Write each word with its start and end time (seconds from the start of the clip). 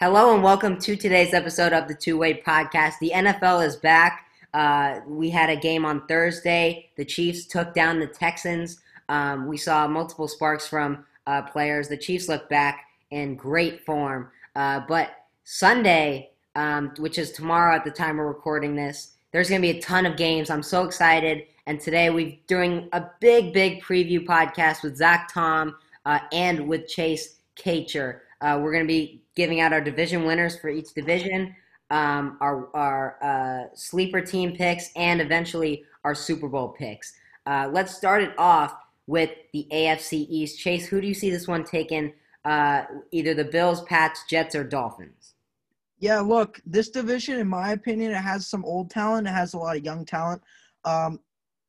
Hello 0.00 0.32
and 0.32 0.42
welcome 0.42 0.78
to 0.78 0.96
today's 0.96 1.34
episode 1.34 1.74
of 1.74 1.86
the 1.86 1.94
Two 1.94 2.16
Way 2.16 2.40
Podcast. 2.40 2.94
The 3.02 3.12
NFL 3.14 3.66
is 3.66 3.76
back. 3.76 4.28
Uh, 4.54 5.00
we 5.06 5.28
had 5.28 5.50
a 5.50 5.56
game 5.56 5.84
on 5.84 6.06
Thursday. 6.06 6.88
The 6.96 7.04
Chiefs 7.04 7.44
took 7.44 7.74
down 7.74 8.00
the 8.00 8.06
Texans. 8.06 8.80
Um, 9.10 9.46
we 9.46 9.58
saw 9.58 9.86
multiple 9.86 10.26
sparks 10.26 10.66
from 10.66 11.04
uh, 11.26 11.42
players. 11.42 11.88
The 11.88 11.98
Chiefs 11.98 12.30
look 12.30 12.48
back 12.48 12.86
in 13.10 13.34
great 13.34 13.84
form. 13.84 14.30
Uh, 14.56 14.80
but 14.88 15.10
Sunday, 15.44 16.30
um, 16.56 16.94
which 16.96 17.18
is 17.18 17.32
tomorrow 17.32 17.76
at 17.76 17.84
the 17.84 17.90
time 17.90 18.16
we're 18.16 18.26
recording 18.26 18.74
this, 18.74 19.16
there's 19.32 19.50
going 19.50 19.60
to 19.60 19.70
be 19.70 19.76
a 19.76 19.82
ton 19.82 20.06
of 20.06 20.16
games. 20.16 20.48
I'm 20.48 20.62
so 20.62 20.84
excited. 20.84 21.44
And 21.66 21.78
today 21.78 22.08
we're 22.08 22.38
doing 22.46 22.88
a 22.94 23.04
big, 23.20 23.52
big 23.52 23.82
preview 23.82 24.24
podcast 24.24 24.82
with 24.82 24.96
Zach 24.96 25.30
Tom 25.30 25.76
uh, 26.06 26.20
and 26.32 26.66
with 26.66 26.88
Chase 26.88 27.40
Kacher. 27.54 28.20
Uh, 28.40 28.58
we're 28.62 28.72
going 28.72 28.84
to 28.84 28.88
be 28.88 29.20
giving 29.40 29.62
out 29.62 29.72
our 29.72 29.80
division 29.80 30.24
winners 30.26 30.58
for 30.58 30.68
each 30.68 30.92
division, 30.92 31.56
um, 31.88 32.36
our, 32.42 32.68
our 32.76 33.16
uh, 33.24 33.74
sleeper 33.74 34.20
team 34.20 34.54
picks, 34.54 34.90
and 34.96 35.18
eventually 35.18 35.82
our 36.04 36.14
Super 36.14 36.46
Bowl 36.46 36.68
picks. 36.68 37.14
Uh, 37.46 37.70
let's 37.72 37.96
start 37.96 38.22
it 38.22 38.38
off 38.38 38.74
with 39.06 39.30
the 39.54 39.66
AFC 39.72 40.26
East. 40.28 40.58
Chase, 40.58 40.86
who 40.86 41.00
do 41.00 41.06
you 41.06 41.14
see 41.14 41.30
this 41.30 41.48
one 41.48 41.64
taking? 41.64 42.12
Uh, 42.44 42.82
either 43.12 43.32
the 43.32 43.44
Bills, 43.44 43.80
Pats, 43.84 44.24
Jets, 44.28 44.54
or 44.54 44.62
Dolphins? 44.62 45.32
Yeah, 46.00 46.20
look, 46.20 46.60
this 46.66 46.90
division, 46.90 47.38
in 47.38 47.48
my 47.48 47.70
opinion, 47.70 48.10
it 48.10 48.16
has 48.16 48.46
some 48.46 48.62
old 48.66 48.90
talent. 48.90 49.26
It 49.26 49.30
has 49.30 49.54
a 49.54 49.58
lot 49.58 49.78
of 49.78 49.84
young 49.86 50.04
talent. 50.04 50.42
Um, 50.84 51.18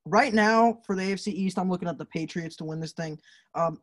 right 0.03 0.33
now, 0.33 0.79
for 0.85 0.97
the 0.97 1.03
AFC 1.03 1.27
East, 1.27 1.57
I'm 1.57 1.69
looking 1.69 1.87
at 1.87 1.97
the 1.97 2.03
Patriots 2.03 2.57
to 2.57 2.65
win 2.65 2.81
this 2.81 2.91
thing. 2.91 3.17
Um, 3.55 3.81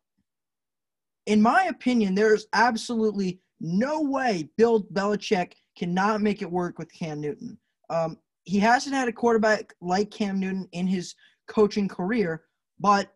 in 1.25 1.41
my 1.41 1.65
opinion, 1.71 2.15
there's 2.15 2.49
absolutely 2.53 3.41
no 3.61 4.03
way 4.03 4.49
Bill 4.57 4.85
Belichick 4.85 5.53
cannot 5.77 6.21
make 6.21 6.43
it 6.43 6.51
work 6.51 6.79
with 6.79 6.93
Cam 6.93 7.21
Newton. 7.21 7.59
Um, 7.91 8.19
he 8.45 8.59
hasn't 8.59 8.95
had 8.95 9.09
a 9.09 9.13
quarterback 9.13 9.75
like 9.81 10.11
Cam 10.11 10.41
Newton 10.41 10.69
in 10.73 10.87
his 10.87 11.15
coaching 11.49 11.89
career, 11.89 12.45
but 12.81 13.13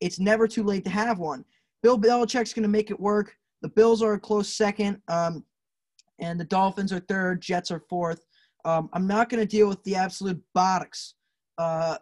it's 0.00 0.18
never 0.18 0.46
too 0.46 0.62
late 0.62 0.84
to 0.84 0.90
have 0.90 1.18
one. 1.18 1.44
Bill 1.82 1.98
Belichick's 1.98 2.52
going 2.52 2.64
to 2.64 2.68
make 2.68 2.90
it 2.90 2.98
work. 2.98 3.34
The 3.62 3.68
Bills 3.68 4.02
are 4.02 4.14
a 4.14 4.20
close 4.20 4.48
second, 4.48 5.00
um, 5.08 5.44
and 6.18 6.38
the 6.38 6.44
Dolphins 6.44 6.92
are 6.92 7.00
third. 7.00 7.40
Jets 7.40 7.70
are 7.70 7.82
fourth. 7.88 8.24
Um, 8.64 8.88
I'm 8.92 9.06
not 9.06 9.28
going 9.28 9.40
to 9.40 9.46
deal 9.46 9.68
with 9.68 9.82
the 9.84 9.94
absolute 9.94 10.42
bollocks 10.56 11.12
uh, 11.58 11.98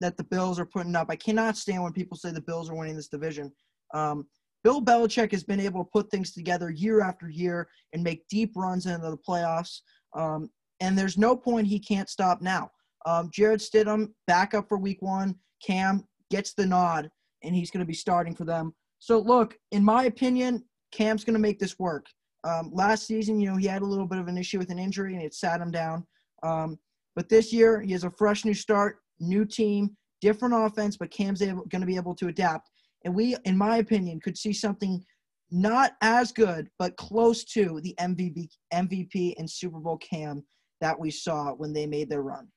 that 0.00 0.16
the 0.16 0.24
Bills 0.24 0.58
are 0.58 0.66
putting 0.66 0.96
up. 0.96 1.08
I 1.10 1.16
cannot 1.16 1.56
stand 1.56 1.82
when 1.82 1.92
people 1.92 2.16
say 2.16 2.30
the 2.30 2.40
Bills 2.40 2.70
are 2.70 2.74
winning 2.74 2.96
this 2.96 3.08
division. 3.08 3.52
Um, 3.94 4.26
Bill 4.64 4.82
Belichick 4.82 5.30
has 5.32 5.44
been 5.44 5.60
able 5.60 5.84
to 5.84 5.90
put 5.90 6.10
things 6.10 6.32
together 6.32 6.70
year 6.70 7.02
after 7.02 7.28
year 7.28 7.68
and 7.92 8.02
make 8.02 8.26
deep 8.28 8.52
runs 8.56 8.86
into 8.86 9.10
the 9.10 9.16
playoffs. 9.16 9.80
Um, 10.14 10.50
and 10.80 10.96
there's 10.96 11.18
no 11.18 11.36
point 11.36 11.66
he 11.66 11.78
can't 11.78 12.08
stop 12.08 12.40
now. 12.40 12.70
Um, 13.06 13.30
Jarrett 13.32 13.60
Stidham, 13.60 14.12
back 14.26 14.54
up 14.54 14.68
for 14.68 14.78
week 14.78 15.00
one. 15.00 15.36
Cam 15.64 16.04
gets 16.30 16.54
the 16.54 16.66
nod, 16.66 17.10
and 17.42 17.54
he's 17.54 17.70
going 17.70 17.80
to 17.80 17.86
be 17.86 17.94
starting 17.94 18.34
for 18.34 18.44
them. 18.44 18.74
So, 18.98 19.18
look, 19.18 19.56
in 19.72 19.84
my 19.84 20.04
opinion, 20.04 20.64
Cam's 20.92 21.24
going 21.24 21.34
to 21.34 21.40
make 21.40 21.58
this 21.58 21.78
work. 21.78 22.06
Um, 22.44 22.70
last 22.72 23.06
season, 23.06 23.40
you 23.40 23.50
know, 23.50 23.56
he 23.56 23.66
had 23.66 23.82
a 23.82 23.86
little 23.86 24.06
bit 24.06 24.18
of 24.18 24.28
an 24.28 24.38
issue 24.38 24.58
with 24.58 24.70
an 24.70 24.78
injury, 24.78 25.14
and 25.14 25.22
it 25.22 25.34
sat 25.34 25.60
him 25.60 25.70
down. 25.70 26.06
Um, 26.42 26.78
but 27.16 27.28
this 27.28 27.52
year, 27.52 27.80
he 27.80 27.92
has 27.92 28.04
a 28.04 28.10
fresh 28.10 28.44
new 28.44 28.54
start, 28.54 28.98
new 29.20 29.44
team, 29.44 29.96
different 30.20 30.54
offense, 30.54 30.96
but 30.96 31.10
Cam's 31.10 31.40
going 31.40 31.80
to 31.80 31.86
be 31.86 31.96
able 31.96 32.14
to 32.16 32.28
adapt 32.28 32.70
and 33.04 33.14
we, 33.14 33.36
in 33.44 33.56
my 33.56 33.78
opinion, 33.78 34.20
could 34.20 34.36
see 34.36 34.52
something 34.52 35.04
not 35.50 35.92
as 36.02 36.32
good 36.32 36.68
but 36.78 36.96
close 36.96 37.44
to 37.44 37.80
the 37.82 37.94
MVP, 38.00 38.48
MVP 38.72 39.34
and 39.38 39.48
Super 39.50 39.78
Bowl 39.78 39.96
Cam 39.98 40.44
that 40.80 40.98
we 40.98 41.10
saw 41.10 41.52
when 41.52 41.72
they 41.72 41.86
made 41.86 42.08
their 42.08 42.22
run. 42.22 42.48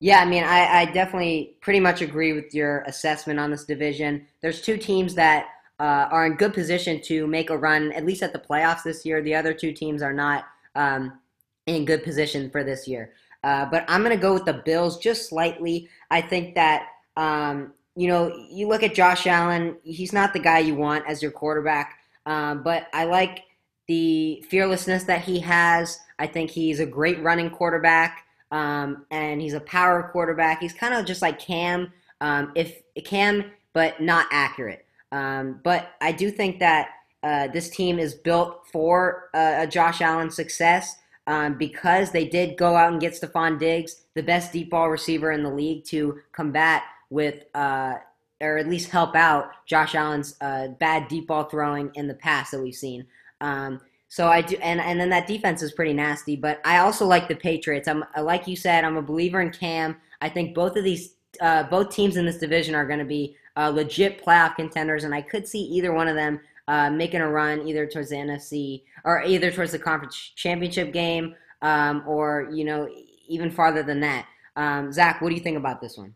Yeah, 0.00 0.20
I 0.20 0.24
mean, 0.26 0.44
I, 0.44 0.80
I 0.80 0.84
definitely 0.86 1.56
pretty 1.60 1.80
much 1.80 2.02
agree 2.02 2.32
with 2.32 2.52
your 2.52 2.82
assessment 2.82 3.38
on 3.38 3.50
this 3.50 3.64
division. 3.64 4.26
There's 4.42 4.60
two 4.60 4.76
teams 4.76 5.14
that 5.14 5.46
uh, 5.80 6.08
are 6.10 6.26
in 6.26 6.34
good 6.34 6.52
position 6.52 7.00
to 7.02 7.26
make 7.26 7.50
a 7.50 7.56
run, 7.56 7.92
at 7.92 8.04
least 8.04 8.22
at 8.22 8.32
the 8.32 8.38
playoffs 8.38 8.82
this 8.82 9.06
year. 9.06 9.22
The 9.22 9.34
other 9.34 9.54
two 9.54 9.72
teams 9.72 10.02
are 10.02 10.12
not 10.12 10.44
um, 10.74 11.18
in 11.66 11.84
good 11.84 12.02
position 12.02 12.50
for 12.50 12.64
this 12.64 12.86
year. 12.86 13.12
Uh, 13.42 13.66
but 13.66 13.84
I'm 13.88 14.02
going 14.02 14.16
to 14.16 14.20
go 14.20 14.34
with 14.34 14.44
the 14.44 14.62
Bills 14.64 14.98
just 14.98 15.28
slightly. 15.28 15.88
I 16.10 16.20
think 16.20 16.54
that 16.54 16.88
um, 17.16 17.72
you 17.96 18.08
know, 18.08 18.34
you 18.50 18.68
look 18.68 18.82
at 18.82 18.94
Josh 18.94 19.26
Allen, 19.26 19.76
he's 19.84 20.12
not 20.12 20.32
the 20.32 20.38
guy 20.38 20.58
you 20.58 20.74
want 20.74 21.04
as 21.06 21.22
your 21.22 21.30
quarterback, 21.30 21.98
um, 22.26 22.62
but 22.62 22.88
I 22.92 23.04
like 23.04 23.44
the 23.86 24.44
fearlessness 24.48 25.04
that 25.04 25.22
he 25.22 25.38
has. 25.40 25.98
I 26.18 26.26
think 26.26 26.50
he's 26.50 26.80
a 26.80 26.86
great 26.86 27.22
running 27.22 27.50
quarterback, 27.50 28.24
um, 28.50 29.06
and 29.10 29.40
he's 29.40 29.54
a 29.54 29.60
power 29.60 30.08
quarterback. 30.12 30.60
He's 30.60 30.72
kind 30.72 30.94
of 30.94 31.06
just 31.06 31.22
like 31.22 31.38
Cam, 31.38 31.92
um, 32.20 32.52
if 32.54 32.82
Cam, 33.04 33.52
but 33.72 34.00
not 34.00 34.26
accurate. 34.32 34.86
Um, 35.12 35.60
but 35.62 35.92
I 36.00 36.12
do 36.12 36.30
think 36.30 36.58
that 36.58 36.88
uh, 37.22 37.48
this 37.48 37.68
team 37.70 37.98
is 37.98 38.14
built 38.14 38.66
for 38.72 39.30
uh, 39.34 39.56
a 39.58 39.66
Josh 39.66 40.00
Allen 40.00 40.30
success. 40.30 40.96
Um, 41.26 41.56
because 41.56 42.10
they 42.10 42.26
did 42.26 42.58
go 42.58 42.76
out 42.76 42.92
and 42.92 43.00
get 43.00 43.14
Stefon 43.14 43.58
Diggs, 43.58 44.02
the 44.12 44.22
best 44.22 44.52
deep 44.52 44.68
ball 44.68 44.90
receiver 44.90 45.32
in 45.32 45.42
the 45.42 45.48
league, 45.48 45.82
to 45.86 46.20
combat 46.32 46.82
with, 47.14 47.44
uh, 47.54 47.94
or 48.40 48.58
at 48.58 48.68
least 48.68 48.90
help 48.90 49.14
out 49.14 49.50
Josh 49.66 49.94
Allen's 49.94 50.36
uh, 50.40 50.68
bad 50.80 51.08
deep 51.08 51.28
ball 51.28 51.44
throwing 51.44 51.90
in 51.94 52.08
the 52.08 52.14
past 52.14 52.50
that 52.50 52.60
we've 52.60 52.74
seen. 52.74 53.06
Um, 53.40 53.80
so 54.08 54.28
I 54.28 54.42
do, 54.42 54.56
and, 54.56 54.80
and 54.80 55.00
then 55.00 55.08
that 55.10 55.26
defense 55.26 55.62
is 55.62 55.72
pretty 55.72 55.92
nasty. 55.92 56.36
But 56.36 56.60
I 56.64 56.78
also 56.78 57.06
like 57.06 57.28
the 57.28 57.36
Patriots. 57.36 57.88
I'm 57.88 58.04
like 58.20 58.46
you 58.46 58.56
said, 58.56 58.84
I'm 58.84 58.96
a 58.96 59.02
believer 59.02 59.40
in 59.40 59.50
Cam. 59.50 59.96
I 60.20 60.28
think 60.28 60.54
both 60.54 60.76
of 60.76 60.84
these, 60.84 61.14
uh, 61.40 61.64
both 61.64 61.94
teams 61.94 62.16
in 62.16 62.26
this 62.26 62.38
division 62.38 62.74
are 62.74 62.86
going 62.86 62.98
to 62.98 63.04
be 63.04 63.36
uh, 63.56 63.68
legit 63.68 64.24
playoff 64.24 64.56
contenders, 64.56 65.04
and 65.04 65.14
I 65.14 65.22
could 65.22 65.46
see 65.46 65.62
either 65.62 65.92
one 65.92 66.08
of 66.08 66.16
them 66.16 66.40
uh, 66.68 66.90
making 66.90 67.20
a 67.20 67.30
run 67.30 67.66
either 67.66 67.86
towards 67.86 68.10
the 68.10 68.16
NFC 68.16 68.82
or 69.04 69.22
either 69.22 69.50
towards 69.50 69.72
the 69.72 69.78
conference 69.78 70.16
championship 70.16 70.92
game, 70.92 71.34
um, 71.62 72.02
or 72.06 72.48
you 72.52 72.64
know 72.64 72.88
even 73.28 73.50
farther 73.50 73.82
than 73.82 74.00
that. 74.00 74.26
Um, 74.56 74.92
Zach, 74.92 75.20
what 75.20 75.30
do 75.30 75.34
you 75.34 75.40
think 75.40 75.56
about 75.56 75.80
this 75.80 75.96
one? 75.96 76.14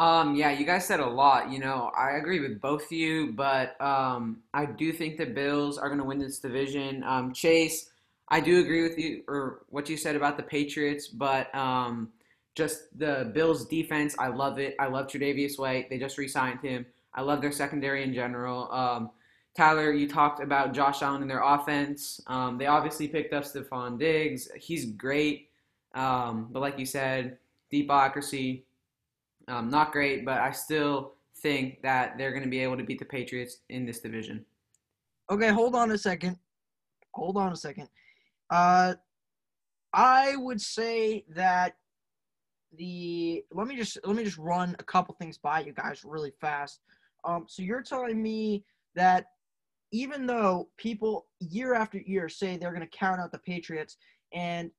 Um, 0.00 0.34
yeah, 0.34 0.50
you 0.50 0.64
guys 0.64 0.86
said 0.86 1.00
a 1.00 1.06
lot. 1.06 1.52
You 1.52 1.58
know, 1.58 1.92
I 1.94 2.12
agree 2.12 2.40
with 2.40 2.58
both 2.58 2.84
of 2.86 2.92
you, 2.92 3.32
but 3.32 3.78
um, 3.82 4.38
I 4.54 4.64
do 4.64 4.94
think 4.94 5.18
the 5.18 5.26
Bills 5.26 5.76
are 5.76 5.88
going 5.88 6.00
to 6.00 6.06
win 6.06 6.18
this 6.18 6.38
division. 6.38 7.04
Um, 7.04 7.34
Chase, 7.34 7.90
I 8.28 8.40
do 8.40 8.60
agree 8.60 8.82
with 8.82 8.98
you 8.98 9.24
or 9.28 9.60
what 9.68 9.90
you 9.90 9.98
said 9.98 10.16
about 10.16 10.38
the 10.38 10.42
Patriots, 10.42 11.06
but 11.06 11.54
um, 11.54 12.08
just 12.54 12.98
the 12.98 13.30
Bills' 13.34 13.66
defense, 13.66 14.16
I 14.18 14.28
love 14.28 14.58
it. 14.58 14.74
I 14.80 14.86
love 14.86 15.06
Tre'Davious 15.06 15.58
White. 15.58 15.90
They 15.90 15.98
just 15.98 16.16
re-signed 16.16 16.60
him. 16.60 16.86
I 17.12 17.20
love 17.20 17.42
their 17.42 17.52
secondary 17.52 18.02
in 18.02 18.14
general. 18.14 18.72
Um, 18.72 19.10
Tyler, 19.54 19.92
you 19.92 20.08
talked 20.08 20.42
about 20.42 20.72
Josh 20.72 21.02
Allen 21.02 21.20
and 21.20 21.30
their 21.30 21.42
offense. 21.42 22.22
Um, 22.26 22.56
they 22.56 22.68
obviously 22.68 23.06
picked 23.06 23.34
up 23.34 23.44
Stefon 23.44 23.98
Diggs. 23.98 24.48
He's 24.56 24.86
great, 24.92 25.50
um, 25.94 26.48
but 26.50 26.60
like 26.60 26.78
you 26.78 26.86
said, 26.86 27.36
deep 27.70 27.90
accuracy 27.90 28.64
um, 29.50 29.68
not 29.68 29.92
great, 29.92 30.24
but 30.24 30.38
I 30.38 30.52
still 30.52 31.12
think 31.38 31.82
that 31.82 32.16
they're 32.18 32.30
going 32.30 32.44
to 32.44 32.48
be 32.48 32.60
able 32.60 32.76
to 32.76 32.84
beat 32.84 32.98
the 32.98 33.04
Patriots 33.04 33.58
in 33.68 33.86
this 33.86 34.00
division. 34.00 34.44
Okay, 35.30 35.48
hold 35.48 35.74
on 35.74 35.90
a 35.90 35.98
second. 35.98 36.38
Hold 37.14 37.36
on 37.36 37.52
a 37.52 37.56
second. 37.56 37.88
Uh, 38.50 38.94
I 39.92 40.36
would 40.36 40.60
say 40.60 41.24
that 41.30 41.76
the 42.78 43.44
let 43.50 43.66
me 43.66 43.76
just 43.76 43.98
let 44.04 44.16
me 44.16 44.22
just 44.22 44.38
run 44.38 44.76
a 44.78 44.84
couple 44.84 45.14
things 45.14 45.38
by 45.38 45.60
you 45.60 45.72
guys 45.72 46.04
really 46.04 46.32
fast. 46.40 46.80
Um, 47.24 47.46
so 47.48 47.62
you're 47.62 47.82
telling 47.82 48.22
me 48.22 48.64
that 48.94 49.26
even 49.92 50.26
though 50.26 50.68
people 50.76 51.26
year 51.40 51.74
after 51.74 51.98
year 51.98 52.28
say 52.28 52.56
they're 52.56 52.72
going 52.72 52.88
to 52.88 52.96
count 52.96 53.20
out 53.20 53.32
the 53.32 53.38
Patriots, 53.38 53.96
and 54.32 54.70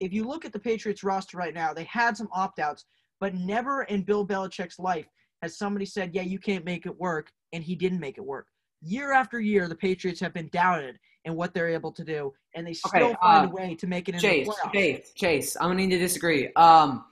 if 0.00 0.12
you 0.12 0.24
look 0.24 0.44
at 0.44 0.52
the 0.52 0.60
Patriots 0.60 1.02
roster 1.02 1.36
right 1.36 1.54
now, 1.54 1.72
they 1.72 1.84
had 1.84 2.16
some 2.16 2.28
opt 2.32 2.60
outs. 2.60 2.84
But 3.20 3.34
never 3.34 3.82
in 3.84 4.02
Bill 4.02 4.26
Belichick's 4.26 4.78
life 4.78 5.06
has 5.42 5.56
somebody 5.58 5.86
said, 5.86 6.14
yeah, 6.14 6.22
you 6.22 6.38
can't 6.38 6.64
make 6.64 6.86
it 6.86 6.98
work, 6.98 7.30
and 7.52 7.62
he 7.62 7.74
didn't 7.74 8.00
make 8.00 8.18
it 8.18 8.24
work. 8.24 8.46
Year 8.80 9.12
after 9.12 9.40
year, 9.40 9.68
the 9.68 9.74
Patriots 9.74 10.20
have 10.20 10.32
been 10.32 10.48
doubted 10.52 10.98
in 11.24 11.34
what 11.34 11.52
they're 11.52 11.68
able 11.68 11.92
to 11.92 12.04
do, 12.04 12.32
and 12.54 12.66
they 12.66 12.72
still 12.72 12.90
okay, 12.90 13.16
find 13.20 13.46
uh, 13.46 13.50
a 13.50 13.54
way 13.54 13.74
to 13.74 13.86
make 13.86 14.08
it 14.08 14.14
in 14.14 14.20
Chase, 14.20 14.46
the 14.46 14.52
playoffs. 14.52 14.72
Chase, 14.72 15.12
Chase, 15.14 15.56
I'm 15.60 15.68
going 15.68 15.78
to 15.78 15.86
need 15.86 15.90
to 15.90 15.98
disagree. 15.98 16.52
Um, 16.54 17.04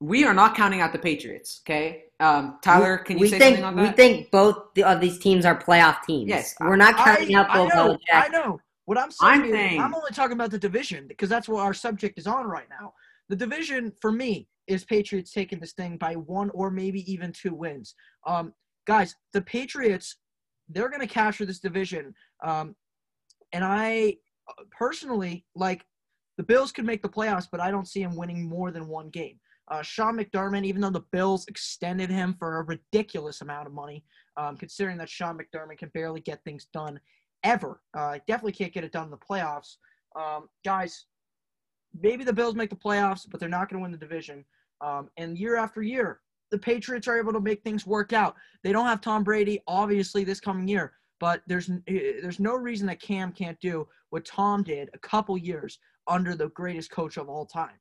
we 0.00 0.24
are 0.24 0.34
not 0.34 0.54
counting 0.54 0.80
out 0.80 0.92
the 0.92 0.98
Patriots, 0.98 1.62
okay? 1.64 2.04
Um, 2.20 2.58
Tyler, 2.62 2.98
can 2.98 3.18
you 3.18 3.22
we 3.22 3.28
say 3.28 3.38
think, 3.38 3.56
something 3.56 3.64
on 3.64 3.76
that? 3.76 3.90
We 3.90 3.96
think 3.96 4.30
both 4.30 4.78
of 4.78 5.00
these 5.00 5.18
teams 5.18 5.44
are 5.44 5.58
playoff 5.58 6.02
teams. 6.06 6.28
Yes. 6.28 6.54
We're 6.60 6.76
not 6.76 6.96
counting 6.96 7.34
I, 7.34 7.40
out 7.40 7.52
Bill 7.52 7.70
I 7.72 7.74
know, 7.74 7.88
Belichick. 7.88 7.98
I 8.12 8.28
know. 8.28 8.60
What 8.84 8.98
I'm 8.98 9.10
saying 9.10 9.32
I'm 9.32 9.44
is, 9.44 9.52
saying, 9.52 9.80
I'm 9.80 9.94
only 9.94 10.10
talking 10.10 10.32
about 10.32 10.50
the 10.50 10.58
division 10.58 11.06
because 11.06 11.28
that's 11.28 11.48
what 11.48 11.60
our 11.60 11.72
subject 11.72 12.18
is 12.18 12.26
on 12.26 12.46
right 12.46 12.66
now. 12.68 12.92
The 13.28 13.36
division, 13.36 13.92
for 14.00 14.10
me, 14.12 14.48
is 14.66 14.84
Patriots 14.84 15.32
taking 15.32 15.60
this 15.60 15.72
thing 15.72 15.96
by 15.96 16.14
one 16.14 16.50
or 16.50 16.70
maybe 16.70 17.10
even 17.10 17.32
two 17.32 17.54
wins. 17.54 17.94
Um, 18.26 18.52
guys, 18.86 19.14
the 19.32 19.42
Patriots, 19.42 20.16
they're 20.68 20.88
going 20.88 21.00
to 21.00 21.06
capture 21.06 21.44
this 21.44 21.60
division. 21.60 22.14
Um, 22.44 22.74
and 23.52 23.64
I 23.64 24.16
personally 24.70 25.44
like 25.54 25.84
the 26.38 26.42
Bills 26.42 26.72
could 26.72 26.86
make 26.86 27.02
the 27.02 27.08
playoffs, 27.08 27.48
but 27.50 27.60
I 27.60 27.70
don't 27.70 27.88
see 27.88 28.02
him 28.02 28.16
winning 28.16 28.48
more 28.48 28.70
than 28.70 28.88
one 28.88 29.10
game. 29.10 29.38
Uh, 29.70 29.82
Sean 29.82 30.18
McDermott, 30.18 30.64
even 30.64 30.80
though 30.80 30.90
the 30.90 31.04
Bills 31.12 31.46
extended 31.46 32.10
him 32.10 32.34
for 32.38 32.58
a 32.58 32.64
ridiculous 32.64 33.42
amount 33.42 33.66
of 33.66 33.72
money, 33.72 34.04
um, 34.36 34.56
considering 34.56 34.98
that 34.98 35.08
Sean 35.08 35.38
McDermott 35.38 35.78
can 35.78 35.90
barely 35.94 36.20
get 36.20 36.42
things 36.44 36.66
done 36.72 36.98
ever. 37.44 37.80
Uh, 37.94 38.18
definitely 38.26 38.52
can't 38.52 38.72
get 38.72 38.84
it 38.84 38.92
done 38.92 39.04
in 39.04 39.10
the 39.10 39.16
playoffs. 39.16 39.76
Um, 40.16 40.48
guys, 40.64 41.06
maybe 42.00 42.24
the 42.24 42.32
Bills 42.32 42.54
make 42.54 42.70
the 42.70 42.76
playoffs, 42.76 43.26
but 43.28 43.40
they're 43.40 43.48
not 43.48 43.68
going 43.68 43.80
to 43.80 43.82
win 43.82 43.92
the 43.92 43.98
division. 43.98 44.44
Um, 44.80 45.10
and 45.16 45.38
year 45.38 45.56
after 45.56 45.82
year, 45.82 46.20
the 46.50 46.58
Patriots 46.58 47.08
are 47.08 47.18
able 47.18 47.32
to 47.32 47.40
make 47.40 47.62
things 47.62 47.86
work 47.86 48.12
out. 48.12 48.34
They 48.62 48.72
don't 48.72 48.86
have 48.86 49.00
Tom 49.00 49.24
Brady, 49.24 49.60
obviously, 49.66 50.24
this 50.24 50.40
coming 50.40 50.68
year, 50.68 50.92
but 51.18 51.42
there's 51.46 51.70
eh, 51.88 52.20
there's 52.20 52.40
no 52.40 52.54
reason 52.54 52.86
that 52.88 53.00
Cam 53.00 53.32
can't 53.32 53.58
do 53.60 53.88
what 54.10 54.24
Tom 54.24 54.62
did 54.62 54.90
a 54.94 54.98
couple 54.98 55.36
years 55.38 55.78
under 56.06 56.34
the 56.34 56.48
greatest 56.50 56.90
coach 56.90 57.16
of 57.16 57.28
all 57.28 57.46
time. 57.46 57.78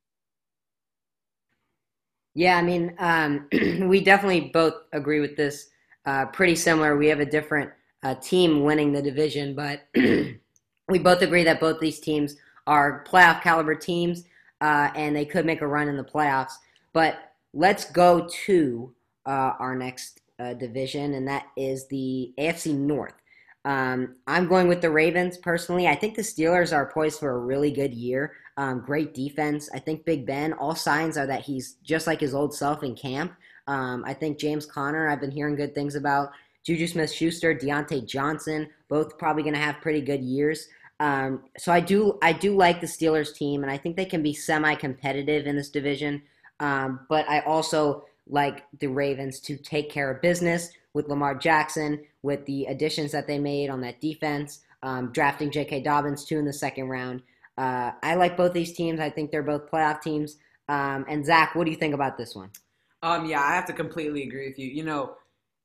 Yeah, 2.34 2.58
I 2.58 2.62
mean, 2.62 2.96
um, 3.00 3.48
we 3.88 4.02
definitely 4.02 4.52
both 4.54 4.76
agree 4.94 5.20
with 5.20 5.36
this. 5.36 5.70
Uh, 6.06 6.26
pretty 6.28 6.56
similar. 6.56 6.98
We 6.98 7.08
have 7.08 7.20
a 7.20 7.26
different 7.26 7.70
uh, 8.04 8.16
team 8.16 8.64
winning 8.64 8.92
the 8.92 9.02
division, 9.02 9.54
but 9.54 9.82
we 9.96 11.00
both 11.00 11.22
agree 11.22 11.44
that 11.44 11.60
both 11.60 11.80
these 11.80 12.00
teams 12.00 12.36
are 12.72 13.04
playoff 13.04 13.42
caliber 13.42 13.76
teams, 13.76 14.24
uh, 14.62 14.90
and 14.96 15.14
they 15.14 15.26
could 15.26 15.46
make 15.46 15.60
a 15.60 15.68
run 15.68 15.90
in 15.90 15.98
the 15.98 16.04
playoffs. 16.04 16.54
But 16.94 17.34
let's 17.54 17.92
go 17.92 18.30
to 18.46 18.94
uh, 19.26 19.54
our 19.60 19.76
next 19.76 20.22
uh, 20.40 20.54
division, 20.54 21.16
and 21.16 21.28
that 21.28 21.48
is 21.58 21.90
the 21.90 22.32
AFC 22.40 22.74
North. 22.74 23.14
Um, 23.66 24.16
I'm 24.26 24.48
going 24.48 24.70
with 24.70 24.80
the 24.80 24.90
Ravens 24.90 25.38
personally. 25.38 25.86
I 25.90 25.96
think 25.96 26.16
the 26.16 26.22
Steelers 26.22 26.74
are 26.74 26.90
poised 26.90 27.20
for 27.20 27.32
a 27.32 27.40
really 27.40 27.72
good 27.72 27.94
year. 27.94 28.38
Um, 28.56 28.80
great 28.80 29.14
defense. 29.14 29.70
I 29.74 29.80
think 29.80 30.06
Big 30.06 30.26
Ben, 30.26 30.54
all 30.54 30.74
signs 30.74 31.18
are 31.18 31.28
that 31.28 31.42
he's 31.42 31.76
just 31.84 32.08
like 32.08 32.22
his 32.22 32.34
old 32.34 32.56
self 32.56 32.84
in 32.84 32.96
camp. 32.96 33.34
Um, 33.68 34.06
I 34.08 34.14
think 34.14 34.40
James 34.40 34.66
Conner, 34.66 35.10
I've 35.10 35.20
been 35.20 35.30
hearing 35.30 35.58
good 35.58 35.76
things 35.76 35.96
about. 35.96 36.32
Juju 36.64 36.88
Smith 36.88 37.12
Schuster, 37.12 37.54
Diontae 37.54 38.08
Johnson, 38.08 38.70
both 38.88 39.18
probably 39.18 39.44
going 39.44 39.56
to 39.56 39.60
have 39.60 39.82
pretty 39.82 40.02
good 40.02 40.22
years. 40.22 40.70
Um, 41.02 41.46
so 41.58 41.74
I 41.74 41.80
do 41.80 42.20
I 42.22 42.32
do 42.32 42.56
like 42.56 42.80
the 42.80 42.88
Steelers 42.88 43.34
team, 43.34 43.64
and 43.64 43.72
I 43.72 43.78
think 43.78 43.96
they 43.96 44.06
can 44.06 44.22
be 44.22 44.34
semi-competitive 44.34 45.48
in 45.48 45.56
this 45.56 45.70
division. 45.70 46.22
Um, 46.60 47.00
but 47.10 47.28
I 47.28 47.40
also 47.40 48.06
like 48.28 48.66
the 48.80 48.88
Ravens 48.88 49.40
to 49.42 49.58
take 49.58 49.90
care 49.90 50.12
of 50.12 50.22
business 50.22 50.70
with 50.94 51.10
Lamar 51.10 51.34
Jackson, 51.34 52.06
with 52.22 52.46
the 52.46 52.66
additions 52.66 53.12
that 53.14 53.26
they 53.26 53.40
made 53.40 53.72
on 53.72 53.82
that 53.82 54.00
defense, 54.00 54.60
um, 54.84 55.12
drafting 55.12 55.50
J.K. 55.50 55.82
Dobbins 55.82 56.24
too 56.24 56.38
in 56.38 56.46
the 56.46 56.54
second 56.54 56.88
round. 56.88 57.24
Uh, 57.58 57.92
I 58.04 58.14
like 58.14 58.38
both 58.38 58.54
these 58.54 58.74
teams. 58.74 59.00
I 59.00 59.10
think 59.10 59.32
they're 59.32 59.42
both 59.42 59.72
playoff 59.72 60.02
teams. 60.02 60.38
Um, 60.70 61.06
and 61.10 61.26
Zach, 61.26 61.56
what 61.56 61.66
do 61.66 61.72
you 61.72 61.78
think 61.78 61.96
about 61.96 62.16
this 62.16 62.36
one? 62.36 62.52
Um, 63.02 63.26
yeah, 63.26 63.42
I 63.42 63.56
have 63.56 63.66
to 63.66 63.74
completely 63.74 64.24
agree 64.24 64.48
with 64.48 64.60
you. 64.60 64.68
You 64.68 64.84
know, 64.84 65.16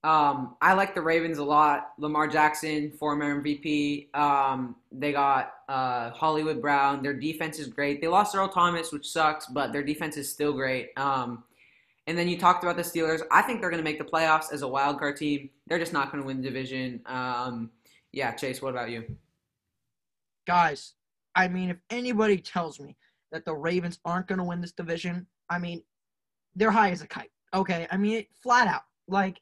um, 0.06 0.54
I 0.60 0.74
like 0.74 0.94
the 0.94 1.00
Ravens 1.00 1.38
a 1.38 1.44
lot. 1.44 1.88
Lamar 1.98 2.28
Jackson, 2.28 2.92
former 2.92 3.42
MVP. 3.42 4.14
Um, 4.14 4.76
they 4.92 5.10
got 5.10 5.54
uh, 5.68 6.10
Hollywood 6.10 6.62
Brown. 6.62 7.02
Their 7.02 7.12
defense 7.12 7.58
is 7.58 7.66
great. 7.66 8.00
They 8.00 8.06
lost 8.06 8.32
Earl 8.32 8.48
Thomas, 8.48 8.92
which 8.92 9.08
sucks, 9.10 9.46
but 9.46 9.72
their 9.72 9.82
defense 9.82 10.16
is 10.16 10.30
still 10.30 10.52
great. 10.52 10.90
Um, 10.96 11.42
and 12.06 12.16
then 12.16 12.28
you 12.28 12.38
talked 12.38 12.62
about 12.62 12.76
the 12.76 12.84
Steelers. 12.84 13.20
I 13.32 13.42
think 13.42 13.60
they're 13.60 13.68
going 13.68 13.82
to 13.82 13.84
make 13.84 13.98
the 13.98 14.04
playoffs 14.04 14.52
as 14.52 14.62
a 14.62 14.68
wild 14.68 15.00
card 15.00 15.16
team. 15.16 15.50
They're 15.66 15.80
just 15.80 15.92
not 15.92 16.12
going 16.12 16.22
to 16.22 16.26
win 16.26 16.40
the 16.40 16.44
division. 16.44 17.00
Um, 17.06 17.72
yeah, 18.12 18.30
Chase, 18.30 18.62
what 18.62 18.70
about 18.70 18.90
you? 18.90 19.04
Guys, 20.46 20.92
I 21.34 21.48
mean, 21.48 21.68
if 21.70 21.78
anybody 21.90 22.38
tells 22.38 22.78
me 22.78 22.96
that 23.32 23.44
the 23.44 23.54
Ravens 23.56 23.98
aren't 24.04 24.28
going 24.28 24.38
to 24.38 24.44
win 24.44 24.60
this 24.60 24.70
division, 24.70 25.26
I 25.50 25.58
mean, 25.58 25.82
they're 26.54 26.70
high 26.70 26.90
as 26.90 27.02
a 27.02 27.08
kite. 27.08 27.32
Okay, 27.52 27.88
I 27.90 27.96
mean, 27.96 28.24
flat 28.40 28.68
out. 28.68 28.82
Like, 29.08 29.40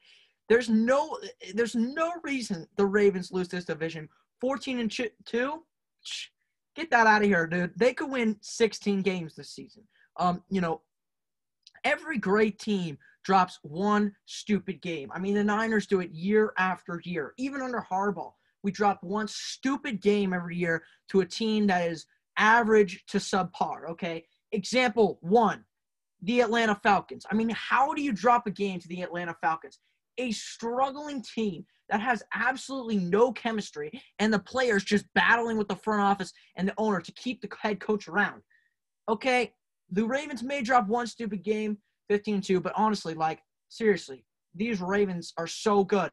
there's 0.49 0.69
no, 0.69 1.19
there's 1.55 1.75
no 1.75 2.13
reason 2.23 2.67
the 2.77 2.87
Ravens 2.87 3.33
lose 3.33 3.49
this 3.49 3.65
division. 3.65 4.09
14 4.41 4.79
and 4.81 4.91
two, 4.91 5.63
get 6.75 6.91
that 6.91 7.07
out 7.07 7.23
of 7.23 7.29
here, 7.29 7.47
dude. 7.47 7.73
They 7.77 7.95
could 7.95 8.11
win 8.11 8.37
16 8.41 9.03
games 9.03 9.35
this 9.35 9.51
season. 9.51 9.85
Um, 10.19 10.43
you 10.51 10.61
know, 10.61 10.83
every 11.85 12.19
great 12.19 12.59
team 12.59 12.99
drops 13.25 13.59
one 13.63 14.15
stupid 14.27 14.83
game. 14.83 15.11
I 15.15 15.19
mean, 15.19 15.35
the 15.35 15.45
Niners 15.45 15.87
do 15.87 16.01
it 16.01 16.11
year 16.11 16.53
after 16.59 17.01
year, 17.05 17.33
even 17.39 17.63
under 17.63 17.85
Harbaugh 17.91 18.33
we 18.65 18.73
drop 18.73 19.05
one 19.05 19.29
stupid 19.29 20.01
game 20.01 20.33
every 20.33 20.57
year 20.57 20.83
to 21.11 21.21
a 21.21 21.27
team 21.27 21.69
that 21.69 21.89
is 21.89 22.07
average 22.37 23.05
to 23.07 23.19
subpar. 23.19 23.91
Okay. 23.91 24.25
Example 24.51 25.19
one, 25.21 25.65
the 26.23 26.41
Atlanta 26.41 26.75
Falcons. 26.83 27.27
I 27.31 27.35
mean, 27.35 27.51
how 27.51 27.93
do 27.93 28.03
you 28.03 28.11
drop 28.11 28.47
a 28.47 28.51
game 28.51 28.81
to 28.81 28.89
the 28.89 29.03
Atlanta 29.03 29.37
Falcons? 29.41 29.79
A 30.19 30.33
struggling 30.33 31.23
team 31.23 31.65
that 31.91 32.01
has 32.01 32.23
absolutely 32.35 32.97
no 32.97 33.33
chemistry 33.33 33.91
and 34.19 34.33
the 34.33 34.39
players 34.39 34.85
just 34.85 35.05
battling 35.15 35.59
with 35.59 35.69
the 35.69 35.77
front 35.77 36.01
office 36.01 36.33
and 36.57 36.69
the 36.69 36.75
owner 36.79 37.01
to 37.01 37.13
keep 37.13 37.41
the 37.41 37.49
head 37.61 37.81
coach 37.81 38.09
around. 38.09 38.43
Okay, 39.09 39.53
the 39.91 40.05
Ravens 40.05 40.43
may 40.43 40.63
drop 40.63 40.89
one 40.89 41.07
stupid 41.07 41.43
game, 41.43 41.79
15 42.09 42.41
2, 42.41 42.61
but 42.61 42.73
honestly, 42.77 43.15
like, 43.15 43.41
seriously, 43.69 44.25
these 44.55 44.81
Ravens 44.81 45.33
are 45.37 45.47
so 45.47 45.85
good. 45.85 46.11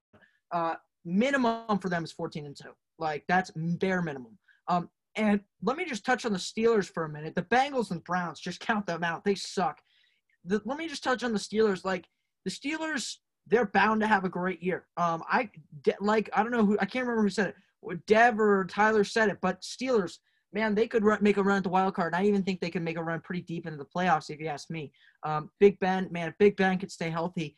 Uh, 0.51 0.75
minimum 1.05 1.79
for 1.79 1.89
them 1.89 2.03
is 2.03 2.11
14 2.11 2.45
and 2.45 2.55
2. 2.55 2.69
Like 2.99 3.23
that's 3.27 3.51
bare 3.55 4.01
minimum. 4.01 4.37
Um, 4.67 4.89
and 5.15 5.41
let 5.61 5.75
me 5.75 5.85
just 5.85 6.05
touch 6.05 6.25
on 6.25 6.31
the 6.31 6.39
Steelers 6.39 6.89
for 6.89 7.03
a 7.03 7.09
minute. 7.09 7.35
The 7.35 7.41
Bengals 7.43 7.91
and 7.91 8.03
Browns, 8.03 8.39
just 8.39 8.59
count 8.59 8.85
them 8.85 9.03
out. 9.03 9.25
They 9.25 9.35
suck. 9.35 9.79
The, 10.45 10.61
let 10.65 10.77
me 10.77 10.87
just 10.87 11.03
touch 11.03 11.23
on 11.23 11.33
the 11.33 11.39
Steelers. 11.39 11.83
Like 11.83 12.05
the 12.45 12.51
Steelers, 12.51 13.17
they're 13.47 13.65
bound 13.65 14.01
to 14.01 14.07
have 14.07 14.23
a 14.23 14.29
great 14.29 14.61
year. 14.61 14.87
Um, 14.97 15.23
I 15.27 15.49
like 15.99 16.29
I 16.33 16.43
don't 16.43 16.51
know 16.51 16.65
who 16.65 16.77
I 16.79 16.85
can't 16.85 17.05
remember 17.05 17.23
who 17.23 17.29
said 17.29 17.49
it. 17.49 18.05
Dev 18.05 18.39
or 18.39 18.65
Tyler 18.65 19.03
said 19.03 19.29
it, 19.29 19.39
but 19.41 19.61
Steelers, 19.61 20.19
man, 20.53 20.75
they 20.75 20.87
could 20.87 21.03
run, 21.03 21.17
make 21.21 21.37
a 21.37 21.43
run 21.43 21.57
at 21.57 21.63
the 21.63 21.69
wild 21.69 21.95
card. 21.95 22.13
And 22.13 22.23
I 22.23 22.27
even 22.27 22.43
think 22.43 22.59
they 22.59 22.69
could 22.69 22.83
make 22.83 22.97
a 22.97 23.03
run 23.03 23.21
pretty 23.21 23.41
deep 23.41 23.65
into 23.65 23.77
the 23.77 23.85
playoffs 23.85 24.29
if 24.29 24.39
you 24.39 24.47
ask 24.47 24.69
me. 24.69 24.91
Um, 25.23 25.49
Big 25.59 25.79
Ben, 25.79 26.07
man, 26.11 26.29
if 26.29 26.37
Big 26.37 26.55
Ben 26.57 26.77
could 26.77 26.91
stay 26.91 27.09
healthy, 27.09 27.57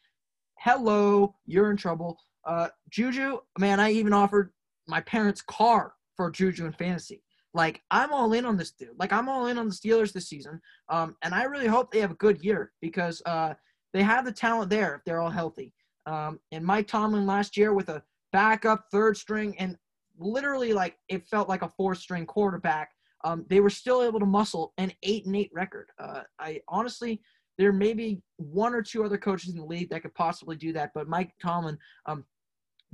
hello, 0.59 1.35
you're 1.45 1.71
in 1.71 1.77
trouble. 1.77 2.17
Uh, 2.45 2.69
Juju, 2.89 3.39
man, 3.57 3.79
I 3.79 3.91
even 3.91 4.13
offered 4.13 4.51
my 4.87 5.01
parents' 5.01 5.41
car 5.41 5.93
for 6.15 6.31
Juju 6.31 6.65
in 6.65 6.73
fantasy. 6.73 7.21
Like 7.53 7.81
I'm 7.91 8.11
all 8.11 8.33
in 8.33 8.45
on 8.45 8.57
this 8.57 8.71
dude. 8.71 8.89
Like 8.97 9.13
I'm 9.13 9.29
all 9.29 9.47
in 9.47 9.57
on 9.57 9.67
the 9.67 9.75
Steelers 9.75 10.11
this 10.11 10.27
season. 10.27 10.59
Um, 10.89 11.15
and 11.21 11.33
I 11.35 11.43
really 11.43 11.67
hope 11.67 11.91
they 11.91 11.99
have 11.99 12.11
a 12.11 12.15
good 12.15 12.43
year 12.43 12.71
because 12.81 13.21
uh, 13.25 13.53
they 13.93 14.03
have 14.03 14.25
the 14.25 14.31
talent 14.31 14.69
there 14.69 14.95
if 14.95 15.03
they're 15.05 15.21
all 15.21 15.29
healthy. 15.29 15.73
Um, 16.05 16.39
and 16.51 16.65
Mike 16.65 16.87
Tomlin 16.87 17.25
last 17.25 17.55
year 17.57 17.73
with 17.73 17.89
a 17.89 18.03
backup 18.31 18.85
third 18.91 19.15
string 19.17 19.55
and 19.59 19.77
literally 20.17 20.73
like 20.73 20.97
it 21.07 21.25
felt 21.27 21.49
like 21.49 21.61
a 21.61 21.71
four 21.77 21.95
string 21.95 22.25
quarterback. 22.25 22.91
Um, 23.23 23.45
they 23.49 23.61
were 23.61 23.69
still 23.69 24.03
able 24.03 24.19
to 24.19 24.25
muscle 24.25 24.73
an 24.77 24.91
eight 25.03 25.25
and 25.25 25.35
eight 25.35 25.51
record. 25.53 25.87
Uh, 25.97 26.21
I 26.39 26.59
honestly, 26.67 27.21
there 27.57 27.71
may 27.71 27.93
be 27.93 28.21
one 28.37 28.73
or 28.73 28.81
two 28.81 29.03
other 29.03 29.17
coaches 29.17 29.51
in 29.51 29.57
the 29.57 29.65
league 29.65 29.89
that 29.89 30.01
could 30.01 30.13
possibly 30.15 30.55
do 30.55 30.73
that, 30.73 30.91
but 30.93 31.07
Mike 31.07 31.31
Tomlin 31.41 31.77
um, 32.05 32.25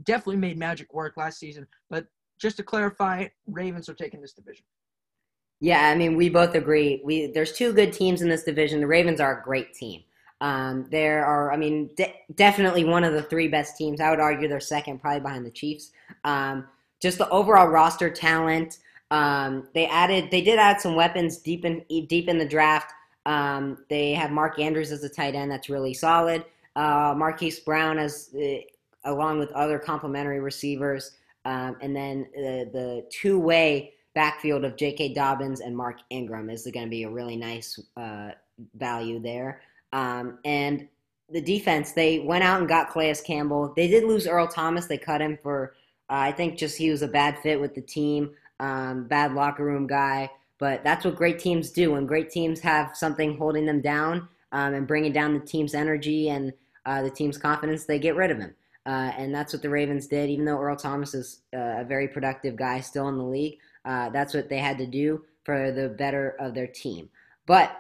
definitely 0.04 0.36
made 0.36 0.58
magic 0.58 0.94
work 0.94 1.18
last 1.18 1.40
season. 1.40 1.66
But 1.90 2.06
just 2.40 2.58
to 2.58 2.64
clarify, 2.64 3.28
Ravens 3.48 3.90
are 3.90 3.94
taking 3.94 4.22
this 4.22 4.34
division. 4.34 4.66
Yeah, 5.62 5.90
I 5.90 5.96
mean, 5.96 6.16
we 6.16 6.30
both 6.30 6.56
agree. 6.56 7.02
We 7.04 7.28
there's 7.28 7.52
two 7.52 7.74
good 7.74 7.92
teams 7.92 8.22
in 8.22 8.30
this 8.30 8.44
division. 8.44 8.80
The 8.80 8.88
Ravens 8.88 9.20
are 9.20 9.40
a 9.40 9.44
great 9.44 9.74
team. 9.74 10.04
Um, 10.42 10.88
there 10.90 11.26
are, 11.26 11.52
I 11.52 11.58
mean, 11.58 11.90
de- 11.96 12.16
definitely 12.36 12.86
one 12.86 13.04
of 13.04 13.14
the 13.14 13.24
three 13.24 13.48
best 13.48 13.78
teams. 13.78 14.00
I 14.00 14.10
would 14.10 14.20
argue 14.20 14.48
they're 14.48 14.60
second, 14.60 15.00
probably 15.00 15.20
behind 15.20 15.46
the 15.46 15.52
Chiefs. 15.52 15.92
Um, 16.24 16.68
just 17.00 17.18
the 17.18 17.30
overall 17.30 17.68
roster 17.68 18.10
talent. 18.10 18.78
Um, 19.12 19.68
they 19.74 19.88
added, 19.88 20.32
they 20.32 20.42
did 20.42 20.60
add 20.60 20.80
some 20.80 20.96
weapons 20.96 21.38
deep 21.38 21.66
in 21.66 21.84
deep 22.08 22.30
in 22.30 22.38
the 22.38 22.48
draft. 22.48 22.94
Um, 23.26 23.86
they 23.90 24.14
have 24.14 24.32
Mark 24.32 24.60
Andrews 24.60 24.92
as 24.92 25.04
a 25.04 25.10
tight 25.10 25.36
end 25.36 25.52
that's 25.52 25.70
really 25.70 25.94
solid. 25.94 26.46
Uh, 26.76 27.14
Marquise 27.18 27.60
Brown 27.60 27.98
as 27.98 28.30
uh, 28.36 28.60
along 29.06 29.40
with 29.40 29.52
other 29.52 29.80
complementary 29.80 30.40
receivers. 30.40 31.12
Um, 31.46 31.78
and 31.82 31.96
then 31.96 32.28
the, 32.34 32.70
the 32.72 33.06
two 33.10 33.40
way 33.40 33.94
backfield 34.14 34.66
of 34.66 34.76
J.K. 34.76 35.14
Dobbins 35.14 35.62
and 35.62 35.76
Mark 35.76 35.98
Ingram 36.10 36.50
is 36.50 36.68
going 36.74 36.86
to 36.86 36.90
be 36.90 37.04
a 37.04 37.10
really 37.10 37.38
nice 37.38 37.80
uh, 37.96 38.32
value 38.76 39.20
there. 39.20 39.62
Um, 39.94 40.40
and 40.46 40.88
the 41.30 41.42
defense, 41.42 41.92
they 41.92 42.20
went 42.20 42.44
out 42.44 42.60
and 42.60 42.68
got 42.68 42.92
Calais 42.92 43.16
Campbell. 43.26 43.74
They 43.76 43.88
did 43.88 44.04
lose 44.04 44.28
Earl 44.28 44.48
Thomas. 44.48 44.88
They 44.88 44.98
cut 44.98 45.22
him 45.22 45.38
for, 45.42 45.74
uh, 46.10 46.30
I 46.30 46.32
think, 46.32 46.58
just 46.58 46.78
he 46.78 46.90
was 46.90 47.02
a 47.02 47.08
bad 47.08 47.38
fit 47.40 47.60
with 47.60 47.76
the 47.76 47.82
team, 47.82 48.32
um, 48.60 49.08
bad 49.08 49.34
locker 49.34 49.64
room 49.64 49.88
guy. 49.88 50.30
But 50.58 50.84
that's 50.84 51.06
what 51.06 51.16
great 51.16 51.40
teams 51.40 51.72
do. 51.72 51.92
When 51.94 52.06
great 52.06 52.30
teams 52.30 52.60
have 52.62 52.96
something 52.96 53.38
holding 53.38 53.66
them 53.66 53.82
down 53.82 54.28
um, 54.52 54.74
and 54.74 54.88
bringing 54.88 55.14
down 55.14 55.34
the 55.34 55.40
team's 55.40 55.74
energy 55.74 56.30
and 56.30 56.54
uh, 56.86 57.02
the 57.02 57.12
team's 57.12 57.38
confidence, 57.38 57.86
they 57.86 58.00
get 58.00 58.16
rid 58.16 58.32
of 58.32 58.38
him. 58.38 58.54
Uh, 58.86 59.12
and 59.18 59.34
that's 59.34 59.54
what 59.54 59.62
the 59.62 59.70
Ravens 59.70 60.08
did. 60.08 60.30
Even 60.30 60.46
though 60.46 60.60
Earl 60.60 60.76
Thomas 60.76 61.14
is 61.14 61.42
uh, 61.54 61.82
a 61.82 61.84
very 61.84 62.08
productive 62.08 62.56
guy 62.56 62.80
still 62.82 63.08
in 63.08 63.18
the 63.18 63.24
league, 63.24 63.60
Uh, 63.86 64.10
that's 64.10 64.34
what 64.34 64.50
they 64.50 64.60
had 64.60 64.78
to 64.78 64.86
do 64.86 65.24
for 65.46 65.72
the 65.72 65.88
better 65.90 66.36
of 66.40 66.54
their 66.54 66.68
team. 66.68 67.10
But 67.46 67.72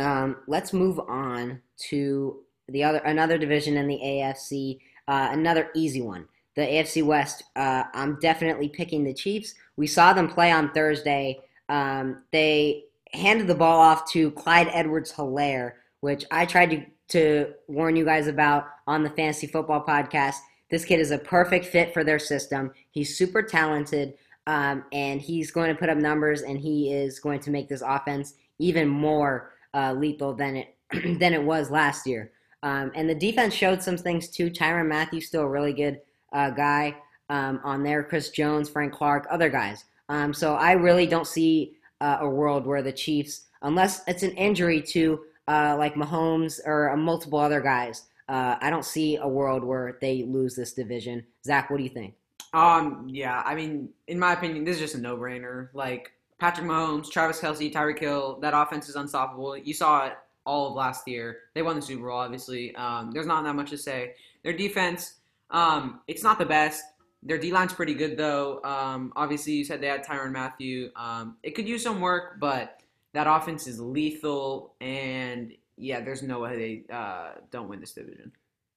um, 0.00 0.36
let's 0.46 0.72
move 0.72 0.98
on 1.00 1.60
to 1.88 2.40
the 2.68 2.84
other 2.84 2.98
another 2.98 3.38
division 3.38 3.76
in 3.76 3.86
the 3.86 3.98
AFC, 4.02 4.78
uh, 5.08 5.28
another 5.32 5.70
easy 5.74 6.02
one. 6.02 6.26
The 6.56 6.62
AFC 6.62 7.04
West. 7.04 7.44
Uh, 7.56 7.84
I'm 7.94 8.18
definitely 8.20 8.68
picking 8.68 9.04
the 9.04 9.14
Chiefs. 9.14 9.54
We 9.76 9.86
saw 9.86 10.12
them 10.12 10.28
play 10.28 10.50
on 10.50 10.72
Thursday. 10.72 11.40
Um, 11.68 12.24
they 12.32 12.84
handed 13.12 13.46
the 13.46 13.54
ball 13.54 13.80
off 13.80 14.10
to 14.12 14.30
Clyde 14.32 14.68
Edwards-Helaire, 14.72 15.72
which 16.00 16.24
I 16.30 16.46
tried 16.46 16.70
to, 16.70 16.84
to 17.08 17.52
warn 17.68 17.96
you 17.96 18.04
guys 18.04 18.26
about 18.26 18.66
on 18.86 19.02
the 19.02 19.10
Fantasy 19.10 19.46
Football 19.46 19.84
Podcast. 19.84 20.36
This 20.70 20.84
kid 20.84 21.00
is 21.00 21.12
a 21.12 21.18
perfect 21.18 21.66
fit 21.66 21.92
for 21.92 22.04
their 22.04 22.18
system. 22.18 22.72
He's 22.90 23.16
super 23.16 23.42
talented, 23.42 24.14
um, 24.46 24.84
and 24.92 25.20
he's 25.20 25.50
going 25.50 25.72
to 25.72 25.78
put 25.78 25.88
up 25.88 25.98
numbers, 25.98 26.42
and 26.42 26.58
he 26.58 26.92
is 26.92 27.20
going 27.20 27.40
to 27.40 27.50
make 27.50 27.68
this 27.68 27.82
offense 27.82 28.34
even 28.58 28.88
more 28.88 29.52
uh, 29.74 29.92
lethal 29.92 30.34
than 30.34 30.56
it 30.56 30.76
than 31.18 31.32
it 31.32 31.42
was 31.42 31.70
last 31.70 32.06
year. 32.06 32.32
Um, 32.62 32.92
and 32.94 33.08
the 33.08 33.14
defense 33.14 33.54
showed 33.54 33.82
some 33.82 33.96
things 33.96 34.28
too. 34.28 34.50
Tyrann 34.50 34.88
Mathieu 34.88 35.20
still 35.20 35.42
a 35.42 35.48
really 35.48 35.72
good 35.72 36.00
uh, 36.32 36.50
guy 36.50 36.96
um, 37.30 37.60
on 37.64 37.82
there. 37.82 38.02
Chris 38.02 38.30
Jones, 38.30 38.68
Frank 38.68 38.92
Clark, 38.92 39.26
other 39.30 39.48
guys. 39.48 39.84
Um, 40.08 40.34
so 40.34 40.54
I 40.54 40.72
really 40.72 41.06
don't 41.06 41.26
see 41.26 41.76
uh, 42.00 42.18
a 42.20 42.28
world 42.28 42.66
where 42.66 42.82
the 42.82 42.92
Chiefs, 42.92 43.46
unless 43.62 44.02
it's 44.06 44.22
an 44.22 44.32
injury 44.32 44.82
to 44.82 45.20
uh, 45.48 45.76
like 45.78 45.94
Mahomes 45.94 46.60
or 46.66 46.90
uh, 46.90 46.96
multiple 46.96 47.38
other 47.38 47.60
guys, 47.60 48.04
uh, 48.28 48.56
I 48.60 48.70
don't 48.70 48.84
see 48.84 49.16
a 49.16 49.26
world 49.26 49.64
where 49.64 49.98
they 50.00 50.24
lose 50.24 50.54
this 50.54 50.72
division. 50.72 51.24
Zach, 51.44 51.70
what 51.70 51.78
do 51.78 51.82
you 51.82 51.90
think? 51.90 52.14
Um, 52.52 53.06
yeah, 53.08 53.42
I 53.44 53.54
mean, 53.54 53.88
in 54.08 54.18
my 54.18 54.32
opinion, 54.32 54.64
this 54.64 54.76
is 54.76 54.82
just 54.82 54.94
a 54.96 54.98
no-brainer. 54.98 55.68
Like 55.72 56.12
Patrick 56.40 56.66
Mahomes, 56.66 57.10
Travis 57.10 57.38
Kelce, 57.38 57.72
Tyreek 57.72 57.98
Hill, 57.98 58.38
that 58.40 58.54
offense 58.54 58.88
is 58.88 58.96
unstoppable. 58.96 59.56
You 59.56 59.74
saw 59.74 60.06
it 60.06 60.14
all 60.46 60.68
of 60.68 60.74
last 60.74 61.06
year. 61.06 61.38
They 61.54 61.62
won 61.62 61.76
the 61.76 61.82
Super 61.82 62.06
Bowl, 62.08 62.16
obviously. 62.16 62.74
Um, 62.76 63.10
there's 63.12 63.26
not 63.26 63.44
that 63.44 63.54
much 63.54 63.70
to 63.70 63.78
say. 63.78 64.14
Their 64.42 64.54
defense, 64.54 65.16
um, 65.50 66.00
it's 66.08 66.22
not 66.22 66.38
the 66.38 66.46
best. 66.46 66.82
Their 67.22 67.36
D 67.36 67.52
line's 67.52 67.74
pretty 67.74 67.92
good 67.92 68.16
though. 68.16 68.62
Um, 68.64 69.12
obviously, 69.14 69.52
you 69.52 69.64
said 69.64 69.82
they 69.82 69.88
had 69.88 70.02
Tyrann 70.02 70.32
Mathieu. 70.32 70.90
Um, 70.96 71.36
it 71.42 71.54
could 71.54 71.68
use 71.68 71.82
some 71.82 72.00
work, 72.00 72.40
but 72.40 72.80
that 73.12 73.26
offense 73.26 73.66
is 73.66 73.78
lethal, 73.78 74.74
and 74.80 75.52
yeah, 75.76 76.00
there's 76.00 76.22
no 76.22 76.40
way 76.40 76.84
they 76.88 76.94
uh, 76.94 77.32
don't 77.50 77.68
win 77.68 77.80
this 77.80 77.92
division. 77.92 78.32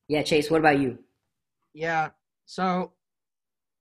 Yeah, 0.10 0.24
Chase, 0.24 0.52
what 0.52 0.60
about 0.60 0.80
you? 0.80 0.98
Yeah. 1.74 2.10
So, 2.46 2.92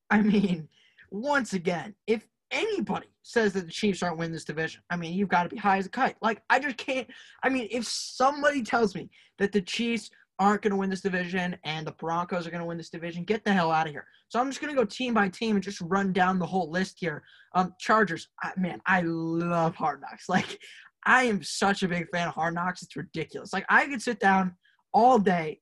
I 0.09 0.23
mean, 0.23 0.69
once 1.11 1.55
again, 1.55 1.97
if 2.07 2.25
anybody 2.53 3.09
says 3.23 3.53
that 3.55 3.67
the 3.67 3.73
Chiefs 3.73 4.03
aren't 4.03 4.19
winning 4.19 4.33
this 4.33 4.45
division, 4.45 4.83
I 4.91 4.97
mean, 4.97 5.15
you've 5.15 5.29
got 5.29 5.45
to 5.45 5.49
be 5.49 5.57
high 5.57 5.79
as 5.79 5.87
a 5.87 5.91
kite. 5.91 6.17
Like, 6.23 6.43
I 6.51 6.59
just 6.59 6.77
can't. 6.77 7.09
I 7.43 7.49
mean, 7.49 7.67
if 7.71 7.85
somebody 7.87 8.63
tells 8.63 8.95
me 8.95 9.11
that 9.39 9.53
the 9.53 9.63
Chiefs 9.63 10.11
aren't 10.39 10.63
going 10.63 10.71
to 10.71 10.77
win 10.77 10.91
this 10.91 11.01
division 11.01 11.57
and 11.65 11.87
the 11.87 11.93
Broncos 11.93 12.47
are 12.47 12.51
going 12.51 12.61
to 12.61 12.67
win 12.67 12.79
this 12.79 12.91
division, 12.91 13.25
get 13.25 13.45
the 13.45 13.53
hell 13.53 13.71
out 13.71 13.87
of 13.87 13.93
here. 13.93 14.07
So 14.29 14.41
I'm 14.41 14.49
just 14.49 14.61
going 14.61 14.75
to 14.75 14.79
go 14.79 14.85
team 14.85 15.15
by 15.15 15.29
team 15.29 15.57
and 15.57 15.63
just 15.63 15.81
run 15.83 16.13
down 16.13 16.39
the 16.39 16.47
whole 16.47 16.71
list 16.71 16.97
here. 16.99 17.23
Um, 17.55 17.75
Chargers, 17.79 18.29
I, 18.43 18.53
man, 18.57 18.81
I 18.87 19.03
love 19.03 19.75
Hard 19.75 20.01
Knocks. 20.01 20.29
Like, 20.33 20.59
I 21.05 21.25
am 21.25 21.43
such 21.43 21.83
a 21.83 21.89
big 21.89 22.07
fan 22.13 22.29
of 22.29 22.35
Hard 22.35 22.55
Knocks. 22.55 22.83
It's 22.83 22.97
ridiculous. 22.97 23.53
Like, 23.53 23.67
I 23.69 23.87
could 23.87 24.01
sit 24.01 24.21
down 24.21 24.55
all 24.95 25.19
day, 25.19 25.61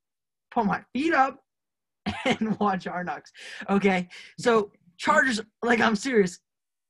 put 0.51 0.67
my 0.67 0.83
feet 0.93 1.15
up, 1.15 1.39
and 2.25 2.59
watch 2.59 2.85
Hard 2.85 3.07
Knocks. 3.07 3.33
Okay, 3.69 4.09
so 4.39 4.71
Chargers, 4.99 5.41
like, 5.63 5.81
I'm 5.81 5.97
serious. 5.97 6.39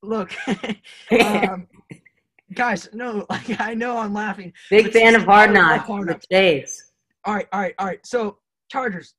Look, 0.02 0.32
um, 1.20 1.68
guys, 2.54 2.88
no, 2.92 3.26
like, 3.30 3.60
I 3.60 3.74
know 3.74 3.98
I'm 3.98 4.14
laughing. 4.14 4.52
Big 4.70 4.92
fan 4.92 5.14
of 5.14 5.24
Hard 5.24 5.52
Knocks. 5.52 5.86
Hard 5.86 6.08
Knocks. 6.08 6.26
Chase. 6.30 6.92
All 7.24 7.34
right, 7.34 7.46
all 7.52 7.60
right, 7.60 7.74
all 7.78 7.86
right. 7.86 8.04
So 8.06 8.38
Chargers, 8.70 9.14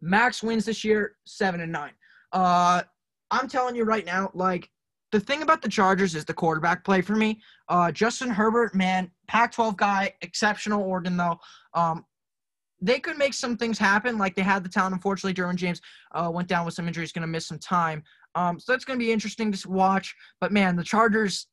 max 0.00 0.42
wins 0.42 0.64
this 0.64 0.82
year, 0.82 1.16
seven 1.26 1.60
and 1.60 1.72
nine. 1.72 1.92
Uh, 2.32 2.82
I'm 3.30 3.48
telling 3.48 3.74
you 3.74 3.84
right 3.84 4.06
now, 4.06 4.30
like 4.32 4.70
the 5.12 5.20
thing 5.20 5.42
about 5.42 5.60
the 5.60 5.68
Chargers 5.68 6.14
is 6.14 6.24
the 6.24 6.34
quarterback 6.34 6.84
play 6.84 7.02
for 7.02 7.14
me. 7.14 7.40
Uh, 7.68 7.92
Justin 7.92 8.30
Herbert, 8.30 8.74
man, 8.74 9.10
Pac-12 9.26 9.76
guy, 9.76 10.12
exceptional 10.22 10.82
Oregon 10.82 11.16
though. 11.16 11.38
Um, 11.74 12.04
they 12.80 13.00
could 13.00 13.18
make 13.18 13.34
some 13.34 13.56
things 13.56 13.78
happen. 13.78 14.18
Like 14.18 14.34
they 14.36 14.42
had 14.42 14.64
the 14.64 14.68
talent. 14.68 14.94
Unfortunately, 14.94 15.34
Derwin 15.34 15.56
James 15.56 15.80
uh, 16.12 16.30
went 16.32 16.48
down 16.48 16.64
with 16.64 16.74
some 16.74 16.86
injuries, 16.86 17.12
going 17.12 17.22
to 17.22 17.28
miss 17.28 17.46
some 17.46 17.58
time. 17.58 18.02
Um, 18.34 18.58
so 18.60 18.72
that's 18.72 18.84
going 18.84 18.98
to 18.98 19.04
be 19.04 19.12
interesting 19.12 19.50
to 19.50 19.68
watch. 19.68 20.14
But 20.40 20.52
man, 20.52 20.76
the 20.76 20.84
Chargers, 20.84 21.48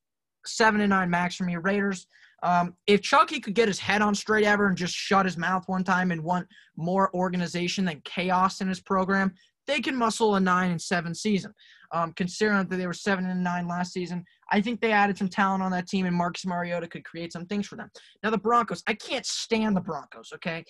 seven 0.46 0.82
and 0.82 0.90
nine 0.90 1.10
max 1.10 1.36
for 1.36 1.44
me. 1.44 1.56
Raiders, 1.58 2.08
um, 2.44 2.76
if 2.86 3.02
Chucky 3.02 3.40
could 3.40 3.56
get 3.56 3.68
his 3.68 3.80
head 3.80 4.02
on 4.02 4.14
straight 4.14 4.46
ever 4.46 4.68
and 4.68 4.78
just 4.78 4.94
shut 4.94 5.26
his 5.26 5.38
mouth 5.38 5.64
one 5.68 5.84
time 5.84 6.12
and 6.12 6.24
want 6.24 6.48
more 6.78 7.14
organization 7.16 7.86
than 7.86 8.02
chaos 8.06 8.62
in 8.62 8.68
his 8.68 8.82
program, 8.82 9.34
they 9.68 9.80
can 9.80 9.96
muscle 9.96 10.36
a 10.36 10.40
nine 10.40 10.72
and 10.72 10.82
seven 10.82 11.16
season. 11.16 11.54
Um, 11.92 12.14
considering 12.14 12.68
that 12.68 12.76
they 12.76 12.88
were 12.88 12.94
seven 12.94 13.26
and 13.26 13.44
nine 13.44 13.68
last 13.68 13.94
season, 13.94 14.24
I 14.52 14.60
think 14.60 14.82
they 14.82 14.92
added 14.92 15.18
some 15.18 15.30
talent 15.30 15.64
on 15.64 15.72
that 15.72 15.88
team, 15.88 16.06
and 16.06 16.16
Marcus 16.16 16.46
Mariota 16.46 16.88
could 16.88 17.06
create 17.06 17.32
some 17.32 17.46
things 17.46 17.68
for 17.68 17.78
them. 17.78 17.90
Now 18.22 18.32
the 18.32 18.38
Broncos, 18.38 18.84
I 18.88 18.94
can't 18.96 19.26
stand 19.26 19.76
the 19.76 19.82
Broncos. 19.82 20.32
Okay, 20.36 20.64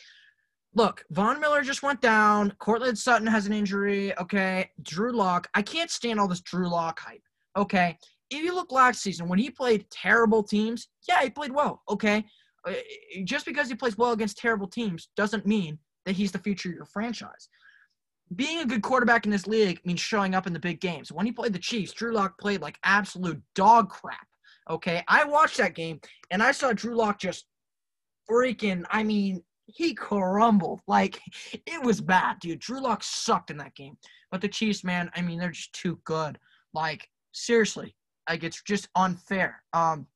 look, 0.75 1.03
Von 1.12 1.39
Miller 1.39 1.62
just 1.62 1.82
went 1.82 2.01
down. 2.01 2.53
Courtland 2.60 2.98
Sutton 2.98 3.27
has 3.27 3.48
an 3.48 3.53
injury. 3.53 4.17
Okay, 4.20 4.70
Drew 4.84 5.12
Lock, 5.12 5.48
I 5.53 5.62
can't 5.62 5.89
stand 5.89 6.20
all 6.20 6.27
this 6.27 6.41
Drew 6.41 6.70
Lock 6.70 7.00
hype. 7.00 7.24
Okay, 7.58 7.98
if 8.29 8.44
you 8.44 8.53
look 8.53 8.72
last 8.72 9.01
season 9.01 9.27
when 9.27 9.39
he 9.39 9.50
played 9.50 9.89
terrible 9.89 10.44
teams, 10.44 10.89
yeah, 11.08 11.24
he 11.24 11.29
played 11.29 11.51
well. 11.51 11.82
Okay, 11.89 12.25
uh, 12.65 12.74
just 13.24 13.46
because 13.46 13.70
he 13.70 13.75
plays 13.75 13.98
well 13.98 14.12
against 14.12 14.38
terrible 14.38 14.67
teams 14.67 15.10
doesn't 15.15 15.46
mean 15.46 15.79
that 16.05 16.15
he's 16.15 16.32
the 16.32 16.39
future 16.39 16.70
of 16.70 16.75
your 16.75 16.86
franchise. 16.86 17.50
Being 18.36 18.60
a 18.60 18.65
good 18.65 18.82
quarterback 18.82 19.25
in 19.25 19.32
this 19.32 19.48
league 19.48 19.79
means 19.86 20.00
showing 20.00 20.34
up 20.34 20.48
in 20.48 20.53
the 20.53 20.60
big 20.60 20.82
games. 20.82 21.12
When 21.12 21.25
he 21.25 21.32
played 21.32 21.53
the 21.53 21.60
Chiefs, 21.60 21.94
Drew 21.94 22.12
Lock 22.12 22.39
played 22.39 22.62
like 22.62 22.79
absolute 22.84 23.41
dog 23.53 23.89
crap. 23.89 24.27
Okay, 24.70 25.03
I 25.08 25.25
watched 25.25 25.58
that 25.58 25.75
game 25.75 26.01
and 26.32 26.41
I 26.41 26.51
saw 26.51 26.74
Drew 26.74 26.96
Lock 26.96 27.20
just 27.20 27.46
freaking. 28.29 28.84
I 28.89 29.03
mean, 29.03 29.44
he 29.67 29.93
crumbled. 29.93 30.81
Like 30.88 31.22
it 31.53 31.84
was 31.84 32.01
bad, 32.01 32.39
dude. 32.39 32.60
Drew 32.60 32.81
Lock 32.81 33.03
sucked 33.03 33.51
in 33.51 33.57
that 33.57 33.75
game. 33.75 33.98
But 34.31 34.41
the 34.41 34.48
Chiefs, 34.48 34.84
man, 34.84 35.10
I 35.15 35.22
mean, 35.22 35.39
they're 35.39 35.51
just 35.51 35.74
too 35.74 36.00
good. 36.03 36.38
Like 36.74 37.07
seriously, 37.31 37.95
like 38.29 38.43
it's 38.43 38.62
just 38.63 38.89
unfair. 38.95 39.63
Um, 39.74 40.07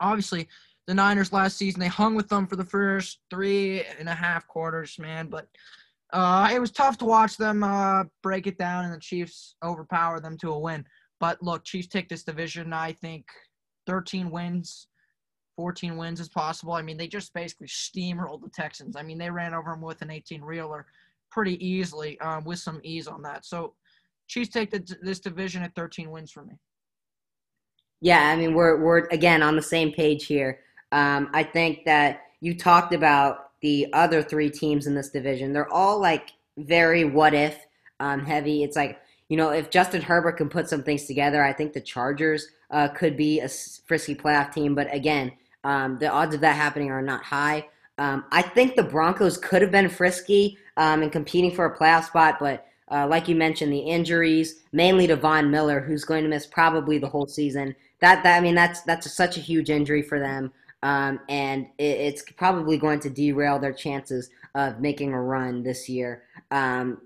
obviously, 0.00 0.48
the 0.86 0.94
Niners 0.94 1.32
last 1.32 1.56
season 1.56 1.80
they 1.80 1.88
hung 1.88 2.14
with 2.14 2.28
them 2.28 2.46
for 2.46 2.56
the 2.56 2.64
first 2.64 3.20
three 3.30 3.84
and 3.98 4.08
a 4.08 4.14
half 4.14 4.46
quarters, 4.46 4.98
man. 4.98 5.28
But 5.28 5.48
uh, 6.12 6.48
it 6.52 6.60
was 6.60 6.70
tough 6.70 6.98
to 6.98 7.04
watch 7.04 7.36
them 7.36 7.64
uh, 7.64 8.04
break 8.22 8.46
it 8.46 8.58
down 8.58 8.84
and 8.84 8.94
the 8.94 9.00
Chiefs 9.00 9.56
overpower 9.64 10.20
them 10.20 10.36
to 10.38 10.52
a 10.52 10.58
win. 10.58 10.84
But 11.18 11.42
look, 11.42 11.64
Chiefs 11.64 11.88
take 11.88 12.08
this 12.08 12.22
division. 12.22 12.72
I 12.72 12.92
think 12.92 13.26
13 13.86 14.30
wins, 14.30 14.86
14 15.56 15.96
wins 15.96 16.20
as 16.20 16.28
possible. 16.28 16.74
I 16.74 16.82
mean, 16.82 16.96
they 16.96 17.08
just 17.08 17.32
basically 17.34 17.66
steamrolled 17.66 18.42
the 18.42 18.50
Texans. 18.50 18.94
I 18.96 19.02
mean, 19.02 19.18
they 19.18 19.30
ran 19.30 19.54
over 19.54 19.70
them 19.70 19.80
with 19.80 20.02
an 20.02 20.10
18 20.10 20.42
reeler 20.42 20.86
pretty 21.30 21.64
easily, 21.66 22.20
um, 22.20 22.44
with 22.44 22.58
some 22.58 22.80
ease 22.82 23.08
on 23.08 23.22
that. 23.22 23.44
So, 23.44 23.74
Chiefs 24.28 24.50
take 24.50 24.70
the, 24.70 24.96
this 25.02 25.20
division 25.20 25.62
at 25.62 25.74
13 25.74 26.10
wins 26.10 26.32
for 26.32 26.44
me. 26.44 26.54
Yeah, 28.00 28.28
I 28.28 28.36
mean 28.36 28.54
we're 28.54 28.82
we're 28.82 29.06
again 29.06 29.42
on 29.42 29.56
the 29.56 29.62
same 29.62 29.92
page 29.92 30.26
here. 30.26 30.60
Um, 30.92 31.30
I 31.32 31.42
think 31.42 31.84
that 31.86 32.22
you 32.40 32.56
talked 32.56 32.92
about 32.92 33.50
the 33.62 33.86
other 33.92 34.22
three 34.22 34.50
teams 34.50 34.86
in 34.86 34.94
this 34.94 35.10
division. 35.10 35.52
They're 35.52 35.72
all 35.72 36.00
like 36.00 36.32
very 36.58 37.04
what 37.04 37.34
if 37.34 37.58
um, 38.00 38.24
heavy. 38.24 38.62
It's 38.62 38.76
like 38.76 39.00
you 39.28 39.36
know 39.36 39.50
if 39.50 39.70
Justin 39.70 40.02
Herbert 40.02 40.36
can 40.36 40.48
put 40.48 40.68
some 40.68 40.82
things 40.82 41.06
together, 41.06 41.42
I 41.42 41.52
think 41.52 41.72
the 41.72 41.80
Chargers 41.80 42.48
uh, 42.70 42.88
could 42.88 43.16
be 43.16 43.40
a 43.40 43.48
frisky 43.48 44.14
playoff 44.14 44.52
team. 44.52 44.74
But 44.74 44.92
again, 44.94 45.32
um, 45.66 45.98
the 45.98 46.08
odds 46.08 46.34
of 46.34 46.40
that 46.40 46.56
happening 46.56 46.90
are 46.90 47.02
not 47.02 47.22
high. 47.22 47.68
Um, 47.98 48.24
I 48.30 48.42
think 48.42 48.76
the 48.76 48.82
Broncos 48.82 49.38
could 49.38 49.62
have 49.62 49.70
been 49.70 49.88
frisky 49.88 50.58
um, 50.76 51.02
and 51.02 51.10
competing 51.10 51.50
for 51.50 51.64
a 51.66 51.76
playoff 51.76 52.04
spot, 52.04 52.36
but 52.38 52.66
uh, 52.90 53.06
like 53.06 53.26
you 53.26 53.34
mentioned, 53.34 53.72
the 53.72 53.78
injuries, 53.78 54.62
mainly 54.72 55.06
to 55.06 55.16
Von 55.16 55.50
Miller, 55.50 55.80
who's 55.80 56.04
going 56.04 56.22
to 56.22 56.28
miss 56.28 56.46
probably 56.46 56.98
the 56.98 57.08
whole 57.08 57.26
season 57.26 57.74
that, 58.00 58.22
that 58.22 58.36
I 58.36 58.40
mean 58.40 58.54
that's 58.54 58.82
that's 58.82 59.06
a, 59.06 59.08
such 59.08 59.36
a 59.36 59.40
huge 59.40 59.70
injury 59.70 60.02
for 60.02 60.18
them, 60.18 60.52
um, 60.82 61.20
and 61.28 61.66
it, 61.78 61.84
it's 61.84 62.22
probably 62.36 62.76
going 62.76 63.00
to 63.00 63.10
derail 63.10 63.58
their 63.58 63.72
chances 63.72 64.30
of 64.54 64.80
making 64.80 65.12
a 65.12 65.20
run 65.20 65.62
this 65.62 65.88
year. 65.88 66.24
Um, 66.50 67.00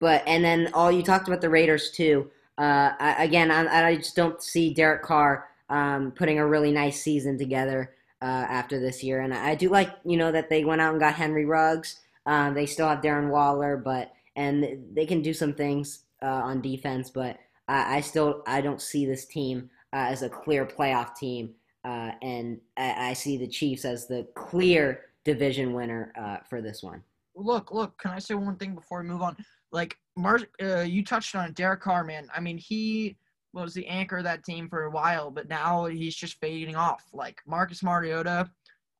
but 0.00 0.22
and 0.26 0.44
then 0.44 0.70
all 0.74 0.90
you 0.90 1.02
talked 1.02 1.28
about 1.28 1.40
the 1.40 1.48
Raiders 1.48 1.90
too. 1.90 2.30
Uh, 2.58 2.92
I, 2.98 3.24
again, 3.24 3.50
I, 3.50 3.88
I, 3.88 3.96
just 3.96 4.16
don't 4.16 4.42
see 4.42 4.72
Derek 4.72 5.02
Carr 5.02 5.46
um, 5.68 6.12
putting 6.12 6.38
a 6.38 6.46
really 6.46 6.72
nice 6.72 7.02
season 7.02 7.38
together 7.38 7.94
uh, 8.22 8.24
after 8.48 8.80
this 8.80 9.02
year, 9.02 9.20
and 9.20 9.34
I, 9.34 9.54
do 9.54 9.68
like 9.68 9.90
you 10.04 10.16
know 10.16 10.32
that 10.32 10.48
they 10.48 10.64
went 10.64 10.80
out 10.80 10.92
and 10.92 11.00
got 11.00 11.14
Henry 11.14 11.44
Ruggs. 11.44 12.00
Um, 12.24 12.54
they 12.54 12.66
still 12.66 12.88
have 12.88 13.00
Darren 13.00 13.30
Waller, 13.30 13.76
but 13.76 14.12
and 14.36 14.84
they 14.94 15.06
can 15.06 15.22
do 15.22 15.34
some 15.34 15.52
things 15.52 16.04
uh, 16.22 16.26
on 16.26 16.60
defense, 16.60 17.10
but 17.10 17.38
I, 17.68 17.96
I 17.96 18.00
still 18.00 18.42
I 18.46 18.60
don't 18.60 18.80
see 18.80 19.06
this 19.06 19.26
team 19.26 19.70
uh, 19.92 20.06
as 20.08 20.22
a 20.22 20.28
clear 20.28 20.66
playoff 20.66 21.14
team, 21.16 21.54
uh, 21.84 22.12
and 22.22 22.60
I, 22.76 23.10
I, 23.10 23.12
see 23.12 23.36
the 23.36 23.46
Chiefs 23.46 23.84
as 23.84 24.06
the 24.06 24.26
clear 24.34 25.02
division 25.24 25.72
winner 25.72 26.12
uh, 26.18 26.38
for 26.48 26.62
this 26.62 26.82
one. 26.82 27.02
Look, 27.34 27.72
look. 27.72 27.98
Can 27.98 28.12
I 28.12 28.18
say 28.18 28.34
one 28.34 28.56
thing 28.56 28.74
before 28.74 29.02
we 29.02 29.08
move 29.08 29.22
on? 29.22 29.36
Like 29.72 29.96
Mark, 30.16 30.48
uh, 30.62 30.80
you 30.80 31.04
touched 31.04 31.34
on 31.34 31.52
Derek 31.52 31.80
Carr, 31.80 32.04
man. 32.04 32.28
I 32.34 32.40
mean, 32.40 32.58
he 32.58 33.16
was 33.62 33.74
the 33.74 33.86
anchor 33.86 34.18
of 34.18 34.24
that 34.24 34.44
team 34.44 34.68
for 34.68 34.84
a 34.84 34.90
while, 34.90 35.30
but 35.30 35.48
now 35.48 35.86
he's 35.86 36.14
just 36.14 36.40
fading 36.40 36.76
off. 36.76 37.04
Like 37.12 37.40
Marcus 37.46 37.82
Mariota, 37.82 38.50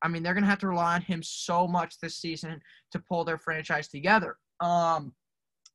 I 0.03 0.09
mean, 0.09 0.23
they're 0.23 0.35
gonna 0.35 0.47
have 0.47 0.59
to 0.61 0.69
rely 0.69 0.95
on 0.95 1.03
him 1.03 1.23
so 1.23 1.67
much 1.67 1.99
this 2.01 2.17
season 2.17 2.61
to 2.93 2.99
pull 2.99 3.25
their 3.25 3.39
franchise 3.39 3.89
together. 3.89 4.37
Um, 4.61 5.13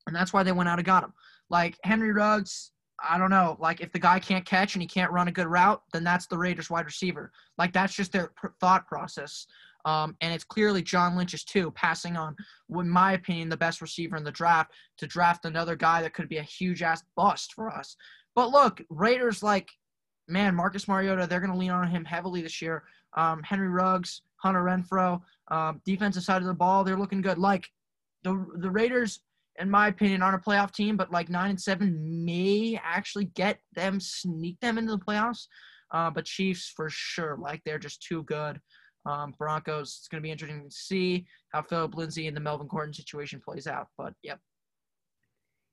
and 0.07 0.15
that's 0.15 0.33
why 0.33 0.43
they 0.43 0.51
went 0.51 0.69
out 0.69 0.79
and 0.79 0.85
got 0.85 1.03
him. 1.03 1.13
Like 1.49 1.77
Henry 1.83 2.11
Ruggs, 2.11 2.71
I 3.07 3.17
don't 3.17 3.29
know. 3.29 3.57
Like 3.59 3.81
if 3.81 3.91
the 3.91 3.99
guy 3.99 4.19
can't 4.19 4.45
catch 4.45 4.75
and 4.75 4.81
he 4.81 4.87
can't 4.87 5.11
run 5.11 5.27
a 5.27 5.31
good 5.31 5.47
route, 5.47 5.81
then 5.93 6.03
that's 6.03 6.27
the 6.27 6.37
Raiders 6.37 6.69
wide 6.69 6.85
receiver. 6.85 7.31
Like 7.57 7.73
that's 7.73 7.95
just 7.95 8.11
their 8.11 8.31
thought 8.59 8.87
process. 8.87 9.45
Um, 9.85 10.15
and 10.21 10.33
it's 10.33 10.43
clearly 10.43 10.83
John 10.83 11.15
Lynch's 11.15 11.43
too, 11.43 11.71
passing 11.71 12.15
on, 12.15 12.35
in 12.69 12.89
my 12.89 13.13
opinion, 13.13 13.49
the 13.49 13.57
best 13.57 13.81
receiver 13.81 14.15
in 14.15 14.23
the 14.23 14.31
draft 14.31 14.71
to 14.99 15.07
draft 15.07 15.45
another 15.45 15.75
guy 15.75 16.01
that 16.01 16.13
could 16.13 16.29
be 16.29 16.37
a 16.37 16.43
huge 16.43 16.83
ass 16.83 17.03
bust 17.15 17.53
for 17.53 17.69
us. 17.69 17.95
But 18.35 18.51
look, 18.51 18.81
Raiders 18.89 19.43
like, 19.43 19.69
man, 20.27 20.55
Marcus 20.55 20.87
Mariota, 20.87 21.27
they're 21.27 21.39
going 21.39 21.51
to 21.51 21.57
lean 21.57 21.71
on 21.71 21.87
him 21.87 22.05
heavily 22.05 22.41
this 22.41 22.61
year. 22.61 22.83
Um, 23.15 23.43
Henry 23.43 23.67
Ruggs, 23.67 24.21
Hunter 24.37 24.63
Renfrow, 24.63 25.21
um, 25.49 25.81
defensive 25.85 26.23
side 26.23 26.41
of 26.41 26.47
the 26.47 26.53
ball, 26.53 26.83
they're 26.83 26.97
looking 26.97 27.21
good. 27.21 27.37
Like 27.37 27.67
the 28.23 28.45
the 28.57 28.71
Raiders, 28.71 29.19
in 29.59 29.69
my 29.69 29.87
opinion, 29.89 30.21
aren't 30.21 30.41
a 30.41 30.49
playoff 30.49 30.71
team, 30.71 30.95
but 30.95 31.11
like 31.11 31.29
nine 31.29 31.49
and 31.51 31.61
seven 31.61 32.25
may 32.25 32.79
actually 32.81 33.25
get 33.25 33.59
them, 33.73 33.99
sneak 33.99 34.59
them 34.61 34.77
into 34.77 34.91
the 34.91 35.03
playoffs. 35.03 35.47
Uh, 35.91 36.09
but 36.09 36.25
Chiefs 36.25 36.71
for 36.73 36.89
sure, 36.89 37.37
like 37.39 37.61
they're 37.65 37.79
just 37.79 38.01
too 38.01 38.23
good. 38.23 38.61
Um, 39.05 39.33
Broncos, 39.37 39.97
it's 39.99 40.07
going 40.07 40.21
to 40.21 40.25
be 40.25 40.31
interesting 40.31 40.69
to 40.69 40.75
see 40.75 41.25
how 41.49 41.63
Philip 41.63 41.95
Lindsay 41.95 42.27
and 42.27 42.37
the 42.37 42.41
Melvin 42.41 42.67
Gordon 42.67 42.93
situation 42.93 43.41
plays 43.43 43.67
out. 43.67 43.87
But 43.97 44.13
yep. 44.23 44.39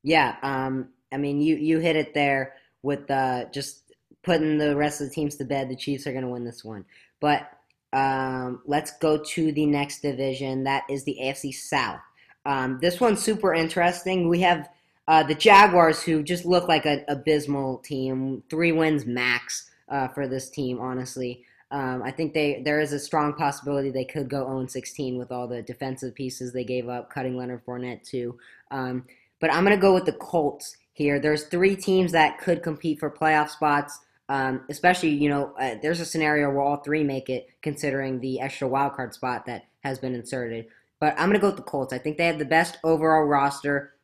Yeah, 0.03 0.37
um, 0.43 0.89
I 1.13 1.17
mean, 1.17 1.41
you 1.41 1.57
you 1.57 1.79
hit 1.79 1.97
it 1.97 2.15
there 2.15 2.55
with 2.83 3.11
uh, 3.11 3.47
just 3.53 3.83
putting 4.23 4.59
the 4.59 4.77
rest 4.77 5.01
of 5.01 5.09
the 5.09 5.15
teams 5.15 5.37
to 5.37 5.45
bed. 5.45 5.69
The 5.69 5.77
Chiefs 5.77 6.07
are 6.07 6.13
going 6.13 6.25
to 6.25 6.31
win 6.31 6.45
this 6.45 6.65
one. 6.65 6.85
But 7.21 7.51
um, 7.93 8.63
let's 8.67 8.93
go 8.99 9.19
to 9.19 9.53
the 9.53 9.67
next 9.67 10.03
division. 10.03 10.65
That 10.65 10.85
is 10.91 11.05
the 11.05 11.19
AFC 11.21 11.55
South. 11.55 12.01
Um, 12.45 12.79
this 12.81 13.01
one's 13.01 13.23
super 13.23 13.55
interesting. 13.55 14.29
We 14.29 14.41
have 14.41 14.69
uh, 15.07 15.23
the 15.23 15.35
Jaguars, 15.35 16.03
who 16.03 16.23
just 16.23 16.45
look 16.45 16.69
like 16.69 16.85
an 16.85 17.05
abysmal 17.09 17.79
team. 17.79 18.43
Three 18.51 18.73
wins 18.73 19.07
max 19.07 19.71
uh, 19.89 20.09
for 20.09 20.29
this 20.29 20.51
team, 20.51 20.79
honestly. 20.81 21.45
Um, 21.71 22.03
I 22.03 22.11
think 22.11 22.33
they 22.33 22.63
there 22.65 22.81
is 22.81 22.93
a 22.93 22.99
strong 22.99 23.35
possibility 23.35 23.91
they 23.91 24.05
could 24.05 24.31
go 24.31 24.47
0-16 24.47 25.19
with 25.19 25.31
all 25.31 25.47
the 25.47 25.61
defensive 25.63 26.15
pieces 26.15 26.53
they 26.53 26.65
gave 26.65 26.89
up, 26.89 27.11
cutting 27.13 27.37
Leonard 27.37 27.65
Fournette 27.65 28.03
too. 28.03 28.39
Um, 28.71 29.05
but 29.41 29.53
I'm 29.53 29.65
going 29.65 29.77
to 29.77 29.81
go 29.81 29.95
with 29.95 30.07
the 30.07 30.13
Colts 30.13 30.77
here. 30.99 31.19
There's 31.19 31.45
three 31.45 31.77
teams 31.77 32.13
that 32.13 32.39
could 32.39 32.63
compete 32.63 32.99
for 32.99 33.09
playoff 33.11 33.49
spots. 33.49 33.99
Um, 34.29 34.65
especially, 34.69 35.11
you 35.11 35.31
know, 35.31 35.55
uh, 35.59 35.77
there's 35.81 36.01
a 36.01 36.05
scenario 36.05 36.51
where 36.51 36.61
all 36.61 36.77
three 36.79 37.03
make 37.03 37.31
it, 37.31 37.49
considering 37.63 38.21
the 38.21 38.41
extra 38.41 38.69
wild 38.69 38.93
card 38.93 39.15
spot 39.15 39.47
that 39.47 39.63
has 39.81 39.99
been 39.99 40.15
inserted. 40.15 40.67
But 41.01 41.15
I'm 41.17 41.33
to 41.33 41.39
go 41.39 41.47
with 41.47 41.57
the 41.57 41.63
Colts. 41.63 41.95
I 41.95 41.99
think 41.99 42.19
they 42.19 42.27
have 42.27 42.39
the 42.39 42.45
best 42.45 42.77
overall 42.85 43.25
roster 43.25 43.95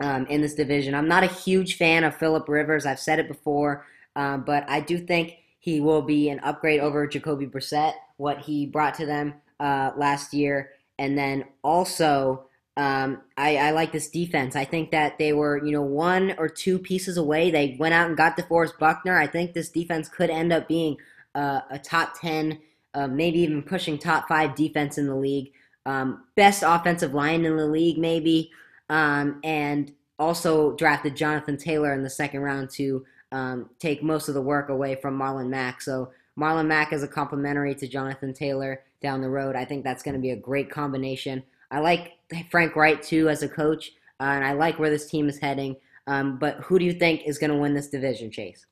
um, 0.00 0.24
in 0.26 0.40
this 0.40 0.54
division. 0.54 0.94
I'm 0.94 1.08
not 1.08 1.24
a 1.24 1.26
huge 1.26 1.76
fan 1.76 2.04
of 2.04 2.16
Philip 2.16 2.48
Rivers. 2.48 2.86
I've 2.86 3.00
said 3.00 3.18
it 3.18 3.28
before, 3.28 3.84
uh, 4.16 4.38
but 4.38 4.64
I 4.70 4.80
do 4.80 4.96
think 4.96 5.34
he 5.58 5.80
will 5.80 6.02
be 6.02 6.30
an 6.30 6.40
upgrade 6.40 6.80
over 6.80 7.06
Jacoby 7.06 7.46
Brissett, 7.46 7.92
what 8.16 8.38
he 8.38 8.64
brought 8.64 8.94
to 8.94 9.06
them 9.06 9.34
uh, 9.60 9.90
last 9.96 10.32
year. 10.32 10.70
And 10.98 11.18
then 11.18 11.44
also, 11.62 12.47
um, 12.78 13.22
I, 13.36 13.56
I, 13.56 13.70
like 13.72 13.90
this 13.90 14.08
defense. 14.08 14.54
I 14.54 14.64
think 14.64 14.92
that 14.92 15.18
they 15.18 15.32
were, 15.32 15.62
you 15.64 15.72
know, 15.72 15.82
one 15.82 16.36
or 16.38 16.48
two 16.48 16.78
pieces 16.78 17.16
away. 17.16 17.50
They 17.50 17.76
went 17.76 17.92
out 17.92 18.06
and 18.06 18.16
got 18.16 18.36
DeForest 18.36 18.78
Buckner. 18.78 19.18
I 19.18 19.26
think 19.26 19.52
this 19.52 19.68
defense 19.68 20.08
could 20.08 20.30
end 20.30 20.52
up 20.52 20.68
being 20.68 20.96
uh, 21.34 21.62
a 21.70 21.78
top 21.80 22.20
10, 22.20 22.56
uh, 22.94 23.08
maybe 23.08 23.40
even 23.40 23.64
pushing 23.64 23.98
top 23.98 24.28
five 24.28 24.54
defense 24.54 24.96
in 24.96 25.08
the 25.08 25.16
league. 25.16 25.50
Um, 25.86 26.22
best 26.36 26.62
offensive 26.64 27.14
line 27.14 27.44
in 27.44 27.56
the 27.56 27.66
league, 27.66 27.98
maybe. 27.98 28.52
Um, 28.88 29.40
and 29.42 29.92
also 30.20 30.76
drafted 30.76 31.16
Jonathan 31.16 31.56
Taylor 31.56 31.92
in 31.94 32.04
the 32.04 32.10
second 32.10 32.42
round 32.42 32.70
to 32.70 33.04
um, 33.32 33.70
take 33.80 34.04
most 34.04 34.28
of 34.28 34.34
the 34.34 34.40
work 34.40 34.68
away 34.68 34.94
from 34.94 35.18
Marlon 35.18 35.48
Mack. 35.48 35.82
So 35.82 36.12
Marlon 36.38 36.68
Mack 36.68 36.92
is 36.92 37.02
a 37.02 37.08
complimentary 37.08 37.74
to 37.74 37.88
Jonathan 37.88 38.32
Taylor 38.32 38.84
down 39.02 39.20
the 39.20 39.28
road. 39.28 39.56
I 39.56 39.64
think 39.64 39.82
that's 39.82 40.04
going 40.04 40.14
to 40.14 40.20
be 40.20 40.30
a 40.30 40.36
great 40.36 40.70
combination. 40.70 41.42
I 41.72 41.80
like 41.80 42.17
Frank 42.50 42.76
Reich 42.76 43.02
too 43.02 43.28
as 43.28 43.42
a 43.42 43.48
coach, 43.48 43.92
uh, 44.20 44.24
and 44.24 44.44
I 44.44 44.52
like 44.52 44.78
where 44.78 44.90
this 44.90 45.08
team 45.08 45.28
is 45.28 45.38
heading. 45.38 45.76
Um, 46.06 46.38
but 46.38 46.56
who 46.56 46.78
do 46.78 46.84
you 46.84 46.94
think 46.94 47.22
is 47.26 47.38
going 47.38 47.50
to 47.50 47.56
win 47.56 47.74
this 47.74 47.88
division, 47.88 48.30
Chase? 48.30 48.66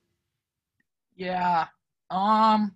Yeah, 1.15 1.67
um, 2.11 2.75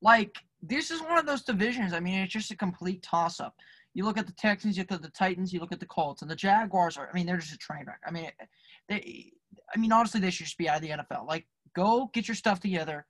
like 0.00 0.36
this 0.62 0.90
is 0.90 1.00
one 1.00 1.18
of 1.18 1.26
those 1.26 1.42
divisions. 1.42 1.92
I 1.92 2.00
mean, 2.00 2.20
it's 2.20 2.32
just 2.32 2.50
a 2.50 2.56
complete 2.56 3.02
toss-up. 3.02 3.54
You 3.94 4.04
look 4.04 4.16
at 4.16 4.26
the 4.26 4.32
Texans, 4.32 4.76
you 4.76 4.82
look 4.82 4.92
at 4.92 5.02
the 5.02 5.10
Titans, 5.10 5.52
you 5.52 5.60
look 5.60 5.72
at 5.72 5.80
the 5.80 5.86
Colts, 5.86 6.22
and 6.22 6.30
the 6.30 6.36
Jaguars 6.36 6.96
are. 6.96 7.08
I 7.08 7.14
mean, 7.14 7.26
they're 7.26 7.36
just 7.36 7.52
a 7.52 7.58
train 7.58 7.84
wreck. 7.86 8.00
I 8.06 8.10
mean, 8.10 8.30
they. 8.88 9.32
I 9.74 9.78
mean, 9.78 9.92
honestly, 9.92 10.20
they 10.20 10.30
should 10.30 10.46
just 10.46 10.58
be 10.58 10.68
out 10.68 10.76
of 10.76 10.82
the 10.82 10.90
NFL. 10.90 11.26
Like, 11.26 11.46
go 11.74 12.10
get 12.14 12.26
your 12.26 12.34
stuff 12.34 12.58
together, 12.58 13.06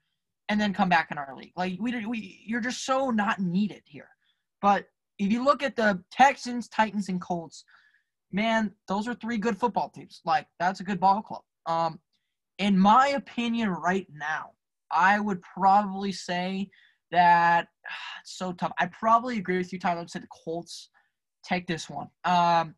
and 0.48 0.60
then 0.60 0.72
come 0.72 0.88
back 0.88 1.08
in 1.10 1.18
our 1.18 1.36
league. 1.36 1.52
Like, 1.56 1.76
we, 1.78 2.04
we, 2.04 2.42
you're 2.44 2.60
just 2.60 2.84
so 2.84 3.10
not 3.10 3.38
needed 3.38 3.82
here. 3.84 4.08
But 4.60 4.86
if 5.22 5.30
you 5.32 5.44
look 5.44 5.62
at 5.62 5.76
the 5.76 6.02
Texans, 6.10 6.68
Titans, 6.68 7.08
and 7.08 7.20
Colts, 7.20 7.64
man, 8.32 8.72
those 8.88 9.06
are 9.06 9.14
three 9.14 9.38
good 9.38 9.56
football 9.56 9.88
teams. 9.88 10.20
Like 10.24 10.46
that's 10.58 10.80
a 10.80 10.84
good 10.84 10.98
ball 10.98 11.22
club. 11.22 11.42
Um, 11.66 12.00
in 12.58 12.78
my 12.78 13.08
opinion, 13.08 13.68
right 13.68 14.06
now, 14.12 14.50
I 14.90 15.20
would 15.20 15.40
probably 15.42 16.12
say 16.12 16.68
that 17.12 17.68
it's 18.20 18.36
so 18.36 18.52
tough. 18.52 18.72
I 18.78 18.86
probably 18.86 19.38
agree 19.38 19.58
with 19.58 19.72
you, 19.72 19.78
Tyler. 19.78 20.00
I'd 20.00 20.10
say 20.10 20.20
the 20.20 20.26
Colts 20.44 20.90
take 21.44 21.66
this 21.66 21.88
one. 21.88 22.08
Um, 22.24 22.74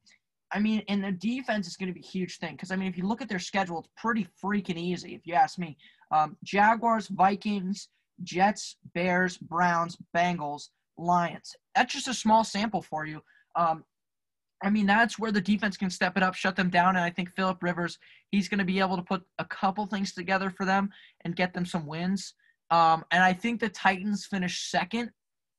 I 0.52 0.60
mean, 0.60 0.82
and 0.88 1.02
the 1.02 1.12
defense 1.12 1.66
is 1.66 1.76
going 1.76 1.88
to 1.88 1.94
be 1.94 2.04
a 2.04 2.10
huge 2.10 2.38
thing 2.38 2.52
because 2.52 2.70
I 2.70 2.76
mean, 2.76 2.88
if 2.88 2.98
you 2.98 3.06
look 3.06 3.22
at 3.22 3.28
their 3.28 3.38
schedule, 3.38 3.78
it's 3.78 3.88
pretty 3.96 4.28
freaking 4.42 4.76
easy. 4.76 5.14
If 5.14 5.26
you 5.26 5.34
ask 5.34 5.58
me, 5.58 5.76
um, 6.10 6.36
Jaguars, 6.44 7.08
Vikings, 7.08 7.88
Jets, 8.22 8.76
Bears, 8.94 9.38
Browns, 9.38 9.96
Bengals, 10.14 10.68
Lions. 10.98 11.54
That's 11.74 11.92
just 11.92 12.08
a 12.08 12.14
small 12.14 12.44
sample 12.44 12.82
for 12.82 13.06
you. 13.06 13.20
Um, 13.56 13.84
I 14.62 14.70
mean, 14.70 14.86
that's 14.86 15.18
where 15.18 15.32
the 15.32 15.40
defense 15.40 15.76
can 15.76 15.90
step 15.90 16.16
it 16.16 16.22
up, 16.22 16.34
shut 16.34 16.56
them 16.56 16.70
down, 16.70 16.96
and 16.96 17.04
I 17.04 17.10
think 17.10 17.34
Philip 17.34 17.62
Rivers, 17.62 17.98
he's 18.30 18.48
going 18.48 18.58
to 18.58 18.64
be 18.64 18.80
able 18.80 18.96
to 18.96 19.02
put 19.02 19.22
a 19.38 19.44
couple 19.44 19.86
things 19.86 20.14
together 20.14 20.50
for 20.50 20.64
them 20.64 20.88
and 21.24 21.36
get 21.36 21.52
them 21.52 21.66
some 21.66 21.86
wins. 21.86 22.34
Um, 22.70 23.04
and 23.10 23.22
I 23.22 23.32
think 23.32 23.60
the 23.60 23.68
Titans 23.68 24.26
finish 24.26 24.70
second. 24.70 25.10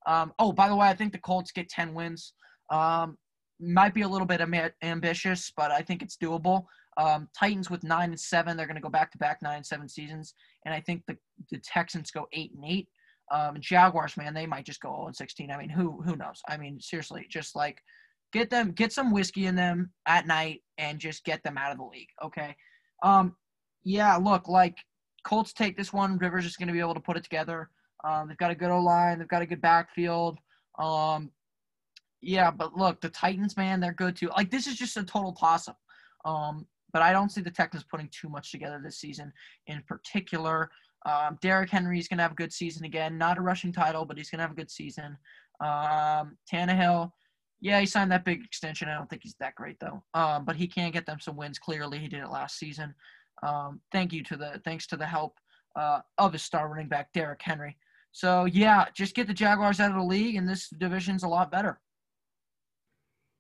Um, 0.08 0.34
oh, 0.40 0.52
by 0.52 0.70
the 0.70 0.76
way, 0.76 0.88
I 0.88 0.96
think 0.96 1.12
the 1.12 1.20
Colts 1.20 1.52
get 1.52 1.70
10 1.70 1.94
wins. 1.94 2.34
Um, 2.72 3.18
might 3.60 3.94
be 3.94 4.02
a 4.02 4.08
little 4.08 4.28
bit 4.28 4.42
amb- 4.42 4.72
ambitious, 4.82 5.52
but 5.56 5.72
I 5.72 5.82
think 5.82 6.02
it's 6.02 6.18
doable. 6.18 6.66
Um, 6.98 7.30
Titans 7.38 7.70
with 7.70 7.84
nine 7.84 8.10
and 8.10 8.20
seven, 8.20 8.56
they're 8.56 8.66
going 8.66 8.76
to 8.76 8.82
go 8.82 8.90
back 8.90 9.12
to 9.12 9.18
back 9.18 9.42
nine 9.42 9.58
and 9.58 9.66
seven 9.66 9.90
seasons, 9.90 10.34
and 10.66 10.74
I 10.74 10.80
think 10.80 11.04
the 11.08 11.18
the 11.52 11.60
Texans 11.60 12.10
go 12.10 12.28
eight 12.32 12.54
and 12.56 12.64
eight. 12.66 12.88
Um, 13.32 13.58
Jaguars, 13.60 14.18
man, 14.18 14.34
they 14.34 14.46
might 14.46 14.66
just 14.66 14.82
go 14.82 14.90
0 14.90 15.12
16. 15.14 15.52
I 15.52 15.58
mean, 15.58 15.70
who 15.70 16.02
who 16.02 16.16
knows? 16.16 16.42
I 16.48 16.58
mean, 16.58 16.80
seriously, 16.80 17.26
just 17.30 17.56
like 17.56 17.82
get 18.34 18.50
them, 18.50 18.72
get 18.72 18.94
some 18.94 19.12
whiskey 19.12 19.46
in 19.46 19.56
them 19.56 19.92
at 20.06 20.28
night, 20.28 20.62
and 20.78 21.00
just 21.00 21.24
get 21.24 21.44
them 21.44 21.58
out 21.58 21.72
of 21.72 21.78
the 21.78 21.86
league. 21.86 22.10
Okay. 22.24 22.56
Um, 23.04 23.36
yeah. 23.84 24.16
Look, 24.18 24.48
like 24.48 24.78
Colts 25.24 25.54
take 25.54 25.76
this 25.78 25.92
one. 25.92 26.18
Rivers 26.18 26.46
is 26.46 26.56
going 26.56 26.68
to 26.68 26.74
be 26.74 26.80
able 26.80 26.94
to 26.94 27.00
put 27.00 27.18
it 27.18 27.24
together. 27.24 27.70
Um, 28.04 28.28
they've 28.28 28.38
got 28.38 28.52
a 28.52 28.56
good 28.56 28.70
O 28.70 28.80
line. 28.80 29.20
They've 29.20 29.28
got 29.28 29.42
a 29.42 29.48
good 29.48 29.62
backfield. 29.62 30.38
Um, 30.78 31.32
yeah, 32.22 32.52
but 32.52 32.76
look, 32.76 33.02
the 33.02 33.10
Titans, 33.10 33.58
man, 33.58 33.80
they're 33.80 33.94
good 33.94 34.16
too. 34.16 34.30
Like 34.30 34.52
this 34.52 34.68
is 34.68 34.76
just 34.76 34.98
a 34.98 35.04
total 35.04 35.34
toss 35.34 35.68
up. 35.68 35.78
Um, 36.26 36.68
but 36.92 37.02
I 37.02 37.12
don't 37.12 37.32
see 37.32 37.42
the 37.42 37.52
Texans 37.52 37.84
putting 37.84 38.10
too 38.10 38.30
much 38.30 38.52
together 38.52 38.80
this 38.84 38.98
season 38.98 39.32
in 39.68 39.84
particular. 39.88 40.72
Um, 41.06 41.38
Derrick 41.42 41.70
Henry 41.70 42.00
is 42.00 42.08
going 42.08 42.18
to 42.18 42.24
have 42.24 42.32
a 42.32 42.36
good 42.36 42.52
season 42.52 42.86
again. 42.86 43.18
Not 43.18 43.38
a 43.38 43.42
rushing 43.42 43.72
title, 43.72 44.06
but 44.06 44.18
he's 44.18 44.30
going 44.30 44.40
to 44.40 44.44
have 44.44 44.52
a 44.52 44.56
good 44.56 44.72
season. 44.72 45.18
Um, 45.60 46.38
Tannehill, 46.52 47.12
yeah, 47.62 47.80
he 47.80 47.86
signed 47.86 48.12
that 48.12 48.26
big 48.26 48.44
extension. 48.44 48.90
I 48.90 48.96
don't 48.96 49.10
think 49.10 49.24
he's 49.24 49.36
that 49.40 49.56
great 49.56 49.80
though. 49.80 50.04
Um, 50.14 50.46
but 50.46 50.56
he 50.56 50.68
can 50.68 50.92
get 50.92 51.06
them 51.06 51.20
some 51.20 51.36
wins. 51.36 51.60
Clearly, 51.60 52.00
he 52.00 52.08
did 52.08 52.22
it 52.22 52.30
last 52.30 52.58
season. 52.58 52.94
Um, 53.44 53.82
thank 53.92 54.14
you 54.14 54.24
to 54.24 54.38
the 54.38 54.62
thanks 54.64 54.88
to 54.88 54.98
the 54.98 55.06
help 55.06 55.38
uh, 55.76 56.02
of 56.18 56.34
his 56.34 56.42
star 56.42 56.70
running 56.70 56.88
back 56.88 57.12
Derrick 57.14 57.42
Henry. 57.42 57.78
So 58.12 58.46
yeah, 58.46 58.86
just 58.94 59.16
get 59.16 59.28
the 59.28 59.34
Jaguars 59.34 59.80
out 59.80 59.92
of 59.92 59.98
the 59.98 60.04
league, 60.04 60.36
and 60.36 60.48
this 60.48 60.70
division's 60.70 61.24
a 61.24 61.28
lot 61.28 61.52
better. 61.52 61.80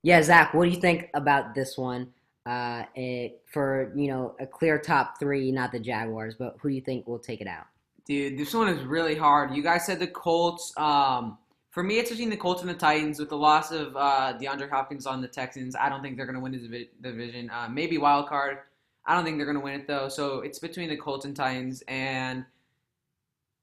Yeah, 0.03 0.21
Zach, 0.21 0.53
what 0.53 0.65
do 0.65 0.71
you 0.71 0.81
think 0.81 1.09
about 1.13 1.55
this 1.55 1.77
one? 1.77 2.13
Uh, 2.45 2.83
it, 2.95 3.41
for 3.45 3.91
you 3.95 4.07
know 4.07 4.35
a 4.39 4.45
clear 4.45 4.77
top 4.77 5.19
three, 5.19 5.51
not 5.51 5.71
the 5.71 5.79
Jaguars, 5.79 6.35
but 6.35 6.57
who 6.59 6.69
do 6.69 6.75
you 6.75 6.81
think 6.81 7.07
will 7.07 7.19
take 7.19 7.41
it 7.41 7.47
out? 7.47 7.65
Dude, 8.05 8.37
this 8.37 8.53
one 8.53 8.67
is 8.67 8.83
really 8.85 9.15
hard. 9.15 9.55
You 9.55 9.63
guys 9.63 9.85
said 9.85 9.99
the 9.99 10.07
Colts. 10.07 10.71
Um, 10.77 11.37
for 11.71 11.83
me, 11.83 11.97
it's 11.97 12.09
between 12.09 12.29
the 12.29 12.37
Colts 12.37 12.61
and 12.61 12.69
the 12.69 12.75
Titans. 12.75 13.19
With 13.19 13.29
the 13.29 13.37
loss 13.37 13.71
of 13.71 13.95
uh, 13.97 14.37
DeAndre 14.39 14.69
Hopkins 14.69 15.07
on 15.07 15.21
the 15.21 15.27
Texans, 15.27 15.75
I 15.75 15.89
don't 15.89 16.01
think 16.01 16.15
they're 16.15 16.27
going 16.27 16.35
to 16.35 16.41
win 16.41 16.51
the 16.51 16.87
division. 17.01 17.49
Uh, 17.49 17.67
maybe 17.69 17.97
wild 17.97 18.27
card. 18.27 18.59
I 19.07 19.15
don't 19.15 19.23
think 19.23 19.37
they're 19.37 19.45
going 19.45 19.57
to 19.57 19.63
win 19.63 19.81
it 19.81 19.87
though. 19.87 20.07
So 20.07 20.41
it's 20.41 20.59
between 20.59 20.89
the 20.89 20.97
Colts 20.97 21.25
and 21.25 21.35
Titans. 21.35 21.83
And 21.87 22.45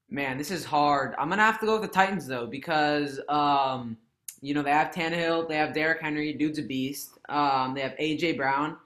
man, 0.09 0.37
this 0.37 0.51
is 0.51 0.65
hard. 0.65 1.15
I'm 1.17 1.27
going 1.27 1.39
to 1.39 1.43
have 1.43 1.59
to 1.61 1.65
go 1.65 1.79
with 1.79 1.89
the 1.89 1.93
Titans 1.93 2.27
though 2.27 2.45
because 2.45 3.19
um, 3.29 3.97
you 4.43 4.53
know 4.53 4.61
they 4.61 4.71
have 4.71 4.91
Tannehill, 4.91 5.47
they 5.47 5.55
have 5.55 5.73
Derrick 5.73 6.01
Henry, 6.01 6.33
dude's 6.33 6.59
a 6.59 6.63
beast. 6.63 7.17
Um, 7.29 7.73
they 7.73 7.81
have 7.81 7.93
AJ 7.93 8.37
Brown. 8.37 8.77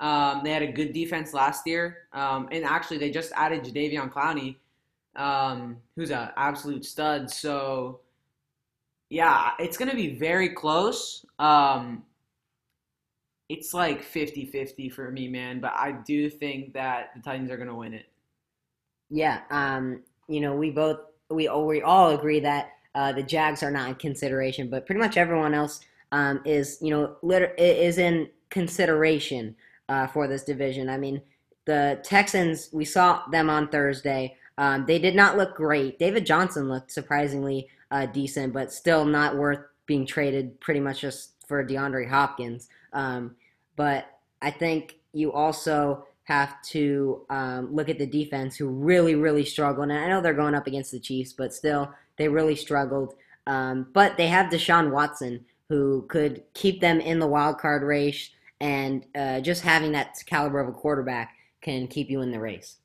Um, 0.00 0.42
they 0.44 0.52
had 0.52 0.62
a 0.62 0.72
good 0.72 0.92
defense 0.92 1.34
last 1.34 1.66
year, 1.66 2.08
um, 2.12 2.48
and 2.52 2.64
actually 2.64 2.98
they 2.98 3.10
just 3.10 3.32
added 3.34 3.64
Jadeveon 3.64 4.12
Clowney, 4.12 4.56
um, 5.16 5.76
who's 5.96 6.10
an 6.10 6.30
absolute 6.36 6.84
stud. 6.84 7.30
So 7.30 8.00
yeah, 9.10 9.50
it's 9.58 9.76
to 9.90 9.96
be 9.96 10.14
very 10.14 10.50
close. 10.50 11.26
Um, 11.38 12.04
it's 13.48 13.74
like 13.74 14.02
50 14.02 14.46
50 14.46 14.88
for 14.88 15.10
me, 15.10 15.28
man. 15.28 15.60
But 15.60 15.72
I 15.74 15.92
do 15.92 16.30
think 16.30 16.72
that 16.74 17.10
the 17.14 17.20
Titans 17.20 17.50
are 17.50 17.56
to 17.68 17.74
win 17.74 17.94
it. 17.94 18.06
Yeah. 19.10 19.40
Um, 19.50 20.02
you 20.28 20.40
know, 20.40 20.54
we 20.56 20.70
both, 20.70 21.00
we, 21.30 21.48
we 21.48 21.82
all 21.82 22.10
agree 22.10 22.40
that 22.40 22.73
uh, 22.94 23.12
the 23.12 23.22
Jags 23.22 23.62
are 23.62 23.70
not 23.70 23.88
in 23.88 23.94
consideration, 23.96 24.68
but 24.70 24.86
pretty 24.86 25.00
much 25.00 25.16
everyone 25.16 25.54
else 25.54 25.80
um, 26.12 26.40
is, 26.44 26.78
you 26.80 26.90
know, 26.90 27.16
liter- 27.22 27.54
is 27.58 27.98
in 27.98 28.28
consideration 28.50 29.56
uh, 29.88 30.06
for 30.06 30.28
this 30.28 30.44
division. 30.44 30.88
I 30.88 30.96
mean, 30.96 31.20
the 31.64 32.00
Texans, 32.04 32.68
we 32.72 32.84
saw 32.84 33.22
them 33.30 33.50
on 33.50 33.68
Thursday. 33.68 34.36
Um, 34.58 34.86
they 34.86 34.98
did 34.98 35.14
not 35.14 35.36
look 35.36 35.56
great. 35.56 35.98
David 35.98 36.24
Johnson 36.26 36.68
looked 36.68 36.92
surprisingly 36.92 37.68
uh, 37.90 38.06
decent, 38.06 38.52
but 38.52 38.72
still 38.72 39.04
not 39.04 39.36
worth 39.36 39.60
being 39.86 40.06
traded 40.06 40.60
pretty 40.60 40.80
much 40.80 41.00
just 41.00 41.32
for 41.46 41.64
DeAndre 41.64 42.08
Hopkins. 42.08 42.68
Um, 42.92 43.36
but 43.76 44.06
I 44.40 44.50
think 44.50 44.96
you 45.12 45.32
also 45.32 46.06
have 46.24 46.60
to 46.62 47.26
um, 47.28 47.74
look 47.74 47.88
at 47.88 47.98
the 47.98 48.06
defense, 48.06 48.56
who 48.56 48.66
really, 48.68 49.14
really 49.14 49.44
struggled. 49.44 49.90
And 49.90 49.98
I 49.98 50.08
know 50.08 50.20
they're 50.20 50.32
going 50.32 50.54
up 50.54 50.66
against 50.66 50.90
the 50.90 51.00
Chiefs, 51.00 51.32
but 51.32 51.52
still, 51.52 51.92
they 52.18 52.28
really 52.28 52.56
struggled. 52.56 53.14
Um, 53.46 53.88
but 53.92 54.16
they 54.16 54.28
have 54.28 54.50
Deshaun 54.50 54.90
Watson, 54.90 55.44
who 55.68 56.06
could 56.08 56.42
keep 56.54 56.80
them 56.80 57.00
in 57.00 57.18
the 57.18 57.26
wild 57.26 57.58
card 57.58 57.82
race, 57.82 58.30
and 58.60 59.04
uh, 59.14 59.40
just 59.40 59.62
having 59.62 59.92
that 59.92 60.16
caliber 60.26 60.60
of 60.60 60.68
a 60.68 60.72
quarterback 60.72 61.34
can 61.60 61.86
keep 61.86 62.10
you 62.10 62.20
in 62.22 62.30
the 62.30 62.40
race. 62.40 62.76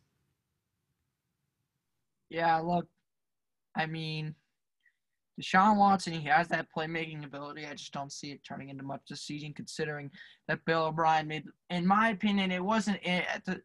Yeah, 2.29 2.57
look, 2.57 2.87
I 3.75 3.85
mean, 3.85 4.35
Deshaun 5.39 5.77
Watson, 5.77 6.13
he 6.13 6.27
has 6.27 6.47
that 6.49 6.67
playmaking 6.75 7.25
ability. 7.25 7.65
I 7.65 7.73
just 7.73 7.93
don't 7.93 8.11
see 8.11 8.31
it 8.31 8.43
turning 8.43 8.69
into 8.69 8.83
much 8.83 9.01
this 9.09 9.21
season, 9.21 9.53
considering 9.53 10.11
that 10.47 10.63
Bill 10.65 10.85
O'Brien 10.85 11.27
made, 11.27 11.45
in 11.69 11.87
my 11.87 12.09
opinion, 12.09 12.51
it 12.51 12.63
wasn't 12.63 13.03
at 13.05 13.43
the 13.45 13.61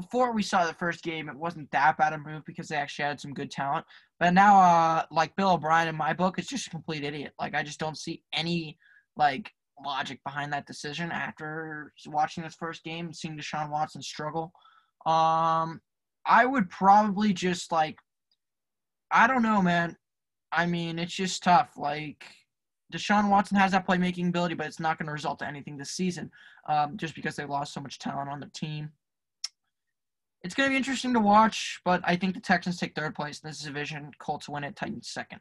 before 0.00 0.32
we 0.32 0.42
saw 0.42 0.66
the 0.66 0.74
first 0.74 1.02
game, 1.02 1.28
it 1.28 1.36
wasn't 1.36 1.70
that 1.72 1.96
bad 1.96 2.12
a 2.12 2.18
move 2.18 2.42
because 2.46 2.68
they 2.68 2.76
actually 2.76 3.06
had 3.06 3.20
some 3.20 3.34
good 3.34 3.50
talent. 3.50 3.84
But 4.20 4.34
now, 4.34 4.60
uh, 4.60 5.02
like 5.10 5.34
Bill 5.36 5.52
O'Brien 5.52 5.88
in 5.88 5.96
my 5.96 6.12
book, 6.12 6.38
is 6.38 6.46
just 6.46 6.66
a 6.68 6.70
complete 6.70 7.04
idiot. 7.04 7.32
Like 7.40 7.54
I 7.54 7.62
just 7.62 7.80
don't 7.80 7.98
see 7.98 8.22
any 8.32 8.78
like 9.16 9.50
logic 9.84 10.20
behind 10.24 10.52
that 10.52 10.66
decision 10.66 11.10
after 11.10 11.92
watching 12.06 12.44
this 12.44 12.54
first 12.54 12.84
game 12.84 13.06
and 13.06 13.16
seeing 13.16 13.36
Deshaun 13.36 13.70
Watson 13.70 14.02
struggle. 14.02 14.52
Um, 15.06 15.80
I 16.26 16.44
would 16.44 16.70
probably 16.70 17.32
just 17.32 17.72
like, 17.72 17.98
I 19.10 19.26
don't 19.26 19.42
know, 19.42 19.62
man. 19.62 19.96
I 20.52 20.66
mean, 20.66 20.98
it's 20.98 21.14
just 21.14 21.42
tough. 21.42 21.70
Like, 21.76 22.24
Deshaun 22.92 23.30
Watson 23.30 23.56
has 23.56 23.72
that 23.72 23.86
playmaking 23.86 24.28
ability, 24.28 24.54
but 24.54 24.66
it's 24.66 24.80
not 24.80 24.98
going 24.98 25.06
to 25.06 25.12
result 25.12 25.40
to 25.40 25.46
anything 25.46 25.76
this 25.76 25.90
season 25.90 26.30
um, 26.68 26.96
just 26.96 27.14
because 27.14 27.36
they 27.36 27.44
lost 27.44 27.72
so 27.72 27.80
much 27.80 27.98
talent 27.98 28.30
on 28.30 28.40
the 28.40 28.50
team. 28.54 28.90
It's 30.42 30.54
going 30.54 30.68
to 30.68 30.72
be 30.72 30.76
interesting 30.76 31.12
to 31.14 31.20
watch, 31.20 31.80
but 31.84 32.00
I 32.04 32.16
think 32.16 32.34
the 32.34 32.40
Texans 32.40 32.78
take 32.78 32.94
third 32.94 33.14
place 33.14 33.40
in 33.42 33.48
this 33.48 33.60
division. 33.60 34.12
Colts 34.18 34.48
win 34.48 34.64
it, 34.64 34.76
Titans 34.76 35.08
second. 35.08 35.40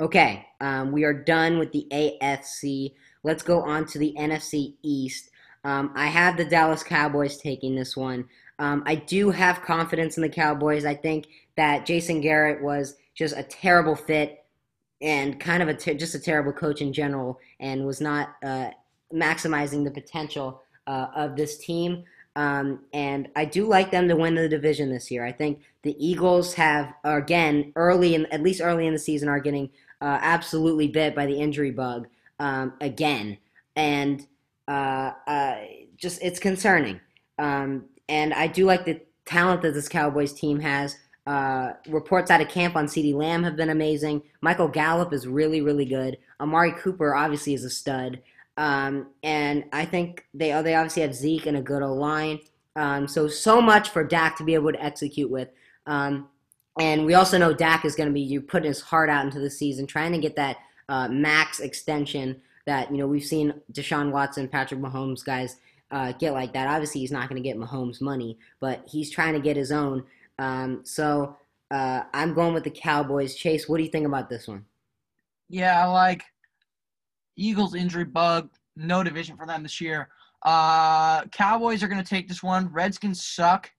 Okay, 0.00 0.46
um, 0.60 0.90
we 0.90 1.04
are 1.04 1.12
done 1.12 1.58
with 1.58 1.70
the 1.72 1.86
AFC. 1.92 2.94
Let's 3.22 3.42
go 3.42 3.62
on 3.62 3.86
to 3.86 3.98
the 3.98 4.14
NFC 4.18 4.74
East. 4.82 5.30
Um, 5.64 5.92
I 5.94 6.06
have 6.06 6.36
the 6.36 6.44
Dallas 6.44 6.82
Cowboys 6.82 7.36
taking 7.36 7.76
this 7.76 7.96
one. 7.96 8.24
Um, 8.58 8.82
I 8.86 8.96
do 8.96 9.30
have 9.30 9.62
confidence 9.62 10.16
in 10.16 10.22
the 10.22 10.28
Cowboys. 10.28 10.84
I 10.84 10.94
think 10.94 11.28
that 11.56 11.86
Jason 11.86 12.20
Garrett 12.20 12.62
was 12.62 12.96
just 13.14 13.36
a 13.36 13.42
terrible 13.42 13.94
fit 13.94 14.44
and 15.00 15.38
kind 15.38 15.62
of 15.62 15.68
a 15.68 15.74
ter- 15.74 15.94
just 15.94 16.14
a 16.14 16.20
terrible 16.20 16.52
coach 16.52 16.80
in 16.80 16.92
general, 16.92 17.38
and 17.60 17.84
was 17.84 18.00
not 18.00 18.36
uh, 18.44 18.70
maximizing 19.12 19.84
the 19.84 19.90
potential 19.90 20.62
uh, 20.86 21.08
of 21.14 21.36
this 21.36 21.58
team. 21.58 22.04
Um, 22.34 22.80
and 22.92 23.28
I 23.36 23.44
do 23.44 23.66
like 23.66 23.90
them 23.90 24.08
to 24.08 24.16
win 24.16 24.34
the 24.34 24.48
division 24.48 24.90
this 24.90 25.10
year. 25.10 25.24
I 25.24 25.32
think 25.32 25.60
the 25.82 25.94
Eagles 26.04 26.54
have 26.54 26.94
again 27.04 27.72
early 27.76 28.14
in 28.14 28.26
at 28.26 28.42
least 28.42 28.62
early 28.62 28.86
in 28.86 28.92
the 28.92 28.98
season 28.98 29.28
are 29.28 29.40
getting 29.40 29.68
uh, 30.00 30.18
absolutely 30.20 30.88
bit 30.88 31.14
by 31.14 31.26
the 31.26 31.38
injury 31.38 31.70
bug 31.70 32.08
um, 32.38 32.72
again, 32.80 33.36
and 33.76 34.26
uh, 34.66 35.12
uh, 35.26 35.56
just 35.96 36.22
it's 36.22 36.38
concerning. 36.38 37.00
Um, 37.38 37.84
and 38.08 38.32
I 38.32 38.46
do 38.46 38.64
like 38.64 38.84
the 38.84 39.00
talent 39.26 39.62
that 39.62 39.74
this 39.74 39.88
Cowboys 39.88 40.32
team 40.32 40.60
has. 40.60 40.96
Uh, 41.24 41.74
reports 41.86 42.32
out 42.32 42.40
of 42.40 42.48
camp 42.48 42.74
on 42.74 42.86
CeeDee 42.86 43.14
Lamb 43.14 43.44
have 43.44 43.54
been 43.54 43.70
amazing. 43.70 44.22
Michael 44.40 44.66
Gallup 44.66 45.12
is 45.12 45.28
really, 45.28 45.60
really 45.60 45.84
good. 45.84 46.18
Amari 46.40 46.72
Cooper 46.72 47.14
obviously 47.14 47.54
is 47.54 47.62
a 47.62 47.70
stud. 47.70 48.20
Um, 48.56 49.08
and 49.22 49.64
I 49.72 49.84
think 49.84 50.26
they 50.34 50.50
they 50.62 50.74
obviously 50.74 51.02
have 51.02 51.14
Zeke 51.14 51.46
and 51.46 51.56
a 51.56 51.62
good 51.62 51.82
O 51.82 51.94
line. 51.94 52.40
Um, 52.76 53.06
so 53.08 53.28
so 53.28 53.60
much 53.60 53.90
for 53.90 54.04
Dak 54.04 54.36
to 54.36 54.44
be 54.44 54.54
able 54.54 54.72
to 54.72 54.82
execute 54.82 55.30
with. 55.30 55.48
Um, 55.86 56.28
and 56.80 57.04
we 57.04 57.14
also 57.14 57.38
know 57.38 57.52
Dak 57.52 57.84
is 57.84 57.94
going 57.94 58.08
to 58.08 58.12
be 58.12 58.20
you 58.20 58.40
putting 58.40 58.68
his 58.68 58.80
heart 58.80 59.10
out 59.10 59.24
into 59.24 59.40
the 59.40 59.50
season, 59.50 59.86
trying 59.86 60.12
to 60.12 60.18
get 60.18 60.36
that 60.36 60.56
uh, 60.88 61.08
max 61.08 61.60
extension 61.60 62.40
that 62.66 62.90
you 62.90 62.98
know 62.98 63.06
we've 63.06 63.24
seen 63.24 63.54
Deshaun 63.72 64.10
Watson, 64.10 64.48
Patrick 64.48 64.80
Mahomes 64.80 65.24
guys 65.24 65.56
uh, 65.90 66.12
get 66.12 66.32
like 66.32 66.52
that. 66.54 66.68
Obviously, 66.68 67.00
he's 67.00 67.12
not 67.12 67.28
going 67.28 67.42
to 67.42 67.46
get 67.46 67.58
Mahomes 67.58 68.00
money, 68.00 68.38
but 68.60 68.82
he's 68.86 69.10
trying 69.10 69.34
to 69.34 69.40
get 69.40 69.56
his 69.56 69.72
own. 69.72 70.04
Um, 70.38 70.80
so 70.84 71.36
uh, 71.70 72.04
I'm 72.14 72.34
going 72.34 72.54
with 72.54 72.64
the 72.64 72.70
Cowboys. 72.70 73.34
Chase, 73.34 73.68
what 73.68 73.78
do 73.78 73.84
you 73.84 73.90
think 73.90 74.06
about 74.06 74.28
this 74.28 74.48
one? 74.48 74.64
Yeah, 75.48 75.84
I 75.84 75.90
like 75.90 76.24
Eagles 77.36 77.74
injury 77.74 78.04
bug, 78.04 78.50
no 78.76 79.02
division 79.02 79.36
for 79.36 79.46
them 79.46 79.62
this 79.62 79.80
year. 79.80 80.08
Uh, 80.44 81.24
Cowboys 81.26 81.82
are 81.82 81.88
going 81.88 82.02
to 82.02 82.08
take 82.08 82.28
this 82.28 82.42
one. 82.42 82.68
Redskins 82.72 83.24
suck. 83.24 83.70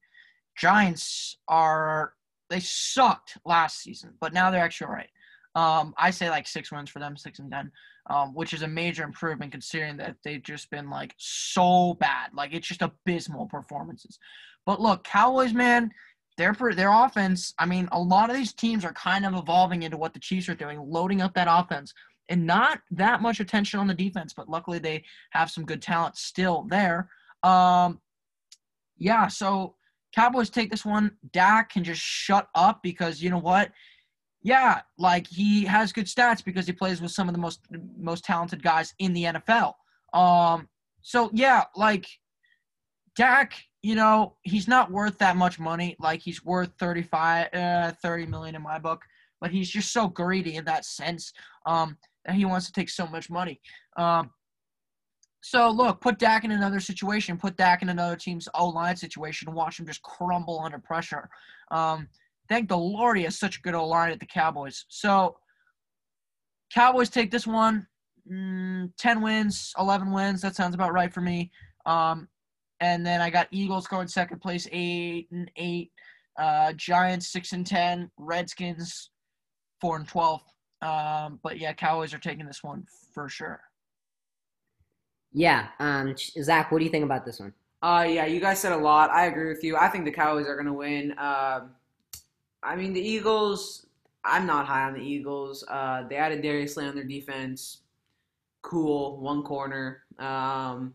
Giants 0.57 1.37
are 1.47 2.13
they 2.49 2.59
sucked 2.59 3.37
last 3.45 3.81
season, 3.81 4.13
but 4.21 4.33
now 4.33 4.51
they're 4.51 4.63
actually 4.63 4.87
all 4.87 4.93
right. 4.93 5.09
Um, 5.55 5.93
I 5.97 6.11
say 6.11 6.29
like 6.29 6.47
six 6.47 6.71
wins 6.71 6.89
for 6.89 6.99
them, 6.99 7.17
six 7.17 7.39
and 7.39 7.51
ten, 7.51 7.71
um, 8.09 8.33
which 8.33 8.53
is 8.53 8.61
a 8.61 8.67
major 8.67 9.03
improvement 9.03 9.51
considering 9.51 9.97
that 9.97 10.15
they've 10.23 10.41
just 10.41 10.69
been 10.69 10.89
like 10.89 11.13
so 11.17 11.95
bad. 11.99 12.29
Like 12.35 12.53
it's 12.53 12.67
just 12.67 12.81
abysmal 12.81 13.47
performances. 13.47 14.19
But 14.65 14.81
look, 14.81 15.03
Cowboys, 15.03 15.53
man, 15.53 15.91
their 16.37 16.55
their 16.75 16.91
offense. 16.91 17.53
I 17.59 17.65
mean, 17.65 17.87
a 17.91 17.99
lot 17.99 18.29
of 18.29 18.35
these 18.35 18.53
teams 18.53 18.85
are 18.85 18.93
kind 18.93 19.25
of 19.25 19.35
evolving 19.35 19.83
into 19.83 19.97
what 19.97 20.13
the 20.13 20.19
Chiefs 20.19 20.49
are 20.49 20.55
doing, 20.55 20.79
loading 20.79 21.21
up 21.21 21.33
that 21.35 21.47
offense, 21.49 21.93
and 22.29 22.45
not 22.45 22.79
that 22.91 23.21
much 23.21 23.39
attention 23.39 23.79
on 23.79 23.88
the 23.88 23.93
defense. 23.93 24.33
But 24.33 24.49
luckily, 24.49 24.79
they 24.79 25.03
have 25.31 25.51
some 25.51 25.65
good 25.65 25.81
talent 25.81 26.17
still 26.17 26.65
there. 26.69 27.09
Um, 27.43 27.99
yeah, 28.97 29.27
so 29.27 29.75
Cowboys 30.15 30.49
take 30.49 30.69
this 30.69 30.86
one. 30.86 31.12
Dak 31.31 31.71
can 31.71 31.83
just 31.83 32.01
shut 32.01 32.47
up 32.55 32.81
because 32.83 33.21
you 33.21 33.29
know 33.29 33.39
what? 33.39 33.71
Yeah, 34.41 34.81
like 34.97 35.27
he 35.27 35.65
has 35.65 35.93
good 35.93 36.05
stats 36.05 36.43
because 36.43 36.67
he 36.67 36.73
plays 36.73 37.01
with 37.01 37.12
some 37.12 37.27
of 37.27 37.33
the 37.33 37.41
most 37.41 37.62
most 37.97 38.23
talented 38.23 38.62
guys 38.62 38.93
in 38.99 39.13
the 39.13 39.23
NFL. 39.23 39.73
Um, 40.13 40.67
so 41.01 41.29
yeah, 41.33 41.63
like 41.75 42.05
Dak, 43.15 43.53
you 43.81 43.95
know, 43.95 44.36
he's 44.43 44.67
not 44.67 44.91
worth 44.91 45.17
that 45.19 45.38
much 45.38 45.59
money. 45.59 45.95
Like 45.99 46.21
he's 46.21 46.43
worth 46.43 46.71
35 46.79 47.53
uh, 47.53 47.91
30 48.01 48.25
million 48.27 48.55
in 48.55 48.62
my 48.62 48.79
book, 48.79 49.01
but 49.41 49.51
he's 49.51 49.69
just 49.69 49.91
so 49.91 50.07
greedy 50.07 50.55
in 50.55 50.65
that 50.65 50.86
sense 50.86 51.33
um, 51.65 51.97
that 52.25 52.36
he 52.36 52.45
wants 52.45 52.65
to 52.65 52.71
take 52.71 52.89
so 52.89 53.07
much 53.07 53.29
money. 53.29 53.59
Um, 53.97 54.31
so 55.41 55.69
look, 55.69 55.99
put 55.99 56.19
Dak 56.19 56.45
in 56.45 56.51
another 56.51 56.79
situation, 56.79 57.38
put 57.38 57.57
Dak 57.57 57.81
in 57.81 57.89
another 57.89 58.15
team's 58.15 58.47
O 58.55 58.69
line 58.69 58.95
situation, 58.95 59.53
watch 59.53 59.79
him 59.79 59.86
just 59.86 60.01
crumble 60.01 60.62
under 60.63 60.79
pressure. 60.79 61.29
Um, 61.69 62.07
thank 62.47 62.69
the 62.69 62.77
Lord 62.77 63.17
he 63.17 63.23
has 63.25 63.38
such 63.38 63.57
a 63.57 63.62
good 63.62 63.75
O 63.75 63.86
line 63.86 64.12
at 64.12 64.21
the 64.21 64.25
Cowboys. 64.25 64.86
So 64.88 65.36
Cowboys 66.73 67.09
take 67.09 67.29
this 67.29 67.45
one, 67.45 67.86
mm, 68.31 68.89
ten 68.97 69.21
wins, 69.21 69.73
eleven 69.77 70.12
wins. 70.12 70.41
That 70.41 70.55
sounds 70.55 70.75
about 70.75 70.93
right 70.93 71.13
for 71.13 71.21
me. 71.21 71.51
Um, 71.86 72.29
and 72.79 73.05
then 73.05 73.21
I 73.21 73.29
got 73.29 73.47
Eagles 73.51 73.86
going 73.88 74.07
second 74.07 74.39
place, 74.39 74.67
eight 74.71 75.27
and 75.31 75.51
eight. 75.57 75.91
Uh, 76.39 76.73
Giants 76.73 77.31
six 77.31 77.51
and 77.51 77.67
ten. 77.67 78.09
Redskins 78.17 79.12
four 79.81 79.97
and 79.97 80.07
twelve. 80.07 80.41
Um, 80.83 81.39
but 81.43 81.59
yeah, 81.59 81.73
Cowboys 81.73 82.13
are 82.13 82.19
taking 82.19 82.45
this 82.45 82.63
one 82.63 82.85
for 83.13 83.29
sure. 83.29 83.61
Yeah. 85.33 85.67
Um, 85.79 86.15
Zach, 86.17 86.71
what 86.71 86.79
do 86.79 86.85
you 86.85 86.91
think 86.91 87.05
about 87.05 87.25
this 87.25 87.39
one? 87.39 87.53
Uh, 87.81 88.05
yeah, 88.07 88.25
you 88.25 88.39
guys 88.39 88.59
said 88.59 88.71
a 88.71 88.77
lot. 88.77 89.09
I 89.09 89.25
agree 89.25 89.49
with 89.49 89.63
you. 89.63 89.75
I 89.75 89.89
think 89.89 90.05
the 90.05 90.11
Cowboys 90.11 90.47
are 90.47 90.55
going 90.55 90.67
to 90.67 90.73
win. 90.73 91.11
Uh, 91.13 91.61
I 92.61 92.75
mean, 92.75 92.93
the 92.93 93.01
Eagles. 93.01 93.87
I'm 94.25 94.45
not 94.45 94.65
high 94.65 94.83
on 94.83 94.93
the 94.93 95.01
Eagles. 95.01 95.65
Uh, 95.67 96.03
they 96.07 96.15
added 96.15 96.41
Darius 96.41 96.75
Slay 96.75 96.85
on 96.85 96.95
their 96.95 97.03
defense. 97.03 97.81
Cool, 98.61 99.17
one 99.19 99.43
corner. 99.43 100.03
Um, 100.17 100.93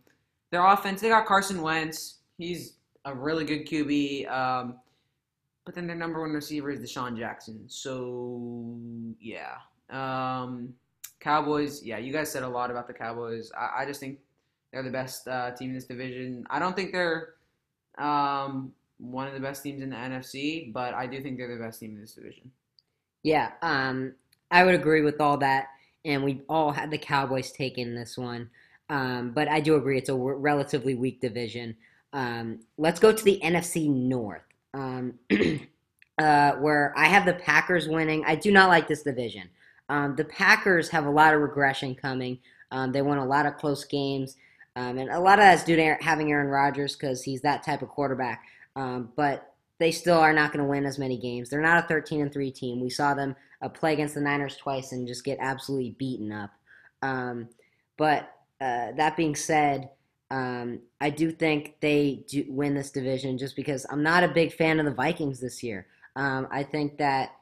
their 0.50 0.64
offense. 0.64 1.02
They 1.02 1.10
got 1.10 1.26
Carson 1.26 1.60
Wentz. 1.60 2.20
He's 2.38 2.78
a 3.04 3.14
really 3.14 3.44
good 3.44 3.66
QB. 3.66 4.30
Um, 4.30 4.76
but 5.66 5.74
then 5.74 5.86
their 5.86 5.96
number 5.96 6.22
one 6.22 6.30
receiver 6.30 6.70
is 6.70 6.80
DeSean 6.80 7.18
Jackson. 7.18 7.64
So 7.66 8.78
yeah. 9.20 9.56
Um, 9.90 10.74
Cowboys. 11.20 11.82
Yeah, 11.82 11.98
you 11.98 12.12
guys 12.12 12.30
said 12.30 12.42
a 12.42 12.48
lot 12.48 12.70
about 12.70 12.86
the 12.86 12.94
Cowboys. 12.94 13.50
I, 13.56 13.82
I 13.82 13.86
just 13.86 14.00
think 14.00 14.18
they're 14.72 14.82
the 14.82 14.90
best 14.90 15.26
uh, 15.28 15.50
team 15.52 15.70
in 15.70 15.74
this 15.74 15.86
division. 15.86 16.46
I 16.50 16.58
don't 16.58 16.76
think 16.76 16.92
they're 16.92 17.34
um, 17.98 18.72
one 18.98 19.26
of 19.26 19.34
the 19.34 19.40
best 19.40 19.62
teams 19.62 19.82
in 19.82 19.90
the 19.90 19.96
NFC, 19.96 20.72
but 20.72 20.94
I 20.94 21.06
do 21.06 21.20
think 21.20 21.38
they're 21.38 21.56
the 21.56 21.62
best 21.62 21.80
team 21.80 21.94
in 21.94 22.00
this 22.00 22.12
division. 22.12 22.50
Yeah, 23.22 23.52
um, 23.62 24.14
I 24.50 24.64
would 24.64 24.74
agree 24.74 25.02
with 25.02 25.20
all 25.20 25.36
that, 25.38 25.68
and 26.04 26.22
we 26.22 26.42
all 26.48 26.72
had 26.72 26.90
the 26.90 26.98
Cowboys 26.98 27.52
taking 27.52 27.94
this 27.94 28.16
one. 28.16 28.50
Um, 28.90 29.32
but 29.32 29.48
I 29.48 29.60
do 29.60 29.76
agree 29.76 29.98
it's 29.98 30.08
a 30.08 30.12
w- 30.12 30.36
relatively 30.36 30.94
weak 30.94 31.20
division. 31.20 31.76
Um, 32.12 32.60
let's 32.78 33.00
go 33.00 33.12
to 33.12 33.24
the 33.24 33.38
NFC 33.42 33.88
North, 33.88 34.42
um, 34.72 35.18
uh, 36.18 36.52
where 36.52 36.94
I 36.96 37.06
have 37.06 37.26
the 37.26 37.34
Packers 37.34 37.86
winning. 37.86 38.24
I 38.26 38.34
do 38.34 38.50
not 38.50 38.68
like 38.68 38.88
this 38.88 39.02
division. 39.02 39.48
Um, 39.88 40.16
the 40.16 40.24
Packers 40.24 40.88
have 40.90 41.06
a 41.06 41.10
lot 41.10 41.34
of 41.34 41.40
regression 41.40 41.94
coming. 41.94 42.38
Um, 42.70 42.92
they 42.92 43.02
won 43.02 43.18
a 43.18 43.24
lot 43.24 43.46
of 43.46 43.56
close 43.56 43.84
games. 43.84 44.36
Um, 44.76 44.98
and 44.98 45.10
a 45.10 45.18
lot 45.18 45.38
of 45.38 45.44
that's 45.44 45.64
due 45.64 45.76
to 45.76 45.96
having 46.00 46.30
Aaron 46.30 46.48
Rodgers 46.48 46.94
because 46.94 47.22
he's 47.22 47.40
that 47.40 47.64
type 47.64 47.82
of 47.82 47.88
quarterback. 47.88 48.44
Um, 48.76 49.10
but 49.16 49.54
they 49.78 49.90
still 49.90 50.18
are 50.18 50.32
not 50.32 50.52
going 50.52 50.64
to 50.64 50.70
win 50.70 50.86
as 50.86 50.98
many 50.98 51.16
games. 51.16 51.48
They're 51.48 51.60
not 51.60 51.84
a 51.84 51.88
13 51.88 52.20
and 52.20 52.32
3 52.32 52.50
team. 52.50 52.80
We 52.80 52.90
saw 52.90 53.14
them 53.14 53.34
uh, 53.62 53.68
play 53.68 53.92
against 53.92 54.14
the 54.14 54.20
Niners 54.20 54.56
twice 54.56 54.92
and 54.92 55.08
just 55.08 55.24
get 55.24 55.38
absolutely 55.40 55.96
beaten 55.98 56.30
up. 56.30 56.50
Um, 57.02 57.48
but 57.96 58.32
uh, 58.60 58.92
that 58.96 59.16
being 59.16 59.34
said, 59.34 59.90
um, 60.30 60.80
I 61.00 61.10
do 61.10 61.30
think 61.30 61.76
they 61.80 62.24
do 62.28 62.44
win 62.48 62.74
this 62.74 62.90
division 62.90 63.38
just 63.38 63.56
because 63.56 63.86
I'm 63.90 64.02
not 64.02 64.24
a 64.24 64.28
big 64.28 64.52
fan 64.52 64.78
of 64.78 64.84
the 64.84 64.92
Vikings 64.92 65.40
this 65.40 65.62
year. 65.62 65.86
I 66.20 66.64
think 66.64 66.98
that 66.98 67.36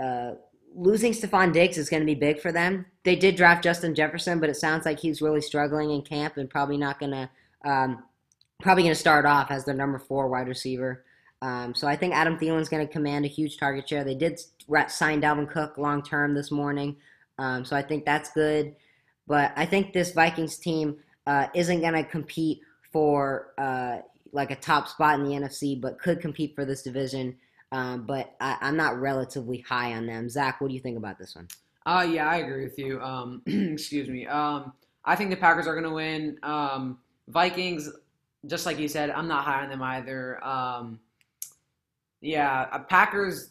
uh, 0.00 0.34
losing 0.74 1.12
Stefon 1.12 1.52
Diggs 1.52 1.78
is 1.78 1.88
going 1.88 2.02
to 2.02 2.06
be 2.06 2.14
big 2.14 2.40
for 2.40 2.52
them. 2.52 2.86
They 3.04 3.16
did 3.16 3.36
draft 3.36 3.64
Justin 3.64 3.94
Jefferson, 3.94 4.40
but 4.40 4.48
it 4.48 4.56
sounds 4.56 4.84
like 4.84 4.98
he's 4.98 5.22
really 5.22 5.40
struggling 5.40 5.90
in 5.90 6.02
camp 6.02 6.36
and 6.36 6.48
probably 6.48 6.76
not 6.76 6.98
going 6.98 7.12
to 7.12 7.30
um, 7.64 8.04
probably 8.60 8.84
going 8.84 8.94
to 8.94 9.00
start 9.00 9.26
off 9.26 9.50
as 9.50 9.64
their 9.64 9.74
number 9.74 9.98
four 9.98 10.28
wide 10.28 10.48
receiver. 10.48 11.04
Um, 11.42 11.74
so 11.74 11.88
I 11.88 11.96
think 11.96 12.14
Adam 12.14 12.38
Thielen's 12.38 12.68
going 12.68 12.86
to 12.86 12.92
command 12.92 13.24
a 13.24 13.28
huge 13.28 13.58
target 13.58 13.88
share. 13.88 14.04
They 14.04 14.14
did 14.14 14.40
sign 14.88 15.20
Dalvin 15.20 15.50
Cook 15.50 15.76
long 15.76 16.02
term 16.02 16.34
this 16.34 16.50
morning, 16.50 16.96
um, 17.38 17.64
so 17.64 17.76
I 17.76 17.82
think 17.82 18.04
that's 18.04 18.30
good. 18.32 18.76
But 19.26 19.52
I 19.56 19.66
think 19.66 19.92
this 19.92 20.12
Vikings 20.12 20.58
team 20.58 20.96
uh, 21.26 21.48
isn't 21.54 21.80
going 21.80 21.94
to 21.94 22.04
compete 22.04 22.60
for 22.92 23.52
uh, 23.58 23.98
like 24.32 24.50
a 24.50 24.56
top 24.56 24.88
spot 24.88 25.18
in 25.18 25.24
the 25.24 25.32
NFC, 25.32 25.80
but 25.80 26.00
could 26.00 26.20
compete 26.20 26.54
for 26.54 26.64
this 26.64 26.82
division. 26.82 27.36
Um, 27.72 28.04
but 28.04 28.36
I, 28.38 28.58
am 28.60 28.76
not 28.76 29.00
relatively 29.00 29.58
high 29.66 29.94
on 29.94 30.06
them. 30.06 30.28
Zach, 30.28 30.60
what 30.60 30.68
do 30.68 30.74
you 30.74 30.80
think 30.80 30.98
about 30.98 31.18
this 31.18 31.34
one? 31.34 31.48
Uh, 31.86 32.06
yeah, 32.08 32.28
I 32.28 32.36
agree 32.36 32.64
with 32.64 32.78
you. 32.78 33.00
Um, 33.00 33.42
excuse 33.46 34.08
me. 34.08 34.26
Um, 34.26 34.74
I 35.04 35.16
think 35.16 35.30
the 35.30 35.36
Packers 35.36 35.66
are 35.66 35.72
going 35.72 35.84
to 35.84 35.90
win. 35.90 36.38
Um, 36.42 36.98
Vikings, 37.28 37.90
just 38.46 38.66
like 38.66 38.78
you 38.78 38.88
said, 38.88 39.10
I'm 39.10 39.26
not 39.26 39.44
high 39.44 39.62
on 39.62 39.70
them 39.70 39.82
either. 39.82 40.44
Um, 40.44 41.00
yeah, 42.20 42.68
uh, 42.70 42.80
Packers. 42.80 43.50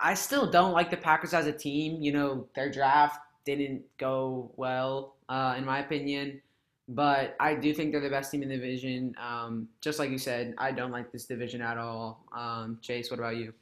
I 0.00 0.14
still 0.14 0.50
don't 0.50 0.72
like 0.72 0.90
the 0.90 0.96
Packers 0.96 1.34
as 1.34 1.46
a 1.46 1.52
team. 1.52 2.00
You 2.00 2.12
know, 2.12 2.46
their 2.54 2.70
draft 2.70 3.18
didn't 3.44 3.82
go 3.98 4.52
well, 4.56 5.16
uh, 5.28 5.54
in 5.58 5.64
my 5.64 5.80
opinion. 5.80 6.40
But 6.86 7.34
I 7.40 7.54
do 7.54 7.72
think 7.72 7.92
they're 7.92 8.00
the 8.00 8.10
best 8.10 8.30
team 8.30 8.42
in 8.42 8.50
the 8.50 8.56
division. 8.56 9.14
Um, 9.18 9.68
just 9.80 9.98
like 9.98 10.10
you 10.10 10.18
said, 10.18 10.54
I 10.58 10.70
don't 10.70 10.90
like 10.90 11.10
this 11.10 11.26
division 11.26 11.62
at 11.62 11.78
all. 11.78 12.26
Um, 12.36 12.78
Chase, 12.82 13.10
what 13.10 13.18
about 13.18 13.36
you? 13.36 13.54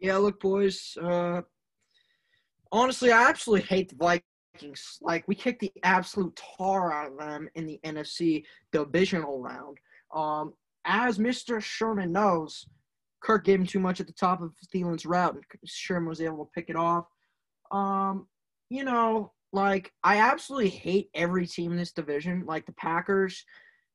Yeah, 0.00 0.16
look, 0.16 0.40
boys. 0.40 0.96
Uh, 1.00 1.42
honestly, 2.72 3.12
I 3.12 3.28
absolutely 3.28 3.66
hate 3.68 3.90
the 3.90 3.96
Vikings. 3.96 4.98
Like, 5.00 5.26
we 5.28 5.36
kicked 5.36 5.60
the 5.60 5.72
absolute 5.84 6.38
tar 6.58 6.92
out 6.92 7.12
of 7.12 7.18
them 7.18 7.48
in 7.54 7.64
the 7.64 7.78
NFC 7.84 8.44
divisional 8.72 9.40
round. 9.40 9.78
Um, 10.12 10.54
as 10.84 11.18
Mr. 11.18 11.62
Sherman 11.62 12.12
knows, 12.12 12.66
Kirk 13.22 13.44
gave 13.44 13.60
him 13.60 13.66
too 13.66 13.80
much 13.80 14.00
at 14.00 14.06
the 14.06 14.12
top 14.12 14.42
of 14.42 14.52
Thielen's 14.72 15.06
route, 15.06 15.34
and 15.34 15.44
Sherman 15.64 16.08
was 16.08 16.20
able 16.20 16.44
to 16.44 16.50
pick 16.54 16.68
it 16.68 16.76
off. 16.76 17.06
Um, 17.70 18.26
you 18.68 18.84
know, 18.84 19.32
like 19.54 19.92
I 20.02 20.18
absolutely 20.18 20.70
hate 20.70 21.08
every 21.14 21.46
team 21.46 21.72
in 21.72 21.78
this 21.78 21.92
division. 21.92 22.44
Like 22.46 22.66
the 22.66 22.72
Packers, 22.72 23.44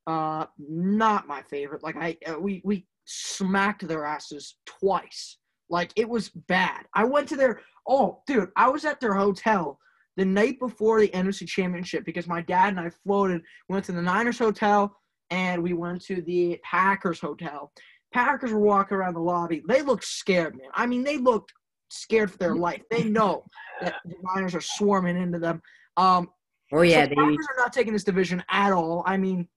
uh, 0.08 0.45
not 0.58 1.28
my 1.28 1.41
favorite. 1.43 1.84
Like 1.84 1.98
I, 1.98 2.17
uh, 2.26 2.39
we 2.39 2.62
we 2.63 2.88
smacked 3.06 3.88
their 3.88 4.06
asses 4.06 4.56
twice. 4.65 5.38
Like 5.69 5.91
it 5.95 6.08
was 6.08 6.30
bad. 6.30 6.86
I 6.95 7.04
went 7.04 7.28
to 7.30 7.36
their 7.36 7.62
oh, 7.88 8.22
dude, 8.26 8.50
I 8.56 8.69
was 8.69 8.86
at 8.86 9.00
their 9.00 9.13
hotel 9.13 9.78
the 10.15 10.26
night 10.26 10.60
before 10.60 11.02
the 11.02 11.10
NFC 11.10 11.48
Championship 11.48 12.06
because 12.06 12.28
my 12.28 12.41
dad 12.41 12.69
and 12.69 12.80
I 12.80 12.89
floated. 13.04 13.41
Went 13.67 13.86
to 13.86 13.91
the 13.91 14.02
Niners 14.02 14.39
hotel 14.39 14.95
and 15.30 15.62
we 15.62 15.74
went 15.74 16.02
to 16.06 16.22
the 16.22 16.60
Packers 16.63 17.19
hotel. 17.19 17.72
Packers 18.13 18.52
were 18.52 18.60
walking 18.60 18.98
around 18.98 19.13
the 19.13 19.19
lobby. 19.19 19.62
They 19.67 19.82
looked 19.82 20.06
scared, 20.06 20.58
man. 20.58 20.69
I 20.74 20.88
mean, 20.88 21.04
they 21.04 21.17
looked 21.17 21.54
scared 21.89 22.32
for 22.32 22.38
their 22.38 22.56
life. 22.56 22.82
They 22.89 23.04
know 23.04 23.45
that 23.82 23.95
the 24.06 24.15
Niners 24.34 24.56
are 24.56 24.62
swarming 24.62 25.17
into 25.17 25.39
them. 25.39 25.62
Um, 25.97 26.30
oh 26.71 26.82
yeah, 26.82 27.04
so 27.04 27.10
the 27.10 27.15
Packers 27.15 27.47
are 27.56 27.62
not 27.62 27.73
taking 27.73 27.93
this 27.93 28.04
division 28.04 28.43
at 28.49 28.71
all. 28.71 29.04
I 29.06 29.17
mean, 29.17 29.47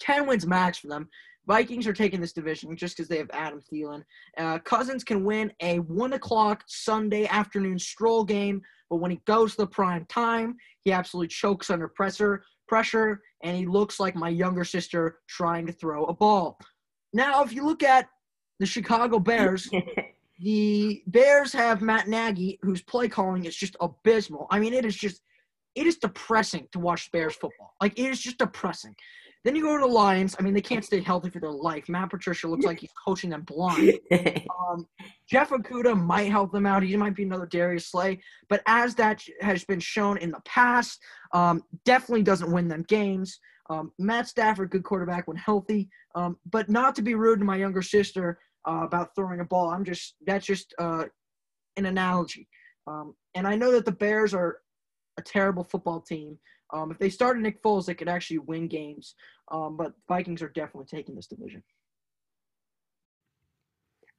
ten 0.00 0.26
wins 0.26 0.46
max 0.46 0.78
for 0.78 0.88
them. 0.88 1.08
Vikings 1.46 1.86
are 1.86 1.92
taking 1.92 2.20
this 2.20 2.32
division 2.32 2.74
just 2.76 2.96
because 2.96 3.08
they 3.08 3.18
have 3.18 3.30
Adam 3.32 3.60
Thielen. 3.70 4.02
Uh, 4.38 4.58
Cousins 4.60 5.04
can 5.04 5.24
win 5.24 5.52
a 5.60 5.78
one 5.80 6.14
o'clock 6.14 6.64
Sunday 6.66 7.26
afternoon 7.26 7.78
stroll 7.78 8.24
game, 8.24 8.62
but 8.88 8.96
when 8.96 9.10
he 9.10 9.20
goes 9.26 9.52
to 9.52 9.58
the 9.58 9.66
prime 9.66 10.06
time, 10.06 10.56
he 10.80 10.92
absolutely 10.92 11.28
chokes 11.28 11.70
under 11.70 11.88
pressure, 11.88 12.44
pressure, 12.66 13.20
and 13.42 13.56
he 13.56 13.66
looks 13.66 14.00
like 14.00 14.14
my 14.14 14.30
younger 14.30 14.64
sister 14.64 15.18
trying 15.28 15.66
to 15.66 15.72
throw 15.72 16.04
a 16.06 16.14
ball. 16.14 16.58
Now, 17.12 17.44
if 17.44 17.52
you 17.52 17.64
look 17.64 17.82
at 17.82 18.08
the 18.58 18.66
Chicago 18.66 19.18
Bears, 19.18 19.68
the 20.40 21.02
Bears 21.06 21.52
have 21.52 21.82
Matt 21.82 22.08
Nagy, 22.08 22.58
whose 22.62 22.82
play 22.82 23.08
calling 23.08 23.44
is 23.44 23.56
just 23.56 23.76
abysmal. 23.80 24.46
I 24.50 24.58
mean, 24.58 24.74
it 24.74 24.84
is 24.84 24.96
just 24.96 25.22
it 25.74 25.86
is 25.86 25.96
depressing 25.96 26.68
to 26.72 26.78
watch 26.78 27.10
Bears 27.12 27.34
football. 27.34 27.74
Like 27.80 27.98
it 27.98 28.10
is 28.10 28.20
just 28.20 28.38
depressing. 28.38 28.94
Then 29.44 29.54
you 29.54 29.62
go 29.62 29.76
to 29.76 29.82
the 29.82 29.92
Lions. 29.92 30.34
I 30.38 30.42
mean, 30.42 30.54
they 30.54 30.62
can't 30.62 30.84
stay 30.84 31.00
healthy 31.00 31.28
for 31.28 31.38
their 31.38 31.50
life. 31.50 31.88
Matt 31.88 32.08
Patricia 32.08 32.48
looks 32.48 32.64
like 32.64 32.80
he's 32.80 32.92
coaching 33.04 33.30
them 33.30 33.42
blind. 33.42 33.98
Um, 34.70 34.86
Jeff 35.28 35.50
Okudah 35.50 36.00
might 36.00 36.30
help 36.30 36.50
them 36.50 36.64
out. 36.64 36.82
He 36.82 36.96
might 36.96 37.14
be 37.14 37.24
another 37.24 37.44
Darius 37.44 37.90
Slay. 37.90 38.18
But 38.48 38.62
as 38.66 38.94
that 38.94 39.22
has 39.42 39.62
been 39.64 39.78
shown 39.78 40.16
in 40.16 40.30
the 40.30 40.40
past, 40.46 41.02
um, 41.32 41.62
definitely 41.84 42.22
doesn't 42.22 42.50
win 42.50 42.66
them 42.66 42.82
games. 42.88 43.38
Um, 43.68 43.92
Matt 43.98 44.26
Stafford, 44.26 44.70
good 44.70 44.84
quarterback 44.84 45.28
when 45.28 45.36
healthy. 45.36 45.90
Um, 46.14 46.38
but 46.50 46.70
not 46.70 46.94
to 46.96 47.02
be 47.02 47.14
rude 47.14 47.40
to 47.40 47.44
my 47.44 47.56
younger 47.56 47.82
sister, 47.82 48.38
uh, 48.66 48.82
about 48.82 49.14
throwing 49.14 49.40
a 49.40 49.44
ball. 49.44 49.70
I'm 49.70 49.84
just 49.84 50.14
that's 50.26 50.46
just 50.46 50.74
uh, 50.78 51.04
an 51.76 51.86
analogy. 51.86 52.48
Um, 52.86 53.14
and 53.34 53.46
I 53.46 53.56
know 53.56 53.72
that 53.72 53.84
the 53.84 53.92
Bears 53.92 54.34
are 54.34 54.58
a 55.18 55.22
terrible 55.22 55.64
football 55.64 56.00
team. 56.00 56.38
Um, 56.72 56.90
if 56.90 56.98
they 56.98 57.10
started 57.10 57.42
Nick 57.42 57.62
Foles, 57.62 57.86
they 57.86 57.94
could 57.94 58.08
actually 58.08 58.38
win 58.38 58.68
games. 58.68 59.14
Um, 59.50 59.76
but 59.76 59.92
Vikings 60.08 60.42
are 60.42 60.48
definitely 60.48 60.86
taking 60.86 61.14
this 61.14 61.26
division. 61.26 61.62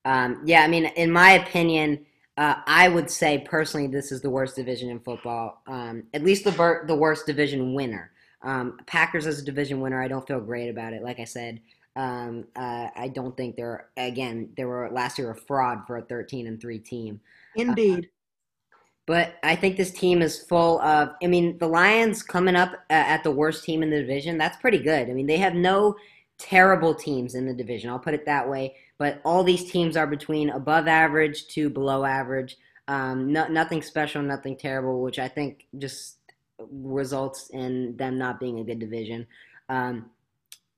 Um, 0.05 0.41
yeah, 0.45 0.62
I 0.62 0.67
mean, 0.67 0.86
in 0.86 1.12
my 1.12 1.31
opinion, 1.31 2.05
uh, 2.38 2.55
I 2.67 2.89
would 2.89 3.10
say 3.10 3.39
personally 3.39 3.88
this 3.88 4.12
is 4.12 4.21
the 4.21 4.29
worst 4.29 4.55
division 4.55 4.89
in 4.89 4.99
football. 4.99 5.62
Um, 5.67 6.03
at 6.13 6.23
least 6.23 6.43
the 6.43 6.51
ber- 6.51 6.86
the 6.86 6.95
worst 6.95 7.25
division 7.25 7.73
winner. 7.73 8.12
Um, 8.43 8.77
Packers 8.86 9.25
as 9.25 9.39
a 9.41 9.45
division 9.45 9.79
winner, 9.81 10.01
I 10.01 10.08
don't 10.08 10.27
feel 10.27 10.39
great 10.39 10.69
about 10.69 10.93
it. 10.93 11.01
Like 11.01 11.19
I 11.19 11.23
said, 11.23 11.60
um, 11.95 12.45
uh, 12.55 12.88
I 12.95 13.10
don't 13.13 13.36
think 13.38 13.55
there 13.55 13.69
are, 13.69 13.89
again 13.97 14.49
there 14.58 14.67
were 14.67 14.89
last 14.91 15.17
year 15.17 15.31
a 15.31 15.36
fraud 15.36 15.88
for 15.88 15.97
a 15.97 16.01
13 16.01 16.47
and 16.47 16.60
three 16.60 16.79
team. 16.79 17.19
Indeed. 17.55 18.05
Uh, 18.05 18.77
But 19.08 19.36
I 19.43 19.55
think 19.55 19.77
this 19.77 19.91
team 19.91 20.21
is 20.21 20.43
full 20.43 20.81
of. 20.81 21.12
I 21.23 21.27
mean, 21.27 21.58
the 21.60 21.67
Lions 21.67 22.23
coming 22.23 22.55
up 22.55 22.73
at 22.89 23.23
the 23.23 23.31
worst 23.31 23.63
team 23.63 23.84
in 23.84 23.89
the 23.91 24.01
division. 24.01 24.38
That's 24.38 24.58
pretty 24.58 24.79
good. 24.79 25.10
I 25.10 25.13
mean, 25.13 25.27
they 25.27 25.38
have 25.38 25.53
no 25.53 25.95
terrible 26.38 26.95
teams 26.95 27.36
in 27.36 27.45
the 27.45 27.53
division. 27.53 27.89
I'll 27.89 27.99
put 27.99 28.15
it 28.15 28.25
that 28.25 28.49
way. 28.49 28.75
But 28.97 29.21
all 29.23 29.43
these 29.43 29.71
teams 29.71 29.95
are 29.95 30.08
between 30.08 30.49
above 30.49 30.88
average 30.88 31.47
to 31.49 31.69
below 31.69 32.03
average. 32.03 32.58
Um, 32.88 33.31
no, 33.31 33.47
nothing 33.47 33.81
special, 33.81 34.21
nothing 34.21 34.58
terrible, 34.58 35.01
which 35.01 35.19
I 35.19 35.27
think 35.27 35.67
just 35.77 36.17
results 36.60 37.49
in 37.51 37.95
them 37.97 38.17
not 38.17 38.39
being 38.39 38.60
a 38.60 38.63
good 38.63 38.79
division. 38.79 39.27
Um, 39.69 40.10